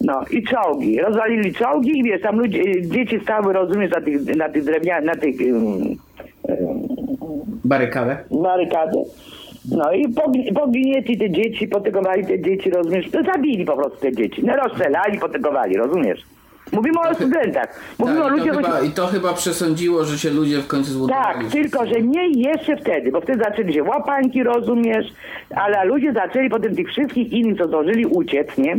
No 0.00 0.20
i 0.30 0.42
czołgi. 0.42 1.00
Rozwalili 1.00 1.54
czołgi 1.54 1.98
i 1.98 2.02
wiesz, 2.04 2.22
tam 2.22 2.38
ludzie, 2.38 2.88
dzieci 2.88 3.20
stały, 3.22 3.52
rozumiesz, 3.52 3.90
na 3.90 4.00
tych, 4.00 4.36
na 4.36 4.48
tych 4.48 4.64
drewnianych, 4.64 5.06
na 5.06 5.14
tych 5.16 5.36
um, 5.40 5.96
Barykadę. 7.64 8.16
barykadę. 8.30 9.02
No 9.70 9.92
i 9.92 10.08
pogni- 10.08 10.52
pognieci 10.54 11.18
te 11.18 11.30
dzieci, 11.30 11.68
potygowali 11.68 12.26
te 12.26 12.42
dzieci, 12.42 12.70
rozumiesz? 12.70 13.06
No 13.12 13.22
zabili 13.22 13.64
po 13.64 13.76
prostu 13.76 13.98
te 14.00 14.12
dzieci. 14.12 14.42
No 14.44 14.56
rozstrzelali, 14.56 15.18
potygowali, 15.18 15.76
rozumiesz? 15.76 16.20
Mówimy 16.72 17.00
o 17.00 17.14
studentach. 17.14 17.80
Mówimy 17.98 18.24
o 18.24 18.28
Tak, 18.28 18.36
i, 18.38 18.40
to 18.40 18.46
ludziach... 18.46 18.56
chyba, 18.56 18.80
I 18.80 18.90
to 18.90 19.06
chyba 19.06 19.32
przesądziło, 19.32 20.04
że 20.04 20.18
się 20.18 20.30
ludzie 20.30 20.58
w 20.58 20.66
końcu 20.66 20.90
zbudowali. 20.90 21.38
Tak, 21.44 21.52
tylko 21.52 21.86
że 21.86 22.02
nie 22.02 22.28
jeszcze 22.28 22.76
wtedy, 22.76 23.12
bo 23.12 23.20
wtedy 23.20 23.44
zaczęli 23.44 23.72
się 23.74 23.82
łapanki, 23.82 24.42
rozumiesz, 24.42 25.06
ale 25.56 25.84
ludzie 25.84 26.12
zaczęli 26.12 26.50
potem 26.50 26.76
tych 26.76 26.88
wszystkich 26.88 27.32
innych, 27.32 27.58
co 27.58 27.66
zdążyli 27.68 28.06
uciec, 28.06 28.58
nie? 28.58 28.76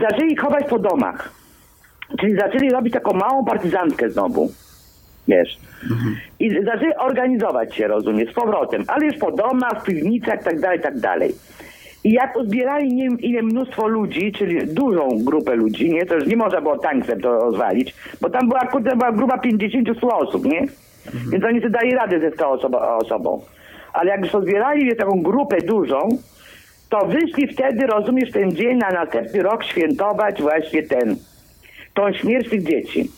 Zaczęli 0.00 0.32
ich 0.32 0.40
chować 0.40 0.64
po 0.68 0.78
domach. 0.78 1.32
Czyli 2.20 2.34
zaczęli 2.36 2.70
robić 2.70 2.92
taką 2.94 3.12
małą 3.12 3.44
partyzantkę 3.44 4.10
znowu. 4.10 4.50
Wiesz. 5.28 5.58
I 6.40 6.64
zaczęli 6.64 6.94
organizować 6.98 7.74
się, 7.74 7.86
rozumiesz, 7.86 8.30
z 8.30 8.34
powrotem, 8.34 8.84
ale 8.86 9.06
już 9.06 9.16
po 9.16 9.32
domach, 9.32 9.82
w 9.82 9.86
piwnicach, 9.86 10.42
tak 10.42 10.60
dalej, 10.60 10.80
tak 10.80 11.00
dalej. 11.00 11.34
I 12.04 12.12
jak 12.12 12.36
uzbierali 12.36 12.94
nie 12.94 13.04
wiem 13.04 13.20
ile 13.20 13.42
mnóstwo 13.42 13.88
ludzi, 13.88 14.32
czyli 14.32 14.66
dużą 14.66 15.08
grupę 15.24 15.54
ludzi, 15.54 15.90
nie, 15.90 16.06
to 16.06 16.14
już 16.14 16.26
nie 16.26 16.36
można 16.36 16.60
było 16.60 16.78
tanksem 16.78 17.20
to 17.20 17.38
rozwalić, 17.38 17.94
bo 18.20 18.30
tam 18.30 18.48
była, 18.48 18.66
kurde, 18.66 18.96
była 18.96 19.12
grupa 19.12 19.36
50-100 19.36 20.08
osób, 20.08 20.44
nie? 20.44 20.66
Więc 21.32 21.44
oni 21.44 21.60
sobie 21.60 21.70
dali 21.70 21.90
radę 21.90 22.20
ze 22.20 22.30
100 22.30 22.50
osob, 22.50 22.74
osobą. 22.74 23.42
Ale 23.92 24.10
jak 24.10 24.20
już 24.20 24.30
pozbierali 24.30 24.84
wie, 24.84 24.96
taką 24.96 25.22
grupę 25.22 25.56
dużą, 25.60 26.08
to 26.88 27.06
wyszli 27.06 27.48
wtedy, 27.48 27.86
rozumiesz, 27.86 28.30
ten 28.30 28.52
dzień 28.52 28.78
na 28.78 28.90
następny 28.90 29.42
rok 29.42 29.64
świętować 29.64 30.42
właśnie 30.42 30.82
ten, 30.82 31.16
tą 31.94 32.12
śmierć 32.12 32.50
tych 32.50 32.62
dzieci. 32.62 33.10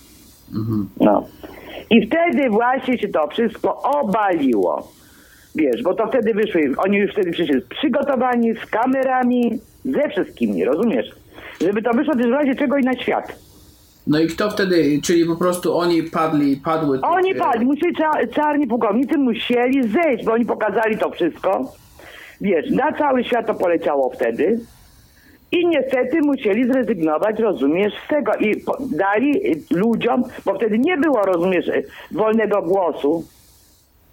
No. 1.01 1.27
I 1.91 2.07
wtedy 2.07 2.51
właśnie 2.51 2.99
się 2.99 3.09
to 3.09 3.28
wszystko 3.28 3.82
obaliło. 3.82 4.89
Wiesz, 5.55 5.82
bo 5.82 5.95
to 5.95 6.07
wtedy 6.07 6.34
wyszły, 6.34 6.72
oni 6.78 6.97
już 6.97 7.12
wtedy 7.12 7.30
przyszli 7.30 7.61
przygotowani, 7.61 8.55
z 8.55 8.66
kamerami, 8.70 9.59
ze 9.84 10.09
wszystkimi, 10.09 10.64
rozumiesz? 10.64 11.07
Żeby 11.61 11.82
to 11.82 11.91
wyszło 11.93 12.14
też 12.16 12.26
w 12.26 12.30
razie 12.32 12.55
czego 12.55 12.78
i 12.78 12.82
na 12.82 12.95
świat. 12.97 13.39
No 14.07 14.18
i 14.20 14.26
kto 14.26 14.51
wtedy, 14.51 15.01
czyli 15.05 15.24
po 15.26 15.37
prostu 15.37 15.76
oni 15.78 16.03
padli, 16.03 16.57
padły... 16.57 17.01
Oni 17.01 17.34
padli, 17.34 17.66
musieli, 17.66 17.95
cza- 17.97 18.34
czarni 18.34 18.66
pułkownicy 18.66 19.18
musieli 19.18 19.89
zejść, 19.89 20.24
bo 20.24 20.32
oni 20.32 20.45
pokazali 20.47 20.99
to 20.99 21.11
wszystko. 21.11 21.72
Wiesz, 22.41 22.70
na 22.70 22.93
cały 22.93 23.24
świat 23.24 23.47
to 23.47 23.55
poleciało 23.55 24.11
wtedy. 24.11 24.61
I 25.57 25.67
niestety 25.67 26.21
musieli 26.21 26.67
zrezygnować, 26.67 27.39
rozumiesz, 27.39 27.93
z 28.07 28.09
tego. 28.09 28.33
I 28.35 28.65
dali 28.97 29.41
ludziom, 29.71 30.25
bo 30.45 30.55
wtedy 30.55 30.79
nie 30.79 30.97
było, 30.97 31.23
rozumiesz, 31.23 31.71
wolnego 32.13 32.63
głosu. 32.63 33.25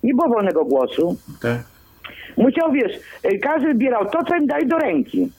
Nie 0.03 0.13
było 0.13 0.29
wolnego 0.29 0.65
głosu. 0.65 1.17
Tak. 1.41 1.59
Musiał, 2.37 2.71
wiesz, 2.71 2.91
każdy 3.41 3.73
zbierał 3.73 4.09
to, 4.09 4.23
co 4.23 4.35
im 4.35 4.47
dali 4.47 4.67
do 4.67 4.77
ręki. 4.77 5.29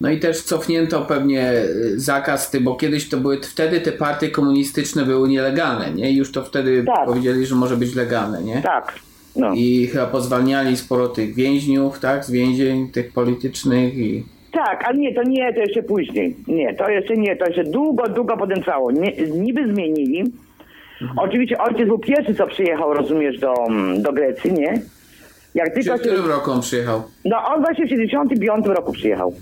No 0.00 0.10
i 0.10 0.20
też 0.20 0.42
cofnięto 0.42 1.00
pewnie 1.02 1.52
y, 1.52 2.00
zakaz, 2.00 2.50
ty, 2.50 2.60
bo 2.60 2.74
kiedyś 2.74 3.08
to 3.08 3.16
były, 3.16 3.40
wtedy 3.40 3.80
te 3.80 3.92
partie 3.92 4.30
komunistyczne 4.30 5.04
były 5.04 5.28
nielegalne, 5.28 5.90
nie? 5.90 6.10
I 6.10 6.16
już 6.16 6.32
to 6.32 6.44
wtedy 6.44 6.84
Tak. 6.84 7.06
powiedzieli, 7.06 7.46
że 7.46 7.54
może 7.54 7.76
być 7.76 7.94
legalne, 7.94 8.42
nie? 8.42 8.62
Tak. 8.62 8.92
No. 9.36 9.52
I 9.54 9.86
chyba 9.86 10.06
pozwalniali 10.06 10.76
sporo 10.76 11.08
tych 11.08 11.34
więźniów, 11.34 12.00
tak? 12.00 12.24
Z 12.24 12.30
więzień 12.30 12.88
tych 12.88 13.12
politycznych 13.12 13.94
i... 13.94 14.24
Tak, 14.64 14.84
ale 14.84 14.98
nie, 14.98 15.14
to 15.14 15.22
nie, 15.22 15.54
to 15.54 15.60
jeszcze 15.60 15.82
później. 15.82 16.36
Nie, 16.48 16.74
to 16.74 16.88
jeszcze 16.88 17.16
nie, 17.16 17.36
to 17.36 17.46
jeszcze 17.46 17.64
długo, 17.64 18.08
długo 18.08 18.36
potem 18.36 18.60
trwało. 18.60 18.90
Nie, 18.92 19.12
niby 19.16 19.72
zmienili. 19.72 20.32
Oczywiście 21.16 21.58
ojciec 21.58 21.86
był 21.86 21.98
pierwszy, 21.98 22.34
co 22.34 22.46
przyjechał, 22.46 22.94
rozumiesz, 22.94 23.38
do, 23.38 23.54
do 23.98 24.12
Grecji, 24.12 24.52
nie? 24.52 24.80
Jak 25.54 25.68
Czy 25.68 25.74
tylko 25.74 25.98
w 25.98 26.02
się, 26.02 26.08
którym 26.08 26.26
roku 26.26 26.50
on 26.50 26.60
przyjechał? 26.60 27.02
No 27.24 27.36
on 27.54 27.62
właśnie 27.62 27.86
w 27.86 27.88
75 27.88 28.66
roku 28.66 28.92
przyjechał. 28.92 29.34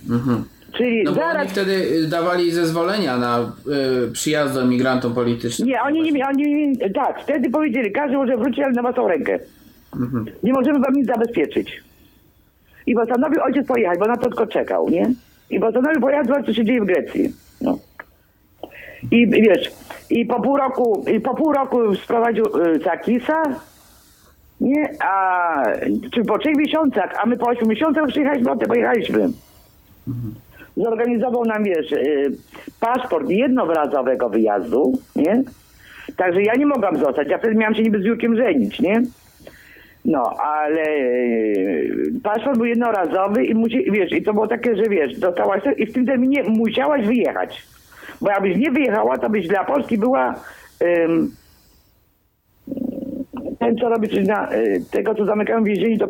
Czyli 0.73 1.05
No 1.05 1.13
bo 1.13 1.21
oni 1.21 1.33
zaraz... 1.33 1.53
wtedy 1.53 1.73
y, 1.73 2.09
dawali 2.09 2.51
zezwolenia 2.51 3.17
na 3.19 3.53
y, 4.09 4.13
przyjazd 4.13 4.55
do 4.55 4.63
emigrantom 4.63 5.15
politycznym. 5.15 5.69
Nie, 5.69 5.83
oni 5.83 6.13
nie, 6.13 6.27
oni 6.27 6.79
tak, 6.95 7.21
wtedy 7.23 7.51
powiedzieli, 7.51 7.93
każdy 7.93 8.17
może 8.17 8.37
wrócić, 8.37 8.61
ale 8.61 8.73
na 8.73 8.83
własną 8.83 9.09
rękę. 9.09 9.39
Nie 10.43 10.53
możemy 10.53 10.79
wam 10.79 10.95
nic 10.95 11.07
zabezpieczyć. 11.07 11.83
I 12.87 12.95
postanowił 12.95 13.43
ojciec 13.43 13.67
pojechać, 13.67 13.99
bo 13.99 14.07
na 14.07 14.17
to 14.17 14.29
tylko 14.29 14.47
czekał, 14.47 14.89
nie? 14.91 15.11
I 15.51 15.61
postanowił 15.61 16.01
pojechać, 16.01 16.27
zobaczyć, 16.27 16.47
co 16.47 16.55
się 16.55 16.65
dzieje 16.65 16.81
w 16.81 16.85
Grecji. 16.85 17.33
No. 17.61 17.79
I 19.11 19.27
wiesz, 19.27 19.71
i 20.11 20.27
po 20.27 20.41
pół 20.43 20.57
roku, 20.57 21.05
i 21.17 21.21
po 21.21 21.35
pół 21.35 21.53
roku 21.53 21.95
sprowadził 21.95 22.45
y, 22.45 22.79
Zakisa, 22.79 23.43
nie? 24.61 24.91
A, 25.01 25.63
czy 26.15 26.25
po 26.25 26.39
trzech 26.39 26.57
miesiącach, 26.57 27.15
a 27.23 27.27
my 27.27 27.37
po 27.37 27.47
ośmiu 27.47 27.67
miesiącach 27.67 28.09
przyjechaliśmy, 28.09 28.49
potem 28.49 28.69
pojechaliśmy. 28.69 29.29
Zorganizował 30.77 31.45
nam, 31.45 31.65
wiesz, 31.65 31.93
y, 31.93 32.33
paszport 32.81 33.31
jednorazowego 33.31 34.29
wyjazdu, 34.29 34.99
nie? 35.17 35.43
Także 36.17 36.43
ja 36.43 36.55
nie 36.55 36.67
mogłam 36.67 36.99
zostać, 36.99 37.29
ja 37.29 37.39
wtedy 37.39 37.55
miałam 37.55 37.75
się 37.75 37.83
niby 37.83 38.01
z 38.01 38.05
Jurkiem 38.05 38.37
żenić, 38.37 38.81
nie? 38.81 39.03
No, 40.07 40.33
ale 40.39 40.83
y, 40.89 42.11
paszport 42.23 42.57
był 42.57 42.67
jednorazowy 42.67 43.45
i 43.45 43.55
musi, 43.55 43.91
wiesz, 43.91 44.13
i 44.13 44.23
to 44.23 44.35
było 44.35 44.47
takie, 44.49 44.77
że 44.77 44.83
wiesz, 44.83 45.19
dostałaś 45.19 45.63
to 45.63 45.71
i 45.71 45.87
w 45.87 45.93
tym 45.93 46.07
terminie 46.07 46.43
musiałaś 46.43 47.07
wyjechać. 47.07 47.63
Bo 48.21 48.31
jakbyś 48.31 48.57
nie 48.57 48.71
wyjechała, 48.71 49.19
to 49.19 49.31
byś 49.31 49.49
dla 49.49 49.65
Polski 49.65 49.99
była 49.99 50.35
co 53.75 53.89
robi, 53.89 54.09
czyli 54.09 54.27
na, 54.27 54.53
y, 54.53 54.83
tego, 54.91 55.15
co 55.15 55.25
zamykają 55.25 55.63
w 55.63 55.67
więzieniu, 55.67 55.99
to 55.99 56.09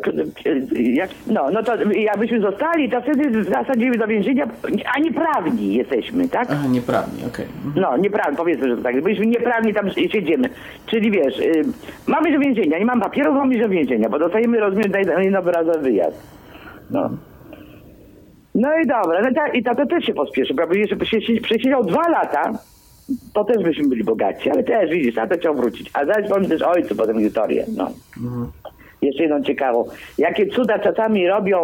jak, 0.73 1.11
no, 1.27 1.51
no 1.51 1.63
to 1.63 1.73
jakbyśmy 1.93 2.41
zostali, 2.41 2.91
to 2.91 3.01
wtedy 3.01 3.45
zasadzimy 3.45 3.99
do 3.99 4.07
więzienia, 4.07 4.49
a 4.95 4.99
nieprawni 4.99 5.75
jesteśmy, 5.75 6.29
tak? 6.29 6.49
Aha, 6.51 6.69
nieprawnie, 6.69 7.27
okej. 7.27 7.47
Mhm. 7.67 7.83
No, 7.83 7.97
nieprawni, 7.97 8.37
powiedzmy, 8.37 8.69
że 8.69 8.77
to 8.77 8.83
tak. 8.83 9.03
Byliśmy 9.03 9.27
nieprawni 9.27 9.75
tam 9.75 9.91
siedzimy. 9.91 10.49
Czyli 10.87 11.11
wiesz, 11.11 11.39
y, 11.39 11.65
mamy 12.07 12.33
do 12.33 12.39
więzienia, 12.39 12.79
nie 12.79 12.85
mam 12.85 13.01
papierów, 13.01 13.37
mamy 13.37 13.59
do 13.59 13.69
więzienia, 13.69 14.09
bo 14.09 14.19
dostajemy 14.19 14.61
rozmiar 14.61 14.91
na 14.91 15.23
jednorazowy 15.23 15.79
wyjazd. 15.79 16.23
No. 16.91 17.11
No 18.55 18.69
i 18.79 18.87
dobra, 18.87 19.23
no 19.23 19.29
ta, 19.35 19.49
i 19.49 19.63
tato 19.63 19.87
też 19.87 20.05
się 20.05 20.15
pospieszył, 20.15 20.57
bo 20.57 20.75
jeszcze 20.75 20.97
przesiedział 21.43 21.85
dwa 21.85 22.09
lata, 22.09 22.53
to 23.35 23.45
też 23.45 23.63
byśmy 23.63 23.89
byli 23.89 24.05
bogaci, 24.05 24.51
ale 24.51 24.65
też 24.65 24.91
widzisz, 24.91 25.15
tato 25.15 25.35
chciał 25.35 25.55
wrócić. 25.55 25.91
A 25.95 26.05
zaś 26.05 26.29
powiem 26.29 26.49
też 26.49 26.63
ojcu 26.63 26.97
potem 26.97 27.19
historię, 27.21 27.65
no. 27.77 27.91
Jeszcze 29.03 29.23
jedną 29.23 29.43
ciekawą. 29.43 29.89
Jakie 30.19 30.47
cuda 30.47 30.79
czasami 30.79 31.29
robią, 31.29 31.63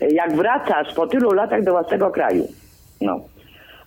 jak 0.00 0.36
wracasz 0.36 0.94
po 0.94 1.06
tylu 1.06 1.32
latach 1.32 1.64
do 1.64 1.70
własnego 1.70 2.10
kraju. 2.10 2.48
No. 3.00 3.20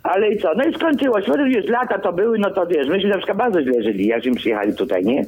Ale 0.03 0.29
i 0.29 0.38
co? 0.38 0.53
No 0.55 0.65
i 0.65 0.73
skończyło 0.73 1.21
się. 1.21 1.27
Potem 1.27 1.49
wiesz, 1.49 1.67
lata 1.67 1.99
to 1.99 2.13
były, 2.13 2.39
no 2.39 2.51
to 2.51 2.67
wiesz, 2.67 2.88
myśmy 2.88 3.09
na 3.09 3.17
przykład 3.17 3.38
bardzo 3.38 3.61
źle 3.61 3.83
żyli, 3.83 4.07
jak 4.07 4.23
żeśmy 4.23 4.38
przyjechali 4.38 4.75
tutaj, 4.75 5.05
nie? 5.05 5.25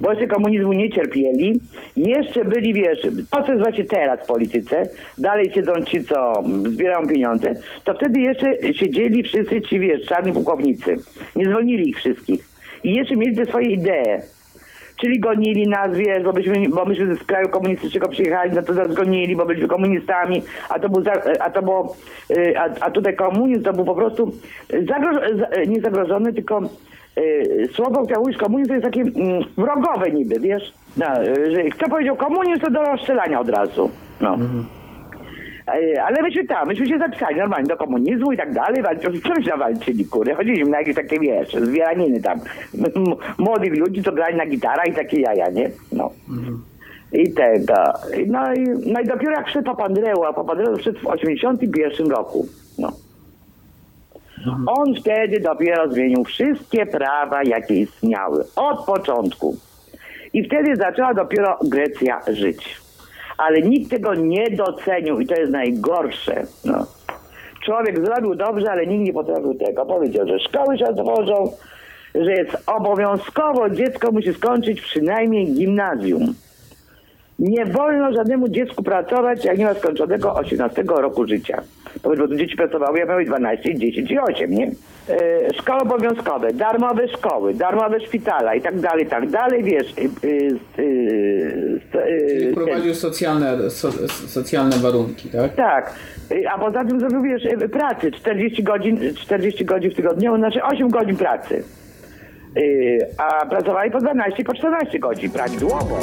Jeszcze 0.00 0.26
komunizmu 0.26 0.72
nie 0.72 0.90
cierpieli. 0.90 1.60
Jeszcze 1.96 2.44
byli, 2.44 2.74
wiesz, 2.74 3.02
to 3.30 3.42
co 3.42 3.52
jest 3.52 3.62
właśnie 3.62 3.84
teraz 3.84 4.20
w 4.20 4.26
polityce, 4.26 4.88
dalej 5.18 5.52
siedzą 5.52 5.72
ci, 5.84 6.04
co 6.04 6.42
zbierają 6.66 7.08
pieniądze, 7.08 7.54
to 7.84 7.94
wtedy 7.94 8.20
jeszcze 8.20 8.72
siedzieli 8.72 9.22
wszyscy 9.22 9.62
ci, 9.62 9.80
wiesz, 9.80 10.06
czarni 10.06 10.32
pułkownicy. 10.32 10.96
Nie 11.36 11.44
zwolnili 11.44 11.88
ich 11.88 11.96
wszystkich. 11.96 12.48
I 12.84 12.94
jeszcze 12.94 13.16
mieli 13.16 13.36
te 13.36 13.46
swoje 13.46 13.70
idee. 13.70 14.22
Czyli 15.00 15.20
gonili 15.20 15.68
nas, 15.68 15.96
wiesz, 15.96 16.22
bo 16.22 16.32
myśmy, 16.32 16.68
bo 16.68 16.84
myśmy 16.84 17.16
z 17.16 17.22
kraju 17.22 17.48
komunistycznego 17.48 18.08
przyjechali, 18.08 18.52
no 18.54 18.62
to 18.62 18.72
nas 18.72 18.94
gonili, 18.94 19.36
bo 19.36 19.46
byliśmy 19.46 19.68
komunistami, 19.68 20.42
a 20.68 20.78
to 20.78 20.88
był, 20.88 21.02
za, 21.02 21.12
a 21.40 21.50
to 21.50 21.62
było, 21.62 21.96
y, 22.30 22.58
a, 22.58 22.64
a 22.80 22.90
tutaj 22.90 23.16
komunizm 23.16 23.62
to 23.62 23.72
był 23.72 23.84
po 23.84 23.94
prostu 23.94 24.32
zagrożony, 24.86 25.66
nie 25.66 25.80
zagrożony, 25.80 26.32
tylko 26.32 26.60
słowo 27.72 28.04
chciał 28.04 28.22
użyć 28.22 28.36
komunizm 28.36 28.68
to 28.68 28.74
jest 28.74 28.84
takie 28.84 29.00
mm, 29.00 29.42
wrogowe 29.56 30.10
niby, 30.10 30.40
wiesz, 30.40 30.72
no, 30.96 31.24
y, 31.24 31.50
że 31.50 31.62
kto 31.62 31.88
powiedział 31.88 32.16
komunizm, 32.16 32.60
to 32.60 32.70
do 32.70 32.82
rozstrzelania 32.82 33.40
od 33.40 33.48
razu, 33.48 33.90
no. 34.20 34.38
E, 35.68 36.02
Ale 36.04 36.22
myśmy 36.22 36.44
tam, 36.46 36.68
myśmy 36.68 36.86
się 36.86 36.98
zapisali 36.98 37.36
normalnie 37.36 37.68
do 37.68 37.76
komunizmu 37.76 38.32
i 38.32 38.36
tak 38.36 38.52
dalej, 38.52 38.82
walczyli, 38.82 39.22
co 39.22 39.28
myśmy 39.28 39.56
walczyli, 39.56 40.04
kurde, 40.04 40.34
chodziliśmy 40.34 40.70
na 40.70 40.78
jakieś 40.78 40.94
takie, 40.94 41.20
wiesz, 41.20 41.52
zbieraniny 41.52 42.22
tam, 42.22 42.40
młodych 43.38 43.76
ludzi, 43.76 44.02
co 44.02 44.12
grali 44.12 44.36
na 44.36 44.46
gitarach 44.46 44.88
i 44.88 44.92
takie 44.92 45.20
jaja, 45.20 45.50
nie? 45.50 45.70
No. 45.92 46.10
I 47.12 47.32
tego, 47.32 47.74
no 48.26 48.54
i, 48.54 48.64
no 48.92 49.00
i 49.00 49.04
dopiero 49.04 49.32
jak 49.32 49.44
przyszedł 49.44 49.66
Papandreou, 49.66 50.24
a 50.24 50.32
Papandreou 50.32 50.74
przyszedł 50.74 50.98
w 50.98 51.06
81 51.06 52.10
roku, 52.10 52.46
no. 52.78 52.92
On 54.66 54.94
wtedy 54.94 55.40
dopiero 55.40 55.92
zmienił 55.92 56.24
wszystkie 56.24 56.86
prawa, 56.86 57.42
jakie 57.42 57.74
istniały, 57.74 58.44
od 58.56 58.84
początku. 58.86 59.56
I 60.32 60.44
wtedy 60.44 60.76
zaczęła 60.76 61.14
dopiero 61.14 61.58
Grecja 61.64 62.20
żyć. 62.32 62.76
Ale 63.38 63.62
nikt 63.62 63.90
tego 63.90 64.14
nie 64.14 64.50
docenił 64.50 65.20
i 65.20 65.26
to 65.26 65.34
jest 65.34 65.52
najgorsze. 65.52 66.42
No. 66.64 66.86
Człowiek 67.64 68.06
zrobił 68.06 68.34
dobrze, 68.34 68.70
ale 68.70 68.86
nikt 68.86 69.04
nie 69.04 69.12
potrafił 69.12 69.54
tego. 69.54 69.86
Powiedział, 69.86 70.28
że 70.28 70.40
szkoły 70.40 70.78
się 70.78 70.86
otworzą, 70.86 71.52
że 72.14 72.32
jest 72.32 72.56
obowiązkowo, 72.66 73.70
dziecko 73.70 74.12
musi 74.12 74.34
skończyć 74.34 74.80
przynajmniej 74.80 75.54
gimnazjum. 75.54 76.34
Nie 77.38 77.66
wolno 77.66 78.12
żadnemu 78.12 78.48
dziecku 78.48 78.82
pracować, 78.82 79.44
jak 79.44 79.58
nie 79.58 79.64
ma 79.64 79.74
skończonego 79.74 80.34
18 80.34 80.84
roku 80.86 81.26
życia. 81.26 81.62
Powiedz, 82.02 82.20
bo 82.20 82.28
tu 82.28 82.36
dzieci 82.36 82.56
pracowały, 82.56 82.98
ja 82.98 83.06
miałem 83.06 83.24
12, 83.24 83.74
10 83.74 84.10
i 84.10 84.18
8, 84.18 84.50
nie? 84.50 84.70
E, 85.08 85.54
szkoły 85.54 85.80
obowiązkowe, 85.80 86.52
darmowe 86.52 87.08
szkoły, 87.08 87.54
darmowe 87.54 88.00
szpitala 88.00 88.54
i 88.54 88.62
tak 88.62 88.80
dalej, 88.80 89.04
i 89.04 89.08
tak 89.08 89.30
dalej, 89.30 89.64
wiesz. 89.64 89.94
Y, 89.98 90.28
y, 90.78 91.80
Czyli 92.28 92.52
wprowadził 92.52 92.94
socjalne, 92.94 93.70
so, 93.70 93.92
socjalne 94.26 94.76
warunki, 94.76 95.28
tak? 95.28 95.54
tak. 95.54 95.94
A 96.54 96.58
poza 96.58 96.84
tym 96.84 97.00
zrobił, 97.00 97.22
wiesz, 97.22 97.42
pracy 97.72 98.12
40 98.12 98.62
godzin, 98.62 99.14
40 99.14 99.64
godzin 99.64 99.90
w 99.90 99.94
tygodniu, 99.94 100.36
znaczy 100.36 100.62
8 100.62 100.88
godzin 100.90 101.16
pracy. 101.16 101.62
A 103.18 103.46
pracowali 103.46 103.90
po 103.90 104.00
12, 104.00 104.44
po 104.44 104.54
14 104.54 104.98
godzin 104.98 105.30
prawidłowo. 105.30 105.98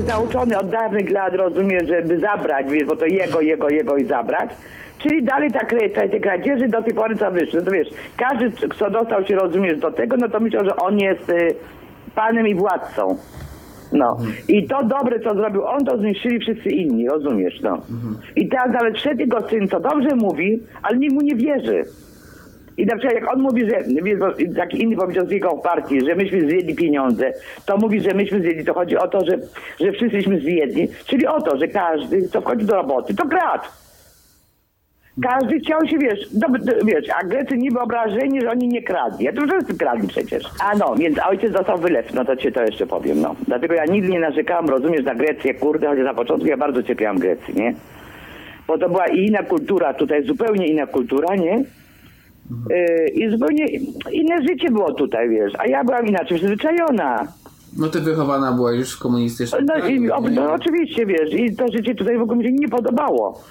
Że 0.00 0.06
nauczony 0.06 0.58
od 0.58 0.68
dawnych 0.68 1.10
lat, 1.10 1.34
rozumie, 1.34 1.80
żeby 1.86 2.18
zabrać, 2.18 2.66
bo 2.86 2.96
to 2.96 3.06
jego, 3.06 3.40
jego, 3.40 3.68
jego 3.68 3.96
i 3.96 4.04
zabrać. 4.04 4.50
Czyli 4.98 5.22
dalej 5.22 5.50
ta, 5.50 5.60
kre- 5.60 6.10
te, 6.10 6.20
kradzieży 6.20 6.68
do 6.68 6.82
tej 6.82 6.94
pory 6.94 7.16
co 7.16 7.30
wyszły. 7.30 7.62
No 7.66 7.72
wiesz, 7.72 7.88
każdy, 8.16 8.50
kto 8.68 8.90
dostał 8.90 9.26
się, 9.26 9.34
rozumiesz, 9.36 9.78
do 9.78 9.90
tego, 9.90 10.16
no 10.16 10.28
to 10.28 10.40
myślał, 10.40 10.64
że 10.64 10.76
on 10.76 10.98
jest 10.98 11.28
y, 11.30 11.54
panem 12.14 12.48
i 12.48 12.54
władcą. 12.54 13.16
No. 13.92 14.16
I 14.48 14.68
to 14.68 14.84
dobre, 14.84 15.20
co 15.20 15.34
zrobił 15.34 15.66
on, 15.66 15.84
to 15.84 15.98
zniszczyli 15.98 16.38
wszyscy 16.40 16.70
inni, 16.70 17.08
rozumiesz, 17.08 17.60
no. 17.62 17.78
I 18.36 18.48
teraz 18.48 18.68
nawet 18.72 18.96
wszedł 18.96 19.20
jego 19.20 19.48
syn, 19.48 19.68
co 19.68 19.80
dobrze 19.80 20.16
mówi, 20.16 20.62
ale 20.82 20.98
nikt 20.98 21.14
mu 21.14 21.20
nie 21.20 21.34
wierzy. 21.36 21.84
I 22.80 22.86
na 22.86 22.96
przykład 22.96 23.14
jak 23.14 23.32
on 23.32 23.40
mówi, 23.40 23.66
że 23.70 23.84
taki 24.56 24.82
inny 24.82 24.96
powiedział 24.96 25.26
z 25.26 25.30
jego 25.30 25.50
partii, 25.50 26.00
że 26.00 26.14
myśmy 26.14 26.40
zjedli 26.40 26.74
pieniądze, 26.74 27.32
to 27.66 27.76
mówi, 27.76 28.00
że 28.00 28.14
myśmy 28.14 28.40
zjedli, 28.40 28.64
to 28.64 28.74
chodzi 28.74 28.96
o 28.96 29.08
to, 29.08 29.24
że, 29.24 29.38
że 29.80 29.92
wszyscyśmy 29.92 30.40
zjedli, 30.40 30.88
czyli 31.06 31.26
o 31.26 31.42
to, 31.42 31.58
że 31.58 31.68
każdy, 31.68 32.28
co 32.28 32.40
wchodzi 32.40 32.64
do 32.64 32.74
roboty, 32.74 33.14
to 33.14 33.28
kradł. 33.28 33.64
Każdy 35.22 35.60
chciał 35.60 35.86
się, 35.86 35.98
wiesz, 35.98 36.18
do, 36.32 36.48
do, 36.48 36.84
wiesz, 36.84 37.04
a 37.20 37.24
Grecy 37.26 37.56
niby 37.56 37.80
obrażeni, 37.80 38.40
że 38.40 38.50
oni 38.50 38.68
nie 38.68 38.82
kradli. 38.82 39.24
Ja 39.24 39.32
to 39.32 39.42
wszyscy 39.46 39.78
kradli 39.78 40.08
przecież. 40.08 40.42
A 40.64 40.76
no, 40.76 40.94
więc 40.96 41.18
ojciec 41.28 41.52
dostał 41.52 41.78
wylew, 41.78 42.14
no 42.14 42.24
to 42.24 42.36
ci 42.36 42.52
to 42.52 42.62
jeszcze 42.62 42.86
powiem, 42.86 43.20
no. 43.20 43.34
Dlatego 43.46 43.74
ja 43.74 43.84
nigdy 43.84 44.08
nie 44.08 44.20
narzekałam, 44.20 44.68
rozumiesz, 44.68 45.04
na 45.04 45.14
Grecję, 45.14 45.54
kurde, 45.54 45.86
chociaż 45.86 46.04
na 46.04 46.14
początku 46.14 46.48
ja 46.48 46.56
bardzo 46.56 46.82
cierpiałam 46.82 47.18
Grecji, 47.18 47.54
nie? 47.54 47.74
bo 48.70 48.78
to 48.78 48.88
była 48.88 49.06
i 49.06 49.26
inna 49.26 49.42
kultura, 49.42 49.94
tutaj 49.94 50.24
zupełnie 50.24 50.66
inna 50.66 50.86
kultura, 50.86 51.36
nie? 51.36 51.64
Y, 52.70 53.08
I 53.08 53.30
zupełnie 53.30 53.66
inne 54.12 54.42
życie 54.42 54.70
było 54.70 54.92
tutaj, 54.92 55.28
wiesz, 55.28 55.52
a 55.58 55.66
ja 55.66 55.84
byłam 55.84 56.06
inaczej 56.06 56.38
przyzwyczajona. 56.38 57.26
No 57.78 57.88
ty 57.88 58.00
wychowana 58.00 58.52
była 58.52 58.72
już 58.72 58.96
w 58.96 58.98
komunistycznym 58.98 59.66
No, 59.66 59.86
i, 59.88 60.10
o, 60.10 60.20
nie? 60.20 60.30
no 60.30 60.52
oczywiście, 60.52 61.06
wiesz, 61.06 61.34
i 61.34 61.56
to 61.56 61.68
życie 61.68 61.94
tutaj 61.94 62.18
w 62.18 62.22
ogóle 62.22 62.38
mi 62.38 62.44
się 62.44 62.52
nie 62.52 62.68
podobało. 62.68 63.42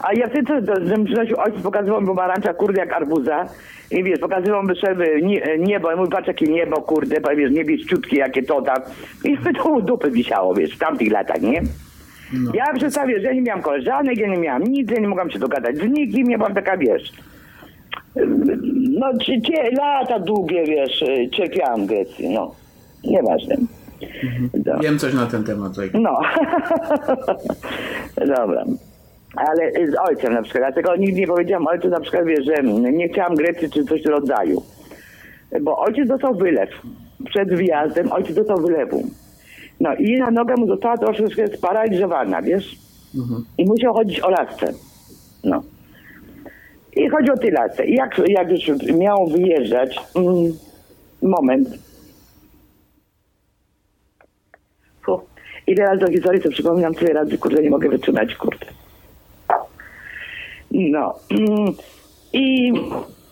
A 0.00 0.12
ja 0.14 0.28
wtedy, 0.28 0.46
to, 0.46 0.74
to, 0.74 0.86
że 0.86 1.04
przynosił 1.04 1.36
ojciec, 1.40 1.62
pokazywał 1.62 2.00
mi 2.00 2.06
pomarańcza, 2.06 2.54
kurde, 2.54 2.80
jak 2.80 2.92
arbuza. 2.92 3.46
I 3.90 4.04
wiesz, 4.04 4.18
pokazywał 4.18 4.62
mi 4.62 4.76
sobie 4.76 5.22
nie, 5.22 5.42
niebo, 5.58 5.92
i 5.92 5.96
mówi, 5.96 6.10
patrz 6.10 6.28
jakie 6.28 6.46
niebo, 6.46 6.82
kurde, 6.82 7.20
pa- 7.20 7.34
wiesz, 7.34 7.50
niebieściutkie, 7.52 8.16
jakie 8.16 8.42
to 8.42 8.62
tam. 8.62 8.76
I 9.24 9.38
to 9.62 9.68
u 9.70 9.82
dupy 9.82 10.10
wisiało, 10.10 10.54
wiesz, 10.54 10.74
w 10.76 10.78
tamtych 10.78 11.12
latach, 11.12 11.40
nie? 11.42 11.62
No. 12.32 12.52
Ja 12.54 12.74
przedstawię, 12.74 13.20
że 13.20 13.26
ja 13.26 13.32
nie 13.32 13.42
miałam 13.42 13.62
koleżanek, 13.62 14.18
ja 14.18 14.28
nie 14.28 14.36
miałam 14.38 14.62
nic, 14.62 14.90
ja 14.90 15.00
nie 15.00 15.08
mogłam 15.08 15.30
się 15.30 15.38
dogadać 15.38 15.76
z 15.76 15.82
nikim, 15.90 16.30
ja 16.30 16.38
byłam 16.38 16.54
taka, 16.54 16.76
wiesz, 16.76 17.12
no 18.98 19.18
cie, 19.18 19.70
lata 19.70 20.18
długie, 20.18 20.64
wiesz, 20.64 21.04
cierpiałam 21.32 21.84
w 21.84 21.86
Grecji, 21.86 22.28
no, 22.28 22.54
nieważne. 23.04 23.56
No. 24.66 24.78
Wiem 24.82 24.98
coś 24.98 25.14
na 25.14 25.26
ten 25.26 25.44
temat. 25.44 25.76
tak. 25.76 25.94
No. 25.94 26.20
Dobra. 28.36 28.64
Ale 29.36 29.72
z 29.90 29.94
ojcem 30.08 30.32
na 30.32 30.42
przykład, 30.42 30.62
dlatego 30.62 30.96
nigdy 30.96 31.20
nie 31.20 31.26
powiedziałam 31.26 31.66
ojcu 31.66 31.88
na 31.88 32.00
przykład, 32.00 32.24
wiesz, 32.24 32.44
że 32.44 32.62
nie 32.92 33.08
chciałam 33.08 33.34
Grecji 33.34 33.70
czy 33.70 33.84
coś 33.84 34.02
w 34.02 34.06
rodzaju. 34.06 34.62
Bo 35.60 35.78
ojciec 35.78 36.08
dostał 36.08 36.34
wylew. 36.34 36.70
Przed 37.24 37.48
wyjazdem 37.54 38.12
ojciec 38.12 38.36
dostał 38.36 38.60
wylewu. 38.60 39.02
No 39.80 39.94
i 39.94 40.10
jedna 40.10 40.30
noga 40.30 40.56
mu 40.56 40.66
została 40.66 40.98
troszeczkę 40.98 41.48
sparaliżowana, 41.48 42.42
wiesz? 42.42 42.76
I 43.58 43.66
musiał 43.66 43.94
chodzić 43.94 44.20
o 44.20 44.30
lasce. 44.30 44.72
No. 45.44 45.62
I 46.96 47.08
chodzi 47.08 47.30
o 47.30 47.36
tej 47.36 47.50
lasce. 47.50 47.86
I 47.86 47.94
jak, 47.94 48.20
jak 48.28 48.50
już 48.50 48.68
miał 48.94 49.26
wyjeżdżać, 49.26 50.00
mm, 50.16 50.52
moment, 51.22 51.68
Fu. 55.04 55.20
Ile 55.66 55.84
razy 55.84 56.00
do 56.00 56.10
historii 56.10 56.42
to 56.42 56.50
przypominam, 56.50 56.94
tyle 56.94 57.12
razy, 57.12 57.38
kurde, 57.38 57.62
nie 57.62 57.70
mogę 57.70 57.88
wytrzymać, 57.88 58.34
kurde. 58.34 58.66
No. 60.70 61.14
mm, 61.30 61.72
I 62.32 62.72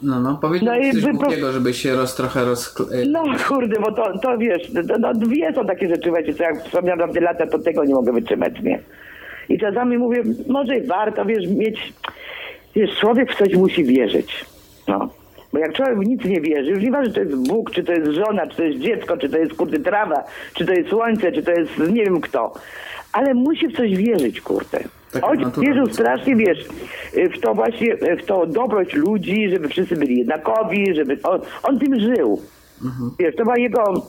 No, 0.03 0.21
no, 0.21 0.39
powiedz 0.43 0.63
No 0.63 0.73
coś 0.93 1.03
wy- 1.03 1.13
głupiego, 1.13 1.53
żeby 1.53 1.75
się 1.75 1.95
roz, 1.97 2.15
trochę 2.17 2.45
roz... 2.45 2.75
no 3.07 3.25
kurde, 3.49 3.81
bo 3.81 3.93
to, 3.93 4.19
to 4.19 4.39
wiesz, 4.39 4.73
to, 4.89 4.99
no, 4.99 5.15
dwie 5.15 5.53
są 5.55 5.67
takie 5.67 5.89
rzeczy, 5.89 6.13
wiecie, 6.13 6.35
co 6.35 6.43
jak 6.43 6.65
wspomniałam 6.65 6.99
tamte 6.99 7.21
lata, 7.21 7.47
to 7.47 7.59
tego 7.59 7.85
nie 7.85 7.95
mogę 7.95 8.13
wytrzymać, 8.13 8.61
nie? 8.63 8.81
I 9.49 9.59
czasami 9.59 9.99
mówię, 9.99 10.23
może 10.49 10.77
i 10.79 10.87
warto, 10.87 11.25
wiesz, 11.25 11.49
mieć, 11.49 11.93
wiesz, 12.77 12.99
człowiek 13.01 13.33
w 13.33 13.39
coś 13.39 13.55
musi 13.55 13.85
wierzyć, 13.85 14.45
no. 14.89 15.09
Bo 15.53 15.59
jak 15.59 15.72
człowiek 15.72 15.99
w 15.99 16.07
nic 16.07 16.24
nie 16.24 16.41
wierzy, 16.41 16.70
już 16.70 16.83
nieważne, 16.83 17.09
czy 17.09 17.14
to 17.14 17.20
jest 17.20 17.49
Bóg, 17.49 17.70
czy 17.70 17.85
to 17.85 17.93
jest 17.93 18.11
żona, 18.11 18.47
czy 18.47 18.57
to 18.57 18.62
jest 18.64 18.79
dziecko, 18.79 19.16
czy 19.16 19.29
to 19.29 19.39
jest 19.39 19.55
kurde 19.55 19.79
trawa, 19.79 20.24
czy 20.55 20.66
to 20.66 20.72
jest 20.72 20.89
słońce, 20.89 21.33
czy 21.33 21.43
to 21.43 21.51
jest 21.51 21.79
nie 21.79 22.05
wiem 22.05 22.20
kto, 22.20 22.55
ale 23.12 23.35
musi 23.35 23.68
w 23.68 23.77
coś 23.77 23.97
wierzyć, 23.97 24.41
kurde. 24.41 24.79
Taka 25.12 25.27
Ojciec 25.27 25.59
wierzył 25.59 25.87
strasznie, 25.87 26.37
wiesz, 26.37 26.59
w 27.37 27.41
to 27.41 27.55
właśnie, 27.55 27.97
w 27.97 28.27
to 28.27 28.47
dobroć 28.47 28.93
ludzi, 28.95 29.51
żeby 29.51 29.68
wszyscy 29.68 29.97
byli 29.97 30.18
jednakowi, 30.18 30.95
żeby, 30.95 31.18
on, 31.22 31.41
on 31.62 31.79
tym 31.79 32.01
żył. 32.01 32.41
Wiesz, 33.18 33.37
to 33.37 33.43
była 33.43 33.59
Jego 33.59 34.03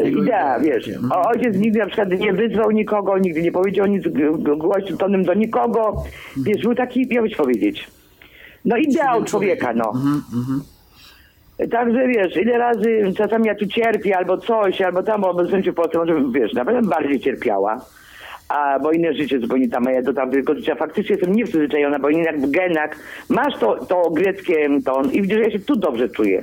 idea, 0.00 0.60
wiesz. 0.60 0.88
mhm. 0.88 1.12
O, 1.12 1.28
ojciec 1.28 1.56
nigdy 1.56 1.78
na 1.78 1.86
przykład 1.86 2.10
nie 2.10 2.32
wyzwał 2.32 2.70
nikogo, 2.70 3.18
nigdy 3.18 3.42
nie 3.42 3.52
powiedział 3.52 3.86
nic 3.86 4.04
głośnym 4.56 4.98
tonem 4.98 5.24
do 5.24 5.34
nikogo. 5.34 6.04
Wiesz, 6.36 6.62
był 6.62 6.74
taki, 6.74 7.06
miałbyś 7.10 7.36
powiedzieć, 7.36 7.88
no 8.64 8.76
ideał 8.76 9.24
człowieka, 9.24 9.72
no. 9.74 9.92
Także 11.70 12.08
wiesz, 12.08 12.36
ile 12.36 12.58
razy 12.58 13.12
czasami 13.16 13.46
ja 13.46 13.54
tu 13.54 13.66
cierpię, 13.66 14.16
albo 14.16 14.38
coś, 14.38 14.80
albo 14.80 15.02
tam, 15.02 15.20
bo 15.20 15.30
obecnie 15.30 15.72
w 15.72 15.74
Polsce 15.74 15.98
może, 15.98 16.14
wiesz, 16.32 16.52
na 16.52 16.64
pewno 16.64 16.90
bardziej 16.90 17.20
cierpiała. 17.20 17.84
A, 18.48 18.78
bo 18.78 18.92
inne 18.92 19.14
życie 19.14 19.40
zupełnie 19.40 19.68
tam, 19.68 19.86
a 19.86 19.90
ja 19.90 20.02
do 20.02 20.14
tamtego 20.14 20.54
życia 20.54 20.74
faktycznie 20.74 21.16
jestem 21.16 21.34
nieprzyzwyczajona, 21.34 21.98
bo 21.98 22.10
jednak 22.10 22.40
w 22.40 22.50
genach 22.50 22.90
masz 23.28 23.58
to, 23.58 23.84
to 23.84 24.10
greckie 24.10 24.68
ton 24.84 25.12
i 25.12 25.22
widzisz, 25.22 25.38
że 25.38 25.44
ja 25.44 25.50
się 25.50 25.58
tu 25.58 25.76
dobrze 25.76 26.08
czuję. 26.08 26.42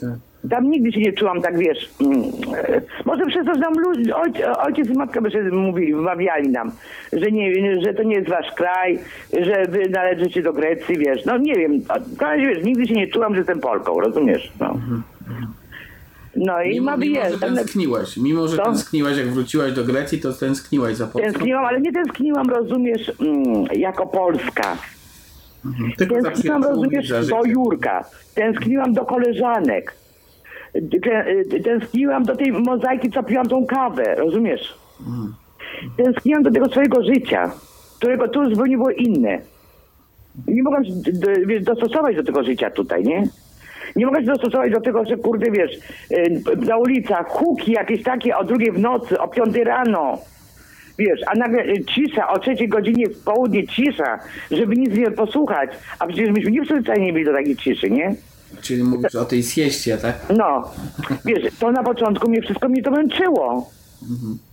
Tak. 0.00 0.33
Tam 0.50 0.70
nigdy 0.70 0.92
się 0.92 1.00
nie 1.00 1.12
czułam 1.12 1.42
tak, 1.42 1.58
wiesz, 1.58 1.90
mm, 2.00 2.22
e, 2.56 2.80
może 3.04 3.26
przez 3.26 3.46
to, 3.46 3.54
że 3.54 3.60
nam 3.60 3.74
ludzi, 3.74 4.12
ojc, 4.12 4.36
ojciec 4.58 4.88
i 4.88 4.92
matka 4.92 5.20
by 5.20 5.30
się 5.30 5.42
mówili, 5.42 5.94
wmawiali 5.94 6.48
nam, 6.48 6.70
że, 7.12 7.32
nie, 7.32 7.80
że 7.82 7.94
to 7.94 8.02
nie 8.02 8.14
jest 8.14 8.28
wasz 8.28 8.52
kraj, 8.56 8.98
że 9.40 9.64
wy 9.68 9.88
należycie 9.88 10.42
do 10.42 10.52
Grecji, 10.52 10.98
wiesz, 10.98 11.24
no 11.24 11.38
nie 11.38 11.54
wiem, 11.54 11.80
razie, 12.20 12.46
wiesz, 12.46 12.64
nigdy 12.64 12.86
się 12.86 12.94
nie 12.94 13.06
czułam, 13.06 13.32
że 13.34 13.38
jestem 13.38 13.60
Polką, 13.60 14.00
rozumiesz, 14.00 14.52
no. 14.60 14.78
No 16.36 16.62
i 16.62 16.70
Mimo, 16.70 16.90
ma 16.90 16.96
mimo, 16.96 17.20
że 17.30 17.38
tęskniłaś, 17.38 18.16
mimo, 18.16 18.48
że 18.48 18.56
Co? 18.56 18.64
tęskniłaś, 18.64 19.16
jak 19.16 19.26
wróciłaś 19.26 19.72
do 19.72 19.84
Grecji, 19.84 20.20
to 20.20 20.32
tęskniłaś 20.32 20.96
za 20.96 21.06
Polską. 21.06 21.32
Tęskniłam, 21.32 21.64
ale 21.64 21.80
nie 21.80 21.92
tęskniłam, 21.92 22.50
rozumiesz, 22.50 23.12
mm, 23.20 23.64
jako 23.72 24.06
Polska. 24.06 24.76
Tylko 25.98 26.22
za 26.22 26.30
Tęskniłam, 26.30 26.64
rozumiesz, 26.64 27.08
do. 27.08 27.44
Jurka. 27.46 28.04
Tęskniłam 28.34 28.92
do 28.92 29.04
koleżanek. 29.04 29.94
Tę- 30.74 31.62
Tęskniłam 31.64 32.24
do 32.24 32.36
tej 32.36 32.52
mozaiki, 32.52 33.10
co 33.10 33.22
piłam 33.22 33.46
tą 33.46 33.66
kawę, 33.66 34.14
rozumiesz? 34.14 34.74
Tęskniłam 35.96 36.42
do 36.42 36.50
tego 36.50 36.68
swojego 36.68 37.04
życia, 37.04 37.50
którego 37.98 38.28
tu 38.28 38.50
zupełnie 38.50 38.76
było 38.76 38.90
inne. 38.90 39.38
Nie 40.48 40.62
mogłam 40.62 40.84
się 40.84 40.90
dostosować 41.60 42.16
do 42.16 42.24
tego 42.24 42.44
życia 42.44 42.70
tutaj, 42.70 43.04
nie? 43.04 43.28
Nie 43.96 44.06
mogę 44.06 44.20
się 44.20 44.26
dostosować 44.26 44.72
do 44.72 44.80
tego, 44.80 45.04
że 45.04 45.16
kurde, 45.16 45.50
wiesz, 45.50 45.70
y, 46.12 46.42
na 46.66 46.76
ulicach 46.76 47.28
huki 47.28 47.72
jakieś 47.72 48.02
takie 48.02 48.36
o 48.36 48.44
drugiej 48.44 48.72
w 48.72 48.78
nocy, 48.78 49.20
o 49.20 49.28
piątej 49.28 49.64
rano. 49.64 50.18
Wiesz, 50.98 51.20
a 51.26 51.34
nagle 51.38 51.62
y, 51.64 51.84
cisza, 51.84 52.28
o 52.28 52.38
trzeciej 52.38 52.68
godzinie 52.68 53.06
w 53.08 53.24
południe 53.24 53.66
cisza, 53.66 54.18
żeby 54.50 54.76
nic 54.76 54.94
nie 54.94 55.10
posłuchać. 55.10 55.70
A 55.98 56.06
przecież 56.06 56.30
myśmy 56.30 56.50
nie 56.50 56.62
przyzwyczajeni 56.62 57.12
byli 57.12 57.24
do 57.24 57.32
takiej 57.32 57.56
ciszy, 57.56 57.90
nie? 57.90 58.14
Czyli 58.60 58.84
mówisz 58.84 59.14
o 59.14 59.24
tej 59.24 59.42
sieście, 59.42 59.98
tak? 59.98 60.14
No, 60.36 60.70
wiesz, 61.24 61.54
to 61.60 61.72
na 61.72 61.82
początku 61.82 62.28
mnie 62.28 62.42
wszystko 62.42 62.68
mnie 62.68 62.82
to 62.82 62.90
męczyło. 62.90 63.70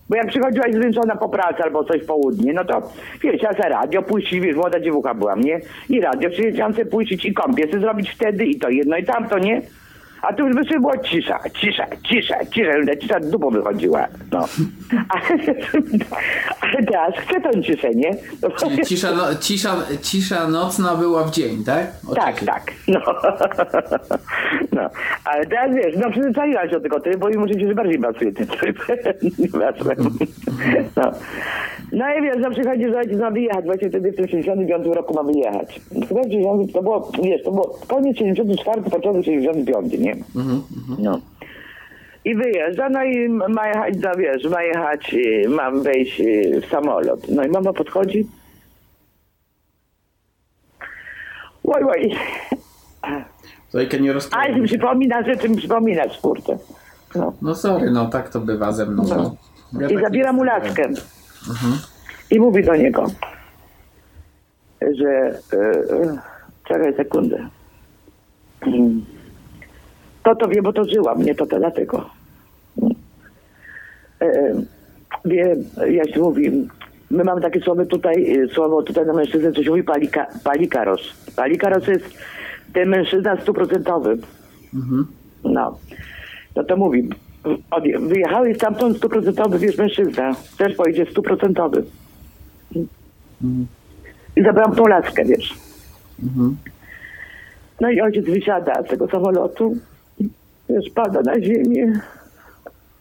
Bo 0.09 0.15
jak 0.15 0.27
przychodziłaś 0.27 0.73
zmęczona 0.73 1.15
po 1.15 1.29
pracy 1.29 1.63
albo 1.63 1.83
coś 1.83 2.01
w 2.01 2.05
południe, 2.05 2.53
no 2.53 2.65
to 2.65 2.91
wiesz, 3.23 3.41
ja 3.41 3.53
se 3.53 3.69
radio 3.69 4.01
puścić, 4.01 4.39
wiesz, 4.39 4.55
młoda 4.55 4.79
dziewucha 4.79 5.13
byłam, 5.13 5.41
nie? 5.41 5.61
I 5.89 6.01
radio 6.01 6.29
chciałam 6.53 6.73
sobie 6.73 6.85
puścić 6.85 7.25
i 7.25 7.33
kąpię 7.33 7.67
sobie 7.67 7.79
zrobić 7.79 8.09
wtedy 8.09 8.45
i 8.45 8.59
to 8.59 8.69
jedno 8.69 8.97
i 8.97 9.03
tamto, 9.03 9.39
nie? 9.39 9.61
A 10.21 10.33
tu 10.33 10.47
już 10.47 10.55
by 10.55 10.79
była 10.79 10.97
cisza, 10.97 11.39
cisza, 11.59 11.85
cisza, 12.03 12.35
cisza, 12.45 12.71
ta 12.87 12.95
cisza 12.95 13.19
dupą 13.19 13.49
wychodziła, 13.49 14.07
no. 14.31 14.45
Ale, 15.09 15.39
ale 16.61 16.85
teraz 16.85 17.15
chcę 17.17 17.41
tą 17.41 17.61
ciszę, 17.61 17.89
nie? 17.89 18.11
No, 18.41 18.49
cisza, 18.85 19.11
no, 19.11 19.35
cisza, 19.35 19.75
cisza 20.01 20.47
nocna 20.47 20.95
była 20.95 21.23
w 21.23 21.31
dzień, 21.31 21.63
tak? 21.63 21.87
O 22.09 22.15
tak, 22.15 22.39
tak. 22.39 22.71
No. 22.87 22.99
no. 24.81 24.89
Ale 25.25 25.45
teraz 25.45 25.75
wiesz, 25.75 25.95
no 25.97 26.11
przyzwyczaiłam 26.11 26.65
się 26.65 26.71
do 26.71 26.79
tego 26.79 26.99
trybu 26.99 27.29
i 27.29 27.37
muszę 27.37 27.53
się, 27.53 27.67
że 27.67 27.75
bardziej 27.75 27.99
pasuje 27.99 28.31
ten 28.31 28.47
tryb. 28.47 28.77
Nieważne. 29.39 29.95
no. 30.95 31.11
No 31.91 32.05
i 32.17 32.21
wiesz, 32.21 32.37
no 32.39 32.51
przychodzi, 32.51 32.89
że 32.89 32.97
ojciec 32.97 33.19
ma 33.19 33.31
wyjechać, 33.31 33.65
właśnie 33.65 33.89
wtedy 33.89 34.11
w 34.11 34.15
tym 34.15 34.27
75 34.27 34.87
roku 34.87 35.13
ma 35.13 35.23
wyjechać. 35.23 35.81
Chyba 36.07 36.21
w 36.21 36.23
60 36.23 36.73
to 36.73 36.83
było, 36.83 37.11
wiesz, 37.23 37.43
to 37.43 37.51
było 37.51 37.79
koniec 37.87 38.17
74, 38.17 38.81
początek 38.81 39.25
75, 39.25 39.93
nie? 39.93 40.15
No. 40.99 41.19
I 42.25 42.35
wyjeżdża, 42.35 42.89
no 42.89 43.03
i 43.03 43.29
ma 43.29 43.67
jechać, 43.67 43.93
no 44.03 44.09
wiesz, 44.17 44.43
ma 44.49 44.63
jechać, 44.63 45.13
y, 45.13 45.49
mam 45.49 45.83
wejść 45.83 46.21
y, 46.21 46.61
w 46.61 46.65
samolot. 46.65 47.29
No 47.29 47.43
i 47.43 47.49
mama 47.49 47.73
podchodzi. 47.73 48.27
Oj, 51.63 51.83
oj. 51.83 52.15
Zojka 53.69 53.97
nie 53.97 54.03
Ale 54.03 54.13
rozkłada. 54.13 54.49
mi 54.57 54.67
przypomina, 54.67 55.23
że 55.23 55.49
mi 55.49 55.57
przypominasz, 55.57 56.19
kurde. 56.19 56.57
No. 57.15 57.33
No 57.41 57.55
sorry, 57.55 57.91
no 57.91 58.05
tak 58.05 58.29
to 58.29 58.39
bywa 58.39 58.71
ze 58.71 58.85
mną. 58.85 59.03
No. 59.09 59.35
Ja 59.81 59.87
I 59.89 59.93
tak 59.93 60.03
zabiera 60.03 60.33
mu 60.33 60.45
jestem. 60.45 60.93
I 62.31 62.39
mówi 62.39 62.63
do 62.63 62.75
niego, 62.75 63.07
że... 64.81 65.09
E, 65.53 66.31
czekaj 66.67 66.95
sekundę. 66.95 67.47
To 70.23 70.35
to 70.35 70.47
wie, 70.47 70.61
bo 70.61 70.73
to 70.73 70.83
żyłam, 70.83 71.23
nie 71.23 71.35
to 71.35 71.45
to 71.45 71.59
dlatego. 71.59 72.09
E, 74.21 74.53
wie, 75.25 75.55
się 76.13 76.19
mówi, 76.19 76.67
my 77.11 77.23
mamy 77.23 77.41
takie 77.41 77.61
słowo 77.61 77.85
tutaj, 77.85 78.37
słowo 78.53 78.83
tutaj 78.83 79.05
na 79.05 79.13
mężczyznę, 79.13 79.51
co 79.51 79.63
się 79.63 79.69
mówi 79.69 79.83
palika, 79.83 80.27
palikaros. 80.43 81.01
Palikaros 81.35 81.87
jest 81.87 82.05
ten 82.73 82.89
mężczyzna 82.89 83.41
stuprocentowy. 83.41 84.17
No. 85.43 85.77
No 86.55 86.63
to 86.63 86.77
mówi, 86.77 87.09
od, 87.43 87.83
wyjechałeś 88.07 88.57
stamtąd 88.57 88.97
stuprocentowy, 88.97 89.59
wiesz, 89.59 89.77
mężczyzna. 89.77 90.35
Też 90.57 90.75
pojedzie 90.75 91.05
stuprocentowy. 91.05 91.83
I 94.35 94.43
zabrałam 94.43 94.75
tą 94.75 94.87
laskę, 94.87 95.25
wiesz. 95.25 95.53
No 97.81 97.89
i 97.89 98.01
ojciec 98.01 98.25
wysiada 98.25 98.83
z 98.83 98.87
tego 98.87 99.07
samolotu, 99.07 99.77
wiesz, 100.69 100.89
pada 100.95 101.21
na 101.21 101.41
ziemię, 101.41 102.01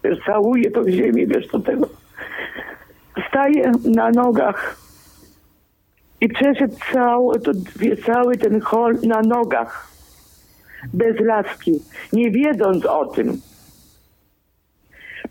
wiesz, 0.05 0.19
całuje 0.27 0.71
to 0.71 0.83
w 0.83 0.89
ziemię, 0.89 1.27
wiesz, 1.27 1.49
do 1.49 1.61
tego. 1.61 1.89
Staje 3.29 3.73
na 3.85 4.11
nogach 4.11 4.77
i 6.21 6.29
przeszedł 6.29 6.77
cały, 6.93 7.41
to, 7.41 7.51
wie, 7.77 7.97
cały 7.97 8.37
ten 8.37 8.61
hol 8.61 8.97
na 9.03 9.23
nogach, 9.23 9.89
bez 10.95 11.21
laski, 11.21 11.73
nie 12.13 12.31
wiedząc 12.31 12.87
o 12.87 13.07
tym. 13.07 13.41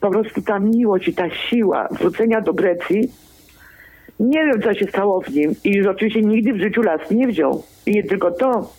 Po 0.02 0.10
prostu 0.10 0.42
ta 0.42 0.60
miłość 0.60 1.08
i 1.08 1.14
ta 1.14 1.30
siła 1.30 1.88
wrócenia 1.92 2.42
do 2.42 2.54
Grecji, 2.54 3.12
nie 4.20 4.46
wiem, 4.46 4.62
co 4.62 4.74
się 4.74 4.86
stało 4.86 5.22
w 5.22 5.30
nim 5.30 5.56
i 5.64 5.72
już 5.72 5.88
oczywiście 5.88 6.22
nigdy 6.22 6.54
w 6.54 6.60
życiu 6.60 6.82
laski 6.82 7.16
nie 7.16 7.28
wziął. 7.28 7.64
I 7.86 7.92
nie 7.92 8.04
tylko 8.04 8.32
to, 8.32 8.74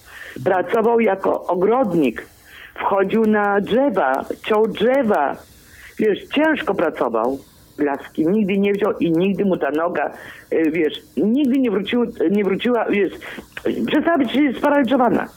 pracował 0.44 1.00
jako 1.00 1.46
ogrodnik, 1.46 2.26
wchodził 2.74 3.26
na 3.26 3.60
drzewa, 3.60 4.24
ciął 4.42 4.68
drzewa, 4.68 5.36
wiesz, 5.98 6.24
ciężko 6.34 6.74
pracował 6.74 7.38
laski, 7.78 8.26
nigdy 8.26 8.58
nie 8.58 8.72
wziął 8.72 8.98
i 8.98 9.12
nigdy 9.12 9.44
mu 9.44 9.56
ta 9.56 9.70
noga, 9.70 10.10
y, 10.52 10.70
wiesz, 10.70 10.94
nigdy 11.16 11.58
nie, 11.58 11.70
wrócił, 11.70 12.04
nie 12.30 12.44
wróciła, 12.44 12.84
wiesz, 12.84 13.12
przestała 13.86 14.18
być 14.18 14.38
sparaliżowana. 14.58 15.28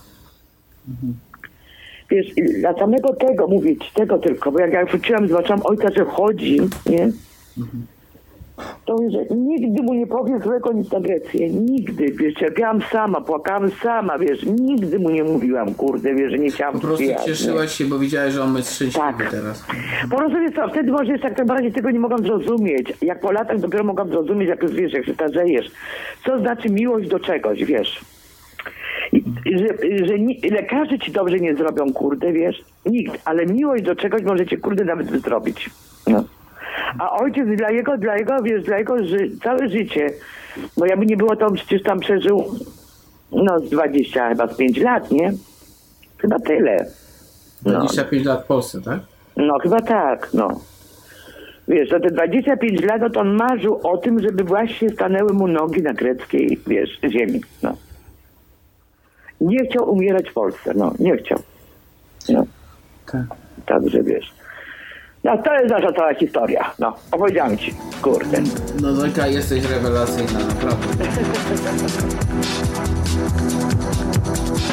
Wiesz, 2.10 2.28
dla 2.60 2.74
samego 2.74 3.14
tego 3.14 3.48
mówić, 3.48 3.92
tego 3.94 4.18
tylko, 4.18 4.52
bo 4.52 4.60
jak 4.60 4.74
ja 4.74 4.86
wróciłam, 4.86 5.28
zobaczyłam 5.28 5.62
ojca, 5.64 5.90
że 5.96 6.06
chodzi, 6.06 6.60
nie? 6.86 7.12
To 8.86 8.94
mówię, 8.98 9.10
że 9.10 9.36
nigdy 9.36 9.84
mu 9.84 9.94
nie 9.94 10.08
powiem 10.08 10.42
złego 10.42 10.74
nic 10.74 10.92
na 10.92 11.00
Grecję. 11.00 11.50
Nigdy, 11.50 12.12
wiesz, 12.12 12.34
cierpiałam 12.34 12.82
sama, 12.92 13.22
płakałam 13.22 13.72
sama, 13.72 14.20
wiesz, 14.20 14.44
nigdy 14.46 15.00
mu 15.00 15.10
nie 15.10 15.24
mówiłam, 15.24 15.74
kurde, 15.74 16.16
wiesz, 16.16 16.32
że 16.32 16.40
nie 16.40 16.52
chciałam 16.52 16.74
Po 16.74 16.80
prostu 16.80 16.98
przyjechać, 16.98 17.28
nie? 17.28 17.34
cieszyłaś 17.34 17.72
się, 17.72 17.86
bo 17.86 18.00
widziałeś, 18.00 18.34
że 18.34 18.42
on 18.44 18.56
jest 18.58 18.76
szczęśliwy 18.76 19.08
Tak. 19.18 19.32
teraz. 19.32 19.66
Po 20.12 20.18
prostu 20.18 20.40
wiesz 20.40 20.56
co, 20.56 20.68
wtedy 20.70 20.92
może 20.92 21.12
jeszcze 21.12 21.32
tak 21.32 21.48
bardziej 21.48 21.72
tego 21.72 21.92
nie 21.92 22.00
mogłam 22.00 22.24
zrozumieć. 22.24 22.94
Jak 23.02 23.20
po 23.20 23.32
latach 23.32 23.60
dopiero 23.60 23.84
mogłam 23.84 24.10
zrozumieć, 24.10 24.50
jak 24.50 24.64
już 24.64 24.72
wiesz, 24.74 24.94
jak 24.94 25.06
się 25.06 25.14
starzejesz. 25.14 25.72
Co 26.26 26.40
znaczy 26.40 26.70
miłość 26.70 27.08
do 27.10 27.20
czegoś, 27.20 27.64
wiesz. 27.66 28.02
Że, 29.46 29.68
że 30.06 30.20
ni, 30.20 30.42
lekarze 30.52 31.00
ci 31.00 31.12
dobrze 31.12 31.40
nie 31.40 31.56
zrobią, 31.56 31.94
kurde, 31.94 32.34
wiesz. 32.34 32.64
Nikt, 32.86 33.22
ale 33.26 33.46
miłość 33.46 33.84
do 33.84 33.96
czegoś 33.96 34.24
możecie, 34.24 34.58
kurde, 34.58 34.86
nawet 34.86 35.22
zrobić. 35.22 35.70
No. 36.08 36.24
A 37.00 37.12
ojciec 37.12 37.48
dla 37.58 37.72
jego, 37.72 37.98
dla 37.98 38.18
jego, 38.18 38.42
wiesz, 38.44 38.64
dla 38.64 38.78
jego 38.78 39.04
ży, 39.04 39.32
całe 39.44 39.70
życie, 39.70 40.10
bo 40.78 40.86
jakby 40.86 41.06
nie 41.06 41.18
było, 41.18 41.36
to 41.36 41.48
on 41.48 41.54
przecież 41.54 41.84
tam 41.84 42.00
przeżył, 42.00 42.46
no, 43.32 43.60
z 43.60 43.70
20, 43.70 44.30
chyba 44.30 44.48
z 44.48 44.58
5 44.58 44.78
lat, 44.78 45.12
nie? 45.12 45.34
Chyba 46.18 46.40
tyle. 46.40 46.86
No. 47.66 47.80
25 47.80 48.26
lat 48.26 48.44
w 48.44 48.48
Polsce, 48.48 48.82
tak? 48.82 49.00
No 49.38 49.60
chyba 49.60 49.82
tak, 49.82 50.30
no. 50.34 50.48
Wiesz, 51.68 51.90
za 51.90 52.00
te 52.00 52.12
25 52.12 52.82
lat 52.82 53.02
no 53.02 53.10
to 53.10 53.20
on 53.20 53.36
marzył 53.36 53.80
o 53.84 53.98
tym, 53.98 54.20
żeby 54.20 54.44
właśnie 54.44 54.90
stanęły 54.90 55.34
mu 55.34 55.48
nogi 55.48 55.82
na 55.82 55.94
greckiej, 55.94 56.60
wiesz, 56.68 57.00
ziemi, 57.10 57.42
no. 57.64 57.74
Nie 59.44 59.66
chciał 59.66 59.92
umierać 59.92 60.30
w 60.30 60.34
Polsce, 60.34 60.74
no, 60.76 60.94
nie 61.00 61.18
chciał. 61.18 61.40
No, 62.30 62.44
Tak. 63.12 63.22
także 63.66 64.04
wiesz. 64.04 64.34
No 65.24 65.38
to 65.38 65.54
jest 65.54 65.70
nasza 65.70 65.94
cała 65.94 66.14
historia, 66.14 66.72
no, 66.80 66.96
opowiedziałem 67.12 67.58
ci, 67.58 67.74
kurde. 68.02 68.42
No 68.82 68.94
Zojka, 68.94 69.28
jesteś 69.28 69.64
rewelacyjna, 69.64 70.40
naprawdę. 70.40 71.04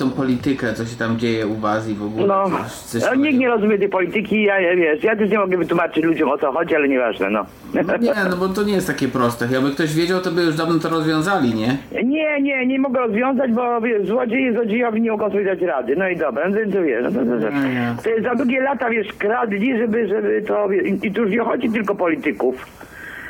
tą 0.00 0.10
politykę, 0.10 0.74
co 0.74 0.84
się 0.84 0.96
tam 0.96 1.18
dzieje 1.18 1.46
u 1.46 1.54
was 1.54 1.88
i 1.88 1.94
w 1.94 2.02
ogóle. 2.02 2.26
No, 2.26 2.44
coś, 2.44 2.72
coś 2.72 3.02
no 3.02 3.14
nikt 3.14 3.38
nie 3.38 3.48
rozumie 3.48 3.78
tej 3.78 3.88
polityki, 3.88 4.42
ja, 4.42 4.60
ja, 4.60 4.76
wiesz, 4.76 5.04
ja 5.04 5.16
też 5.16 5.30
nie 5.30 5.38
mogę 5.38 5.56
wytłumaczyć 5.56 6.04
ludziom 6.04 6.28
o 6.30 6.38
co 6.38 6.52
chodzi, 6.52 6.74
ale 6.76 6.88
nieważne, 6.88 7.30
no. 7.30 7.46
No 7.74 7.96
nie, 7.96 8.14
no 8.30 8.36
bo 8.36 8.48
to 8.48 8.62
nie 8.62 8.72
jest 8.72 8.86
takie 8.86 9.08
proste. 9.08 9.48
Jakby 9.52 9.70
ktoś 9.70 9.94
wiedział, 9.94 10.20
to 10.20 10.30
by 10.30 10.42
już 10.42 10.56
dawno 10.56 10.78
to 10.78 10.88
rozwiązali, 10.88 11.54
nie? 11.54 11.76
Nie, 12.04 12.42
nie, 12.42 12.66
nie 12.66 12.78
mogę 12.78 13.00
rozwiązać, 13.00 13.52
bo 13.52 13.80
wiesz, 13.80 14.06
złodzieje 14.06 14.52
złodziejowi 14.52 15.00
nie 15.00 15.10
mogą 15.10 15.30
sobie 15.30 15.44
dać 15.44 15.60
rady. 15.60 15.96
No 15.96 16.08
i 16.08 16.16
dobra, 16.16 16.48
no 16.48 16.56
to, 16.72 16.82
wiesz, 16.82 17.04
no 17.04 17.10
to, 17.10 17.18
to, 17.18 17.24
to, 17.24 17.50
No 17.96 18.02
to 18.02 18.10
jest 18.10 18.24
za 18.24 18.34
długie 18.34 18.60
lata, 18.60 18.90
wiesz, 18.90 19.12
kradli, 19.18 19.78
żeby, 19.78 20.08
żeby 20.08 20.42
to, 20.42 20.68
wiesz, 20.68 20.86
i, 20.86 21.06
i 21.06 21.12
tu 21.12 21.22
już 21.22 21.30
nie 21.30 21.40
chodzi 21.40 21.70
tylko 21.70 21.94
polityków. 21.94 22.66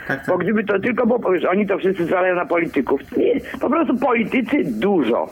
Tak, 0.08 0.20
Bo 0.26 0.32
tak. 0.32 0.42
gdyby 0.42 0.64
to 0.64 0.78
tylko 0.78 1.06
było, 1.06 1.18
bo 1.18 1.32
wiesz, 1.32 1.44
oni 1.44 1.66
to 1.66 1.78
wszyscy 1.78 2.04
zwalają 2.04 2.34
na 2.34 2.46
polityków. 2.46 3.16
Nie, 3.16 3.40
po 3.60 3.70
prostu 3.70 3.96
politycy 3.96 4.56
dużo. 4.64 5.28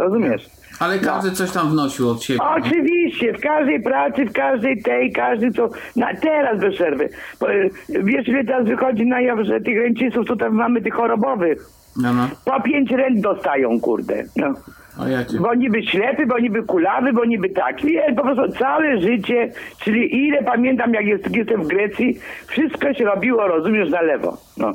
Rozumiesz? 0.00 0.50
Ale 0.80 0.98
każdy 0.98 1.30
coś 1.30 1.50
tam 1.50 1.70
wnosił 1.70 2.08
od 2.08 2.22
siebie. 2.22 2.40
Oczywiście, 2.56 3.32
w 3.32 3.40
każdej 3.40 3.82
pracy, 3.82 4.24
w 4.24 4.32
każdej 4.32 4.82
tej, 4.82 5.12
każdy 5.12 5.52
co, 5.52 5.70
na, 5.96 6.14
teraz 6.14 6.60
bez 6.60 6.74
przerwy. 6.74 7.08
E, 7.42 8.02
wiesz, 8.02 8.28
ile 8.28 8.44
teraz 8.44 8.66
wychodzi 8.66 9.06
na 9.06 9.20
jaw, 9.20 9.38
że 9.42 9.60
tych 9.60 9.78
ręcistów 9.78 10.26
tutaj 10.26 10.50
mamy 10.50 10.82
tych 10.82 10.94
chorobowych. 10.94 11.58
No, 12.02 12.12
no. 12.12 12.28
Po 12.44 12.60
pięć 12.62 12.90
rent 12.90 13.20
dostają, 13.20 13.80
kurde. 13.80 14.24
No. 14.36 14.54
O 14.98 15.08
ja 15.08 15.24
cię. 15.24 15.38
Bo 15.40 15.54
niby 15.54 15.82
ślepy, 15.82 16.26
bo 16.26 16.38
niby 16.38 16.62
kulawy, 16.62 17.12
bo 17.12 17.24
niby 17.24 17.48
tak. 17.48 17.84
Nie, 17.84 18.14
po 18.16 18.22
prostu 18.22 18.52
całe 18.58 19.00
życie, 19.00 19.52
czyli 19.78 20.26
ile 20.26 20.42
pamiętam, 20.42 20.94
jak 20.94 21.06
jest, 21.06 21.36
jestem 21.36 21.62
w 21.62 21.66
Grecji, 21.66 22.18
wszystko 22.46 22.94
się 22.94 23.04
robiło, 23.04 23.48
rozumiesz, 23.48 23.90
na 23.90 24.00
lewo. 24.00 24.36
No. 24.56 24.72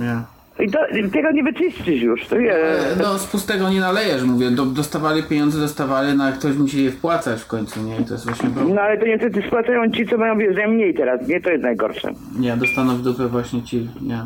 Ja. 0.00 0.35
I 0.58 0.70
to, 0.70 0.78
tego 1.12 1.32
nie 1.32 1.42
wyczyścisz 1.42 2.02
już, 2.02 2.26
to 2.26 2.36
wie. 2.36 2.54
E, 2.78 2.96
No 3.02 3.18
z 3.18 3.26
pustego 3.26 3.70
nie 3.70 3.80
nalejesz, 3.80 4.22
mówię. 4.24 4.50
Do, 4.50 4.66
dostawali 4.66 5.22
pieniądze, 5.22 5.58
dostawali, 5.60 6.16
no 6.16 6.24
ale 6.24 6.32
ktoś 6.32 6.56
musi 6.56 6.84
je 6.84 6.90
wpłacać 6.90 7.40
w 7.42 7.46
końcu, 7.46 7.80
nie? 7.82 7.96
I 8.00 8.04
to 8.04 8.12
jest 8.14 8.24
właśnie 8.26 8.50
problem. 8.50 8.74
No 8.74 8.82
ale 8.82 8.98
to 8.98 9.06
niestety 9.06 9.42
spłacają 9.46 9.90
ci, 9.90 10.06
co 10.06 10.18
mają 10.18 10.38
wiesz, 10.38 10.56
mniej 10.68 10.94
teraz, 10.94 11.28
nie? 11.28 11.40
To 11.40 11.50
jest 11.50 11.62
najgorsze. 11.62 12.12
Nie, 12.38 12.56
dostaną 12.56 12.96
w 12.96 13.02
dupę 13.02 13.26
właśnie 13.26 13.62
ci, 13.62 13.88
nie. 14.02 14.18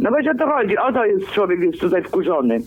No 0.00 0.10
wiesz 0.18 0.34
o 0.34 0.38
to 0.38 0.46
chodzi, 0.46 0.78
o 0.78 0.92
to 0.92 1.04
jest 1.04 1.26
człowiek 1.30 1.60
jest 1.60 1.80
tutaj 1.80 2.02
wkurzony. 2.02 2.60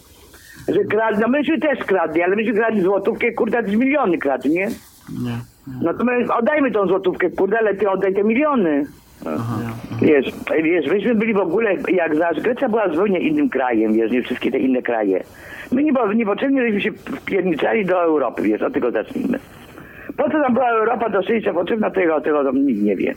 Że 0.67 0.83
kradli, 0.83 1.21
no 1.21 1.27
myśmy 1.27 1.59
też 1.59 1.79
kradli, 1.79 2.21
ale 2.21 2.35
myśmy 2.35 2.53
kradli 2.53 2.81
złotówkę, 2.81 3.31
kurde, 3.33 3.63
też 3.63 3.75
miliony 3.75 4.17
kradli, 4.17 4.51
nie? 4.51 4.67
Nie. 5.23 5.37
No 5.81 5.93
to 5.93 6.03
my 6.05 6.33
oddajmy 6.33 6.71
tą 6.71 6.87
złotówkę, 6.87 7.29
kurde, 7.29 7.59
ale 7.59 7.75
ty 7.75 7.89
oddaj 7.89 8.13
te 8.15 8.23
miliony. 8.23 8.85
Aha. 9.26 9.57
Wiesz, 10.01 10.26
wiesz, 10.63 10.88
myśmy 10.88 11.15
byli 11.15 11.34
w 11.34 11.38
ogóle, 11.38 11.76
jak 11.93 12.15
zaś 12.15 12.41
Grecja 12.41 12.70
była 12.70 12.89
zupełnie 12.89 13.20
innym 13.20 13.49
krajem, 13.49 13.93
wiesz, 13.93 14.11
nie 14.11 14.24
wszystkie 14.24 14.51
te 14.51 14.59
inne 14.59 14.82
kraje. 14.82 15.24
My 15.72 15.84
nie, 15.84 15.91
niepotrzebnie 16.15 16.61
żeśmy 16.61 16.82
się 16.82 16.91
wpierniczali 16.91 17.86
do 17.86 18.03
Europy, 18.03 18.41
wiesz, 18.41 18.61
od 18.61 18.74
tego 18.74 18.91
zacznijmy. 18.91 19.39
Po 20.18 20.24
co 20.24 20.30
tam 20.30 20.53
była 20.53 20.70
Europa 20.70 21.09
do 21.09 21.22
szczęścia 21.22 21.53
potrzebna, 21.53 21.91
tego, 21.91 22.22
tego 22.22 22.43
tam 22.43 22.65
nikt 22.65 22.82
nie 22.82 22.95
wie. 22.95 23.13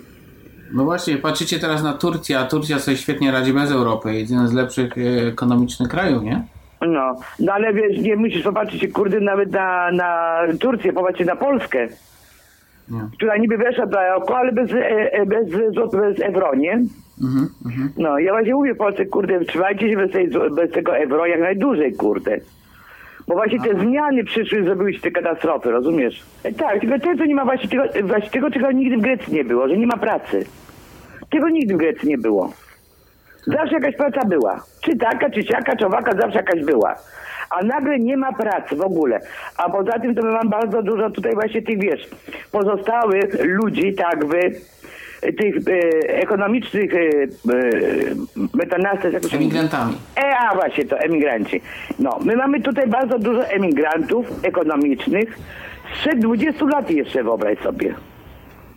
No 0.74 0.84
właśnie, 0.84 1.16
patrzycie 1.16 1.58
teraz 1.58 1.82
na 1.82 1.92
Turcję, 1.92 2.38
a 2.38 2.44
Turcja 2.44 2.78
sobie 2.78 2.96
świetnie 2.96 3.32
radzi 3.32 3.52
bez 3.52 3.72
Europy. 3.72 4.14
Jeden 4.14 4.48
z 4.48 4.52
lepszych 4.52 4.98
e, 4.98 5.26
ekonomicznych 5.26 5.88
krajów, 5.88 6.22
nie? 6.22 6.42
No, 6.86 7.16
no 7.38 7.52
ale 7.52 7.72
wiesz, 7.72 7.98
nie 7.98 8.16
musisz 8.16 8.42
popatrzeć, 8.42 8.92
kurde, 8.92 9.20
nawet 9.20 9.52
na, 9.52 9.92
na 9.92 10.38
Turcję, 10.60 10.92
popatrzcie 10.92 11.24
na 11.24 11.36
Polskę. 11.36 11.88
Która 13.16 13.36
niby 13.36 13.56
weszła 13.58 13.86
do 13.86 14.02
EOKO, 14.02 14.36
ale 14.38 14.52
bez, 14.52 14.72
e, 14.72 15.12
e, 15.12 15.26
bez, 15.26 15.48
zł- 15.48 15.90
bez 16.00 16.20
euro, 16.20 16.54
nie? 16.54 16.72
Mhm, 16.72 17.48
mhm. 17.66 17.90
No, 17.98 18.18
ja 18.18 18.32
właśnie 18.32 18.54
mówię 18.54 18.74
Polsce, 18.74 19.06
kurde, 19.06 19.40
trzymajcie 19.44 19.90
się 19.90 19.96
bez, 19.96 20.10
tej, 20.12 20.30
bez 20.56 20.70
tego 20.70 20.96
euro 20.98 21.26
jak 21.26 21.40
najdłużej, 21.40 21.92
kurde. 21.94 22.36
Bo 23.28 23.34
właśnie 23.34 23.60
te 23.60 23.80
zmiany 23.80 24.24
przyszły, 24.24 24.64
zrobiły 24.64 24.94
się 24.94 25.00
te 25.00 25.10
katastrofy, 25.10 25.70
rozumiesz? 25.70 26.22
E, 26.44 26.52
Tak, 26.52 26.80
tylko 26.80 26.98
to, 26.98 27.16
co 27.18 27.24
nie 27.24 27.34
ma 27.34 27.44
właśnie 27.44 27.68
tego, 27.68 27.84
właśnie 28.08 28.30
tego, 28.30 28.50
czego 28.50 28.72
nigdy 28.72 28.96
w 28.96 29.00
Grecji 29.00 29.34
nie 29.34 29.44
było, 29.44 29.68
że 29.68 29.76
nie 29.76 29.86
ma 29.86 29.96
pracy. 29.96 30.46
Tego 31.30 31.48
nigdy 31.48 31.74
w 31.74 31.76
Grecji 31.76 32.08
nie 32.08 32.18
było. 32.18 32.52
Zawsze 33.46 33.74
jakaś 33.74 33.96
praca 33.96 34.24
była. 34.24 34.64
Czy 34.82 34.96
taka, 34.96 35.30
czy 35.30 35.42
siaka, 35.42 35.76
czy 35.76 35.86
owaka, 35.86 36.12
zawsze 36.16 36.36
jakaś 36.38 36.64
była. 36.64 36.94
A 37.50 37.64
nagle 37.64 37.98
nie 37.98 38.16
ma 38.16 38.32
pracy 38.32 38.76
w 38.76 38.80
ogóle. 38.80 39.20
A 39.56 39.70
poza 39.70 39.92
tym 39.92 40.14
to 40.14 40.22
my 40.22 40.32
mam 40.32 40.48
bardzo 40.48 40.82
dużo 40.82 41.10
tutaj 41.10 41.34
właśnie 41.34 41.62
tych, 41.62 41.78
wiesz, 41.78 42.08
pozostałych 42.52 43.44
ludzi, 43.44 43.94
tak 43.94 44.26
wy, 44.26 44.54
tych 45.20 45.56
e, 45.56 46.18
ekonomicznych 46.22 46.94
e, 46.94 46.98
e, 46.98 47.28
metanastów, 48.54 49.12
jak? 49.12 49.34
Emigrantami. 49.34 49.94
E, 50.16 50.38
a 50.38 50.54
właśnie, 50.54 50.84
to 50.84 50.98
emigranci. 50.98 51.60
No, 51.98 52.18
my 52.24 52.36
mamy 52.36 52.60
tutaj 52.60 52.86
bardzo 52.86 53.18
dużo 53.18 53.46
emigrantów 53.46 54.26
ekonomicznych 54.42 55.38
sprzed 55.94 56.18
20 56.18 56.64
lat 56.64 56.90
jeszcze, 56.90 57.22
wyobraź 57.22 57.58
sobie. 57.58 57.94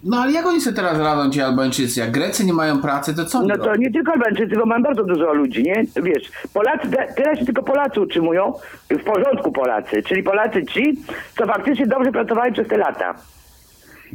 No 0.06 0.18
ale 0.18 0.32
jak 0.32 0.46
oni 0.46 0.62
sobie 0.62 0.76
teraz 0.76 1.00
radzą 1.00 1.30
ci 1.32 1.42
Albańczycy? 1.42 2.00
Jak 2.00 2.12
Grecy 2.12 2.46
nie 2.46 2.54
mają 2.54 2.82
pracy, 2.82 3.16
to 3.16 3.26
co 3.26 3.42
No 3.42 3.58
to 3.58 3.76
nie 3.76 3.92
tylko 3.92 4.12
Albańczycy, 4.12 4.56
bo 4.56 4.66
mam 4.66 4.84
bardzo 4.84 5.04
dużo 5.04 5.34
ludzi, 5.34 5.64
nie? 5.64 5.86
Wiesz, 6.04 6.32
Polacy, 6.54 6.90
te- 6.90 7.14
teraz 7.16 7.40
się 7.40 7.46
tylko 7.46 7.64
Polacy 7.64 8.02
utrzymują, 8.02 8.54
w 8.90 9.04
porządku 9.04 9.52
Polacy, 9.52 10.04
czyli 10.04 10.24
Polacy 10.24 10.66
ci, 10.66 10.98
co 11.38 11.46
faktycznie 11.46 11.88
dobrze 11.88 12.12
pracowali 12.12 12.54
przez 12.54 12.68
te 12.68 12.78
lata. 12.78 13.16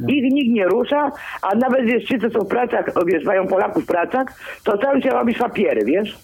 Ich 0.07 0.33
nikt 0.33 0.55
nie 0.55 0.65
rusza, 0.65 1.11
a 1.41 1.55
nawet 1.55 1.85
wiesz, 1.85 2.03
ci, 2.03 2.19
co 2.19 2.29
są 2.29 2.39
w 2.39 2.47
pracach, 2.47 2.85
wiesz, 3.05 3.23
mają 3.23 3.47
Polaków 3.47 3.83
w 3.83 3.87
pracach, 3.87 4.27
to 4.63 4.77
cały 4.77 5.01
się 5.01 5.09
robić 5.09 5.37
papiery, 5.37 5.85
wiesz? 5.85 6.17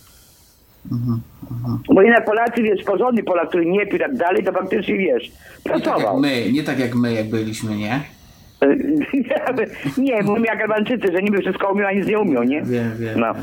Bo 1.94 2.02
jednak 2.02 2.26
Polacy, 2.26 2.62
wiesz, 2.64 2.84
porządny 2.84 3.24
Polak, 3.24 3.50
który 3.50 3.66
nie 3.66 3.86
pił 3.88 4.00
tak 4.00 4.16
dalej, 4.16 4.44
to 4.44 4.52
faktycznie, 4.52 4.98
wiesz, 4.98 5.24
Nie 5.24 5.32
tak 5.64 5.74
jak 5.74 5.84
pracował. 5.84 6.20
my, 6.20 6.52
nie 6.52 6.64
tak 6.64 6.80
jak 6.80 6.96
my, 6.96 7.14
jak 7.14 7.30
byliśmy, 7.30 7.76
nie? 7.76 8.00
nie, 9.98 10.24
mówimy 10.24 10.48
jak 10.48 10.62
Albańczycy, 10.62 11.08
że 11.12 11.22
niby 11.22 11.42
wszystko 11.42 11.72
umią, 11.72 11.88
a 11.88 11.92
nic 11.92 12.08
nie 12.08 12.20
umią, 12.20 12.44
nie? 12.44 12.62
Wiem, 12.62 12.92
wiem, 13.00 13.20
No. 13.20 13.34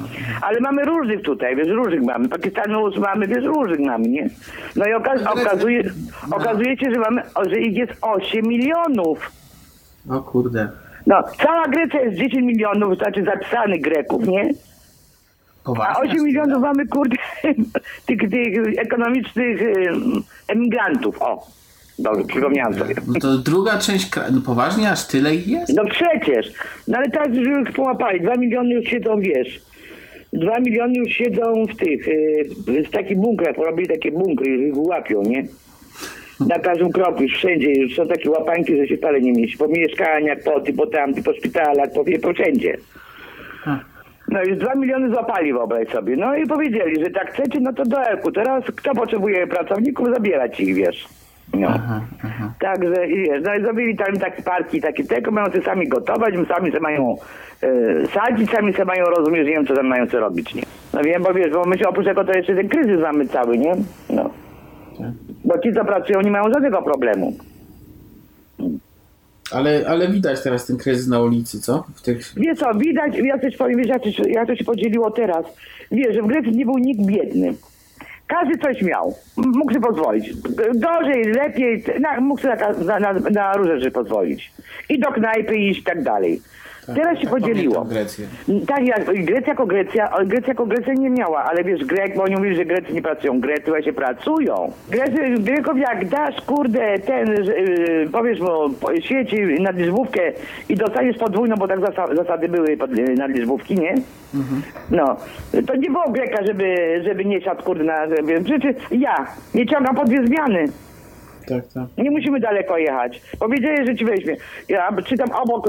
Ale 0.43 0.61
mamy 0.61 0.85
różnych 0.85 1.23
tutaj, 1.23 1.57
wiesz, 1.57 1.69
różnych 1.69 2.03
mamy. 2.03 2.29
Pakistanów 2.29 2.97
mamy, 2.97 3.27
wiesz, 3.27 3.45
różnych 3.45 3.81
mamy, 3.81 4.09
nie? 4.09 4.29
No 4.77 4.87
i 4.87 4.93
okaz 4.93 5.23
okazuje, 5.27 5.83
No. 6.31 6.37
okazuje 6.37 6.77
się, 6.79 6.91
że 6.95 7.01
mamy, 7.01 7.23
że 7.51 7.61
ich 7.61 7.77
jest 7.77 7.93
8 8.03 8.47
milionów. 8.47 9.31
O 10.11 10.21
kurde. 10.21 10.69
No, 11.07 11.23
cała 11.43 11.69
Grecja 11.69 12.01
jest 12.01 12.17
10 12.17 12.45
milionów, 12.45 12.99
znaczy 12.99 13.25
zapisanych 13.25 13.81
Greków, 13.81 14.27
nie? 14.29 14.51
A 15.65 15.67
Poważnie. 15.67 16.11
8 16.11 16.25
milionów 16.25 16.63
mamy, 16.63 16.87
kurde, 16.87 17.17
tych, 18.07 18.19
tych 18.31 18.79
ekonomicznych 18.79 19.63
em, 19.63 20.03
emigrantów, 20.49 21.23
o. 21.23 21.47
Dobrze, 21.99 22.25
przypomniałem 22.25 22.75
sobie. 22.75 22.95
No 23.07 23.21
to 23.21 23.39
druga 23.39 23.79
część. 23.79 24.11
No 24.33 24.41
poważnie, 24.47 24.91
aż 24.91 25.07
tyle 25.07 25.35
ich 25.35 25.49
jest? 25.49 25.77
No 25.77 25.85
przecież. 25.85 26.53
No 26.89 26.99
ale 26.99 27.11
teraz 27.11 27.29
już 27.37 27.71
połapali. 27.71 28.21
Dwa 28.21 28.37
miliony 28.37 28.75
już 28.75 28.85
siedzą, 28.85 29.21
wiesz. 29.21 29.61
Dwa 30.33 30.61
miliony 30.61 30.93
już 30.99 31.13
siedzą 31.13 31.65
w 31.67 31.77
tych, 31.77 32.07
yy, 32.07 32.83
w 32.83 32.91
takich 32.91 33.17
bunkrach, 33.19 33.57
porobili 33.57 33.89
takie 33.89 34.13
bunkry, 34.13 34.51
już 34.51 34.63
ich 34.63 34.77
łapią, 34.77 35.23
nie? 35.23 35.45
Na 36.49 36.59
każdym 36.59 36.93
kroku, 36.93 37.23
już 37.23 37.33
wszędzie, 37.33 37.73
już 37.73 37.97
są 37.97 38.09
takie 38.09 38.31
łapańki, 38.31 38.77
że 38.77 38.87
się 38.87 38.97
wcale 38.97 39.21
nie 39.21 39.33
mieści. 39.33 39.59
Po 39.59 39.69
mieszkaniach, 39.69 40.39
po 40.45 40.61
ty, 40.61 40.73
po 40.73 40.87
tamty, 40.87 41.23
po 41.23 41.33
szpitalach, 41.33 41.93
po, 41.95 42.05
po 42.23 42.33
wszędzie. 42.33 42.77
No 44.29 44.43
już 44.43 44.59
dwa 44.59 44.75
miliony 44.75 45.11
złapali, 45.11 45.53
wyobraź 45.53 45.89
sobie. 45.89 46.17
No 46.17 46.37
i 46.37 46.47
powiedzieli, 46.47 47.05
że 47.05 47.11
tak 47.11 47.33
chcecie, 47.33 47.61
no 47.61 47.73
to 47.73 47.85
do 47.85 48.03
Elku. 48.03 48.33
Teraz 48.33 48.65
kto 48.65 48.95
potrzebuje 48.95 49.47
pracowników, 49.47 50.09
zabierać 50.15 50.61
ich, 50.61 50.75
wiesz. 50.75 51.09
No. 51.55 51.69
Aha, 51.69 52.01
aha. 52.25 52.53
Także 52.61 53.07
i 53.09 53.17
wiesz, 53.17 53.43
no 53.45 53.55
i 53.55 53.61
zrobili 53.63 53.97
tam 53.97 54.17
takie 54.17 54.43
parki, 54.43 54.81
takie 54.81 55.05
tego, 55.05 55.31
mają 55.31 55.47
sobie 55.47 55.63
sami 55.65 55.89
gotować, 55.89 56.35
sami 56.49 56.71
sobie 56.71 56.81
mają 56.81 57.17
e, 57.63 58.07
sadzić, 58.07 58.51
sami 58.51 58.73
sobie 58.73 58.85
mają 58.85 59.05
rozumieć, 59.05 59.47
nie 59.47 59.53
wiem 59.53 59.67
co 59.67 59.75
tam 59.75 59.87
mają 59.87 60.07
co 60.07 60.21
robić, 60.21 60.55
nie? 60.55 60.63
No 60.95 61.01
wiem, 61.03 61.23
bo 61.23 61.35
wiesz, 61.35 61.51
bo 61.53 61.65
my 61.65 61.79
się 61.79 61.89
oprócz 61.89 62.07
tego 62.07 62.25
to 62.25 62.33
jeszcze 62.33 62.55
ten 62.55 62.69
kryzys 62.69 63.01
mamy 63.01 63.29
cały, 63.29 63.59
nie? 63.59 63.73
No. 64.11 64.31
Tak. 64.99 65.11
Bo 65.45 65.59
ci 65.59 65.73
co 65.73 65.85
pracują 65.85 66.21
nie 66.21 66.31
mają 66.31 66.45
żadnego 66.53 66.83
problemu. 66.83 67.33
Ale, 69.53 69.85
ale 69.89 70.09
widać 70.09 70.43
teraz 70.43 70.67
ten 70.67 70.77
kryzys 70.77 71.09
na 71.09 71.21
ulicy, 71.21 71.61
co? 71.61 71.85
W 71.95 72.03
tych... 72.03 72.19
Wiesz 72.37 72.59
co, 72.59 72.75
widać, 72.75 73.17
ja 73.25 73.39
coś 73.39 73.57
powiem, 73.57 73.79
wiesz, 73.79 73.89
jak 73.89 74.03
to, 74.03 74.11
się- 74.13 74.31
jak 74.31 74.47
to 74.47 74.57
się 74.57 74.65
podzieliło 74.65 75.11
teraz. 75.11 75.45
Wiesz, 75.91 76.15
że 76.15 76.23
w 76.23 76.27
Grecji 76.27 76.57
nie 76.57 76.65
był 76.65 76.79
nikt 76.79 77.01
biedny. 77.07 77.55
Każdy 78.33 78.59
coś 78.59 78.83
miał. 78.83 79.15
Mógł 79.37 79.73
sobie 79.73 79.87
pozwolić. 79.87 80.33
Gorzej, 80.75 81.25
lepiej, 81.25 81.85
na, 82.01 82.21
mógł 82.21 82.41
sobie 82.41 82.57
na, 82.87 83.01
na, 83.01 83.13
na 83.13 83.53
różne 83.53 83.79
rzeczy 83.79 83.91
pozwolić. 83.91 84.53
I 84.89 84.99
do 84.99 85.13
knajpy 85.13 85.57
iść 85.57 85.81
i 85.81 85.85
tak 85.85 86.03
dalej. 86.03 86.41
Teraz 86.87 87.19
się 87.19 87.25
tak 87.25 87.31
podzieliło. 87.31 87.75
pamiętam 87.75 87.95
Grecję. 87.95 88.27
Tak, 88.67 88.87
jak 88.87 89.25
Grecja 89.25 89.49
jako 89.49 89.67
Grecja, 89.67 90.13
Grecja 90.25 90.49
jako 90.49 90.67
Grecja 90.67 90.95
nie 90.95 91.11
miała, 91.11 91.45
ale 91.45 91.65
wiesz, 91.65 91.85
Grek, 91.85 92.17
bo 92.17 92.23
oni 92.23 92.37
mówili, 92.37 92.57
że 92.57 92.65
Grecy 92.65 92.93
nie 92.93 93.03
pracują. 93.03 93.41
Grecy 93.41 93.71
właśnie 93.71 93.93
pracują. 93.93 94.73
Grecy, 94.91 95.31
Greków 95.39 95.79
jak 95.79 96.09
dasz, 96.09 96.41
kurde, 96.41 96.99
ten, 96.99 97.45
że, 97.45 97.61
yy, 97.61 98.09
powiesz 98.13 98.41
mu, 98.41 98.49
świeci 99.01 99.37
nadliczbówkę 99.61 100.21
i 100.69 100.77
dostaniesz 100.77 101.19
podwójną, 101.19 101.57
bo 101.57 101.69
tak 101.69 101.81
zasa, 101.81 102.15
zasady 102.15 102.49
były 102.49 102.77
pod, 102.77 102.97
yy, 102.97 103.15
nadliczbówki, 103.15 103.75
nie? 103.75 103.95
No, 104.91 105.17
to 105.67 105.77
nie 105.77 105.91
było 105.91 106.11
Greka, 106.11 106.45
żeby, 106.47 107.01
żeby 107.05 107.25
nie 107.25 107.41
siadł, 107.41 107.63
kurde, 107.63 107.85
na, 107.85 108.07
żeby, 108.09 108.41
przecież 108.45 108.77
ja 108.91 109.27
nie 109.55 109.67
ciągam 109.67 109.97
po 109.97 110.05
dwie 110.05 110.27
zmiany. 110.27 110.65
Tak, 111.47 111.65
tak. 111.75 111.85
Nie 111.99 112.11
musimy 112.11 112.41
daleko 112.41 112.79
jechać. 112.79 113.23
Powiedzieli, 113.39 113.87
że 113.87 113.97
ci 113.97 114.05
weźmie. 114.05 114.37
Ja 114.69 114.89
czytam 115.05 115.31
obok, 115.33 115.67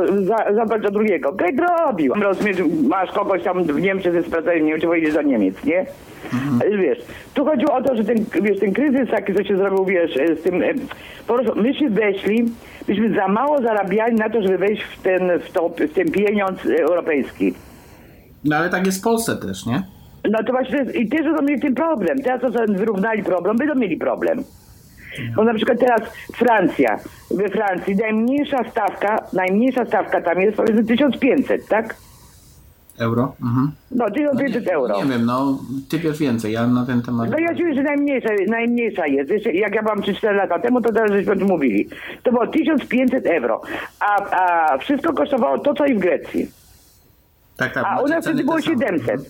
za, 0.55 0.77
do 0.79 0.91
drugiego. 0.91 1.31
Greg 1.31 1.55
robił. 1.59 2.13
Rozumiesz, 2.13 2.57
masz 2.87 3.11
kogoś 3.11 3.43
tam 3.43 3.63
w 3.63 3.81
Niemczech 3.81 4.13
ze 4.13 4.23
sprawdzeniem, 4.23 4.65
nie 4.65 4.71
wiem, 4.71 4.81
czy 4.81 4.87
pojedziesz 4.87 5.13
do 5.13 5.21
Niemiec, 5.21 5.63
nie? 5.63 5.85
Ale 6.61 6.77
Wiesz, 6.77 6.97
tu 7.33 7.45
chodziło 7.45 7.73
o 7.73 7.81
to, 7.81 7.95
że 7.95 8.03
ten, 8.03 8.25
wiesz, 8.41 8.59
ten 8.59 8.73
kryzys 8.73 9.09
taki, 9.11 9.33
co 9.33 9.43
się 9.43 9.57
zrobił, 9.57 9.85
wiesz, 9.85 10.15
z 10.39 10.43
tym, 10.43 10.63
e, 10.63 10.73
po 11.27 11.33
prostu 11.33 11.61
myśmy 11.61 11.89
weszli, 11.89 12.45
myśmy 12.87 13.15
za 13.15 13.27
mało 13.27 13.61
zarabiali 13.61 14.15
na 14.15 14.29
to, 14.29 14.41
żeby 14.41 14.57
wejść 14.57 14.83
w 14.83 15.01
ten, 15.01 15.39
w, 15.39 15.51
to, 15.51 15.69
w 15.69 15.93
ten 15.93 16.11
pieniądz 16.11 16.65
europejski. 16.65 17.53
No 18.45 18.55
ale 18.55 18.69
tak 18.69 18.85
jest 18.85 18.99
w 18.99 19.03
Polsce 19.03 19.37
też, 19.37 19.65
nie? 19.65 19.83
No 20.31 20.43
to 20.43 20.51
właśnie, 20.51 20.85
i 20.93 21.09
też 21.09 21.23
będą 21.23 21.41
mieli 21.41 21.61
ten 21.61 21.75
problem. 21.75 22.21
Teraz 22.21 22.41
sobie 22.41 22.73
wyrównali 22.77 23.23
problem, 23.23 23.57
będą 23.57 23.75
mieli 23.75 23.97
problem. 23.97 24.43
Bo 25.35 25.43
na 25.43 25.53
przykład 25.53 25.79
teraz 25.79 26.01
Francja, 26.35 26.99
we 27.31 27.49
Francji 27.49 27.95
najmniejsza 27.95 28.69
stawka, 28.71 29.23
najmniejsza 29.33 29.85
stawka 29.85 30.21
tam 30.21 30.41
jest 30.41 30.57
powiedzmy 30.57 30.83
1500, 30.83 31.67
tak? 31.67 31.95
Euro? 32.99 33.35
Mhm. 33.43 33.71
No 33.91 34.11
1500 34.11 34.67
euro. 34.67 34.97
Nie 34.97 35.05
wiem, 35.05 35.25
no 35.25 35.59
ty 35.89 35.99
wiesz 35.99 36.19
więcej, 36.19 36.53
ja 36.53 36.67
na 36.67 36.85
ten 36.85 37.01
temat... 37.01 37.29
No 37.29 37.39
ja 37.39 37.51
mówię, 37.51 37.73
że 37.73 37.83
najmniejsza, 37.83 38.29
najmniejsza 38.47 39.07
jest. 39.07 39.29
Jeszcze 39.29 39.53
jak 39.53 39.75
ja 39.75 39.83
byłam 39.83 40.01
3-4 40.01 40.35
lata 40.35 40.59
temu, 40.59 40.81
to 40.81 40.93
teraz 40.93 41.11
żeśmy 41.11 41.37
tym 41.37 41.47
mówili. 41.47 41.89
To 42.23 42.31
było 42.31 42.47
1500 42.47 43.25
euro. 43.25 43.61
A, 43.99 44.15
a 44.31 44.77
wszystko 44.77 45.13
kosztowało 45.13 45.59
to, 45.59 45.73
co 45.73 45.85
i 45.85 45.95
w 45.95 45.99
Grecji. 45.99 46.47
Tak, 47.57 47.73
tak. 47.73 47.85
A 47.87 48.01
u 48.01 48.07
nas 48.07 48.25
wtedy 48.25 48.43
było 48.43 48.57
te 48.57 48.63
same. 48.63 48.77
700. 48.77 49.21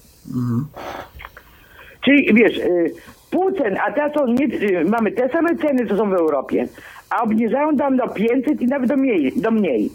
Czyli 2.02 2.34
wiesz, 2.34 2.58
y, 2.58 2.94
pół 3.34 3.52
cen, 3.52 3.78
a 3.88 3.92
teraz 3.92 4.14
są 4.14 4.28
nie, 4.28 4.48
mamy 4.86 5.12
te 5.12 5.30
same 5.30 5.56
ceny, 5.56 5.88
co 5.88 5.98
są 5.98 6.10
w 6.10 6.14
Europie, 6.14 6.68
a 7.10 7.24
obniżają 7.24 7.78
tam 7.78 7.98
do 7.98 8.08
500 8.08 8.62
i 8.62 8.68
nawet 8.68 8.90
do 8.90 8.98
mniej. 8.98 9.34
Do 9.36 9.52
mniej. 9.52 9.92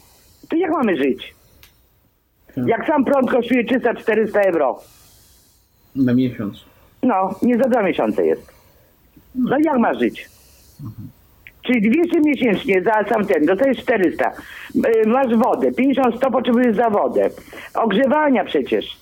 To 0.49 0.57
jak 0.57 0.71
mamy 0.71 0.97
żyć? 0.97 1.35
Jak 2.67 2.87
sam 2.87 3.05
prąd 3.05 3.31
kosztuje 3.31 3.65
300-400 3.65 4.39
euro. 4.47 4.81
Na 5.97 6.15
miesiąc. 6.15 6.65
No, 7.03 7.35
nie 7.43 7.59
za 7.59 7.69
dwa 7.69 7.83
miesiące 7.83 8.27
jest. 8.27 8.53
No 9.35 9.57
jak 9.65 9.79
ma 9.79 9.95
żyć? 9.95 10.29
Czyli 11.63 11.91
200 11.91 12.21
miesięcznie 12.21 12.83
za 12.83 13.05
sam 13.09 13.27
ten, 13.27 13.47
dostajesz 13.47 13.79
400. 13.79 14.33
Y, 14.75 15.09
Masz 15.09 15.37
wodę, 15.37 15.71
50-100 15.71 16.33
potrzebujesz 16.33 16.77
za 16.77 16.91
wodę. 16.91 17.31
Ogrzewania 17.75 18.45
przecież. 18.45 18.97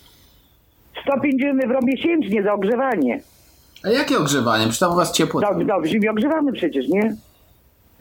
150 1.03 1.65
euro 1.65 1.79
miesięcznie 1.83 2.43
za 2.43 2.53
ogrzewanie. 2.53 3.21
A 3.87 3.91
jakie 3.91 4.19
ogrzewanie? 4.19 4.63
Przecież 4.63 4.79
tam 4.79 4.93
u 4.93 4.97
was 4.97 5.13
ciepło. 5.13 5.41
No 5.67 5.81
w 5.81 5.87
zimie 5.87 6.11
ogrzewamy 6.11 6.53
przecież, 6.53 6.89
nie? 6.89 7.17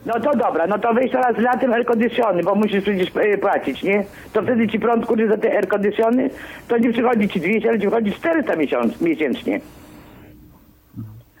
No 0.06 0.20
to 0.20 0.36
dobra, 0.36 0.66
no 0.66 0.78
to 0.78 0.94
weź 0.94 1.10
teraz 1.12 1.38
latem 1.38 1.72
air 1.72 1.84
conditiony, 1.84 2.42
bo 2.42 2.54
musisz 2.54 2.82
przecież 2.82 3.08
e, 3.16 3.38
płacić, 3.38 3.82
nie? 3.82 4.04
To 4.32 4.42
wtedy 4.42 4.68
ci 4.68 4.80
prąd 4.80 5.06
kurde 5.06 5.28
za 5.28 5.36
te 5.36 5.56
air 5.56 5.68
conditiony, 5.68 6.30
to 6.68 6.78
nie 6.78 6.92
przychodzi 6.92 7.28
ci 7.28 7.40
200, 7.40 7.68
ale 7.68 7.78
ci 7.78 7.86
przychodzi 7.86 8.12
400 8.12 8.56
miesiąc, 8.56 9.00
miesięcznie. 9.00 9.60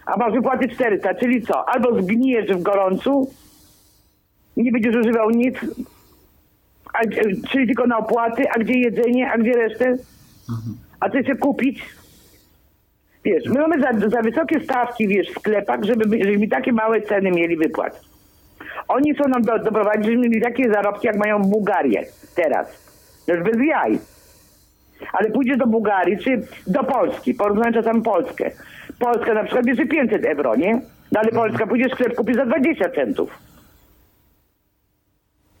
A 0.06 0.16
masz 0.16 0.32
wypłaty 0.32 0.68
400, 0.68 1.14
czyli 1.14 1.42
co? 1.42 1.68
Albo 1.68 2.02
zgnijesz 2.02 2.46
w 2.46 2.62
gorącu, 2.62 3.30
nie 4.56 4.72
będziesz 4.72 4.96
używał 4.96 5.30
nic, 5.30 5.56
a, 6.94 6.98
czyli 7.50 7.66
tylko 7.66 7.86
na 7.86 7.98
opłaty, 7.98 8.50
a 8.50 8.58
gdzie 8.58 8.78
jedzenie, 8.78 9.32
a 9.32 9.38
gdzie 9.38 9.52
resztę? 9.52 9.96
A 11.00 11.10
co 11.10 11.22
się 11.22 11.36
kupić? 11.36 11.82
Wiesz, 13.26 13.44
my 13.46 13.60
mamy 13.60 13.80
za, 13.80 14.08
za 14.08 14.22
wysokie 14.22 14.60
stawki, 14.60 15.08
wiesz, 15.08 15.28
w 15.30 15.38
sklepach, 15.38 15.84
żeby, 15.84 16.04
żeby 16.04 16.38
mi 16.38 16.48
takie 16.48 16.72
małe 16.72 17.02
ceny 17.02 17.30
mieli 17.30 17.56
wypłat. 17.56 18.00
Oni 18.88 19.14
chcą 19.14 19.28
nam 19.28 19.42
do, 19.42 19.58
doprowadzić, 19.58 20.04
żeby 20.04 20.18
mieli 20.18 20.40
takie 20.40 20.72
zarobki, 20.72 21.06
jak 21.06 21.16
mają 21.16 21.42
Bułgarię 21.42 22.06
teraz. 22.34 22.66
To 23.26 23.34
już 23.34 23.44
bez 23.44 23.56
jaj. 23.66 23.98
Ale 25.12 25.30
pójdziesz 25.30 25.58
do 25.58 25.66
Bułgarii, 25.66 26.18
czy 26.18 26.42
do 26.66 26.84
Polski, 26.84 27.34
porównaj 27.34 27.72
czasami 27.72 28.02
Polskę. 28.02 28.50
Polska 28.98 29.34
na 29.34 29.44
przykład 29.44 29.64
bierze 29.66 29.86
500 29.86 30.24
euro, 30.24 30.56
nie? 30.56 30.80
No 31.12 31.20
ale 31.20 31.28
Polska 31.28 31.66
pójdziesz 31.66 31.92
w 31.92 31.94
sklep 31.94 32.14
kupisz 32.14 32.36
za 32.36 32.46
20 32.46 32.88
centów. 32.88 33.30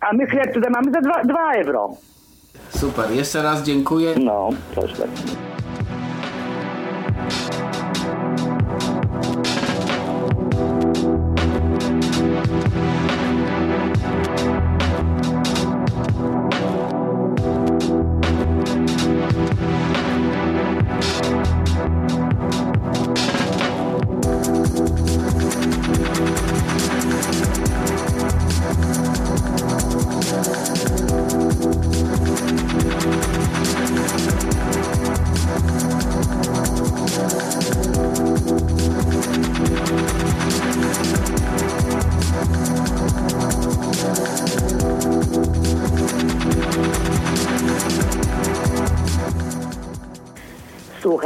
A 0.00 0.12
my 0.12 0.26
chleb 0.26 0.54
tutaj 0.54 0.70
mamy 0.70 0.92
za 0.92 1.00
2, 1.00 1.24
2 1.24 1.54
euro. 1.54 1.90
Super, 2.68 3.10
jeszcze 3.10 3.42
raz 3.42 3.62
dziękuję. 3.62 4.14
No, 4.24 4.50
proszę 4.74 4.96
bardzo. 4.96 5.55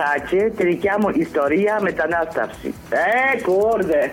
Χάτσε, 0.01 0.53
τη 0.57 0.65
δικιά 0.65 0.99
μου 1.01 1.09
ιστορία 1.15 1.79
μετανάστευση. 1.81 2.75
Ε, 2.91 3.41
κούρδε. 3.43 4.11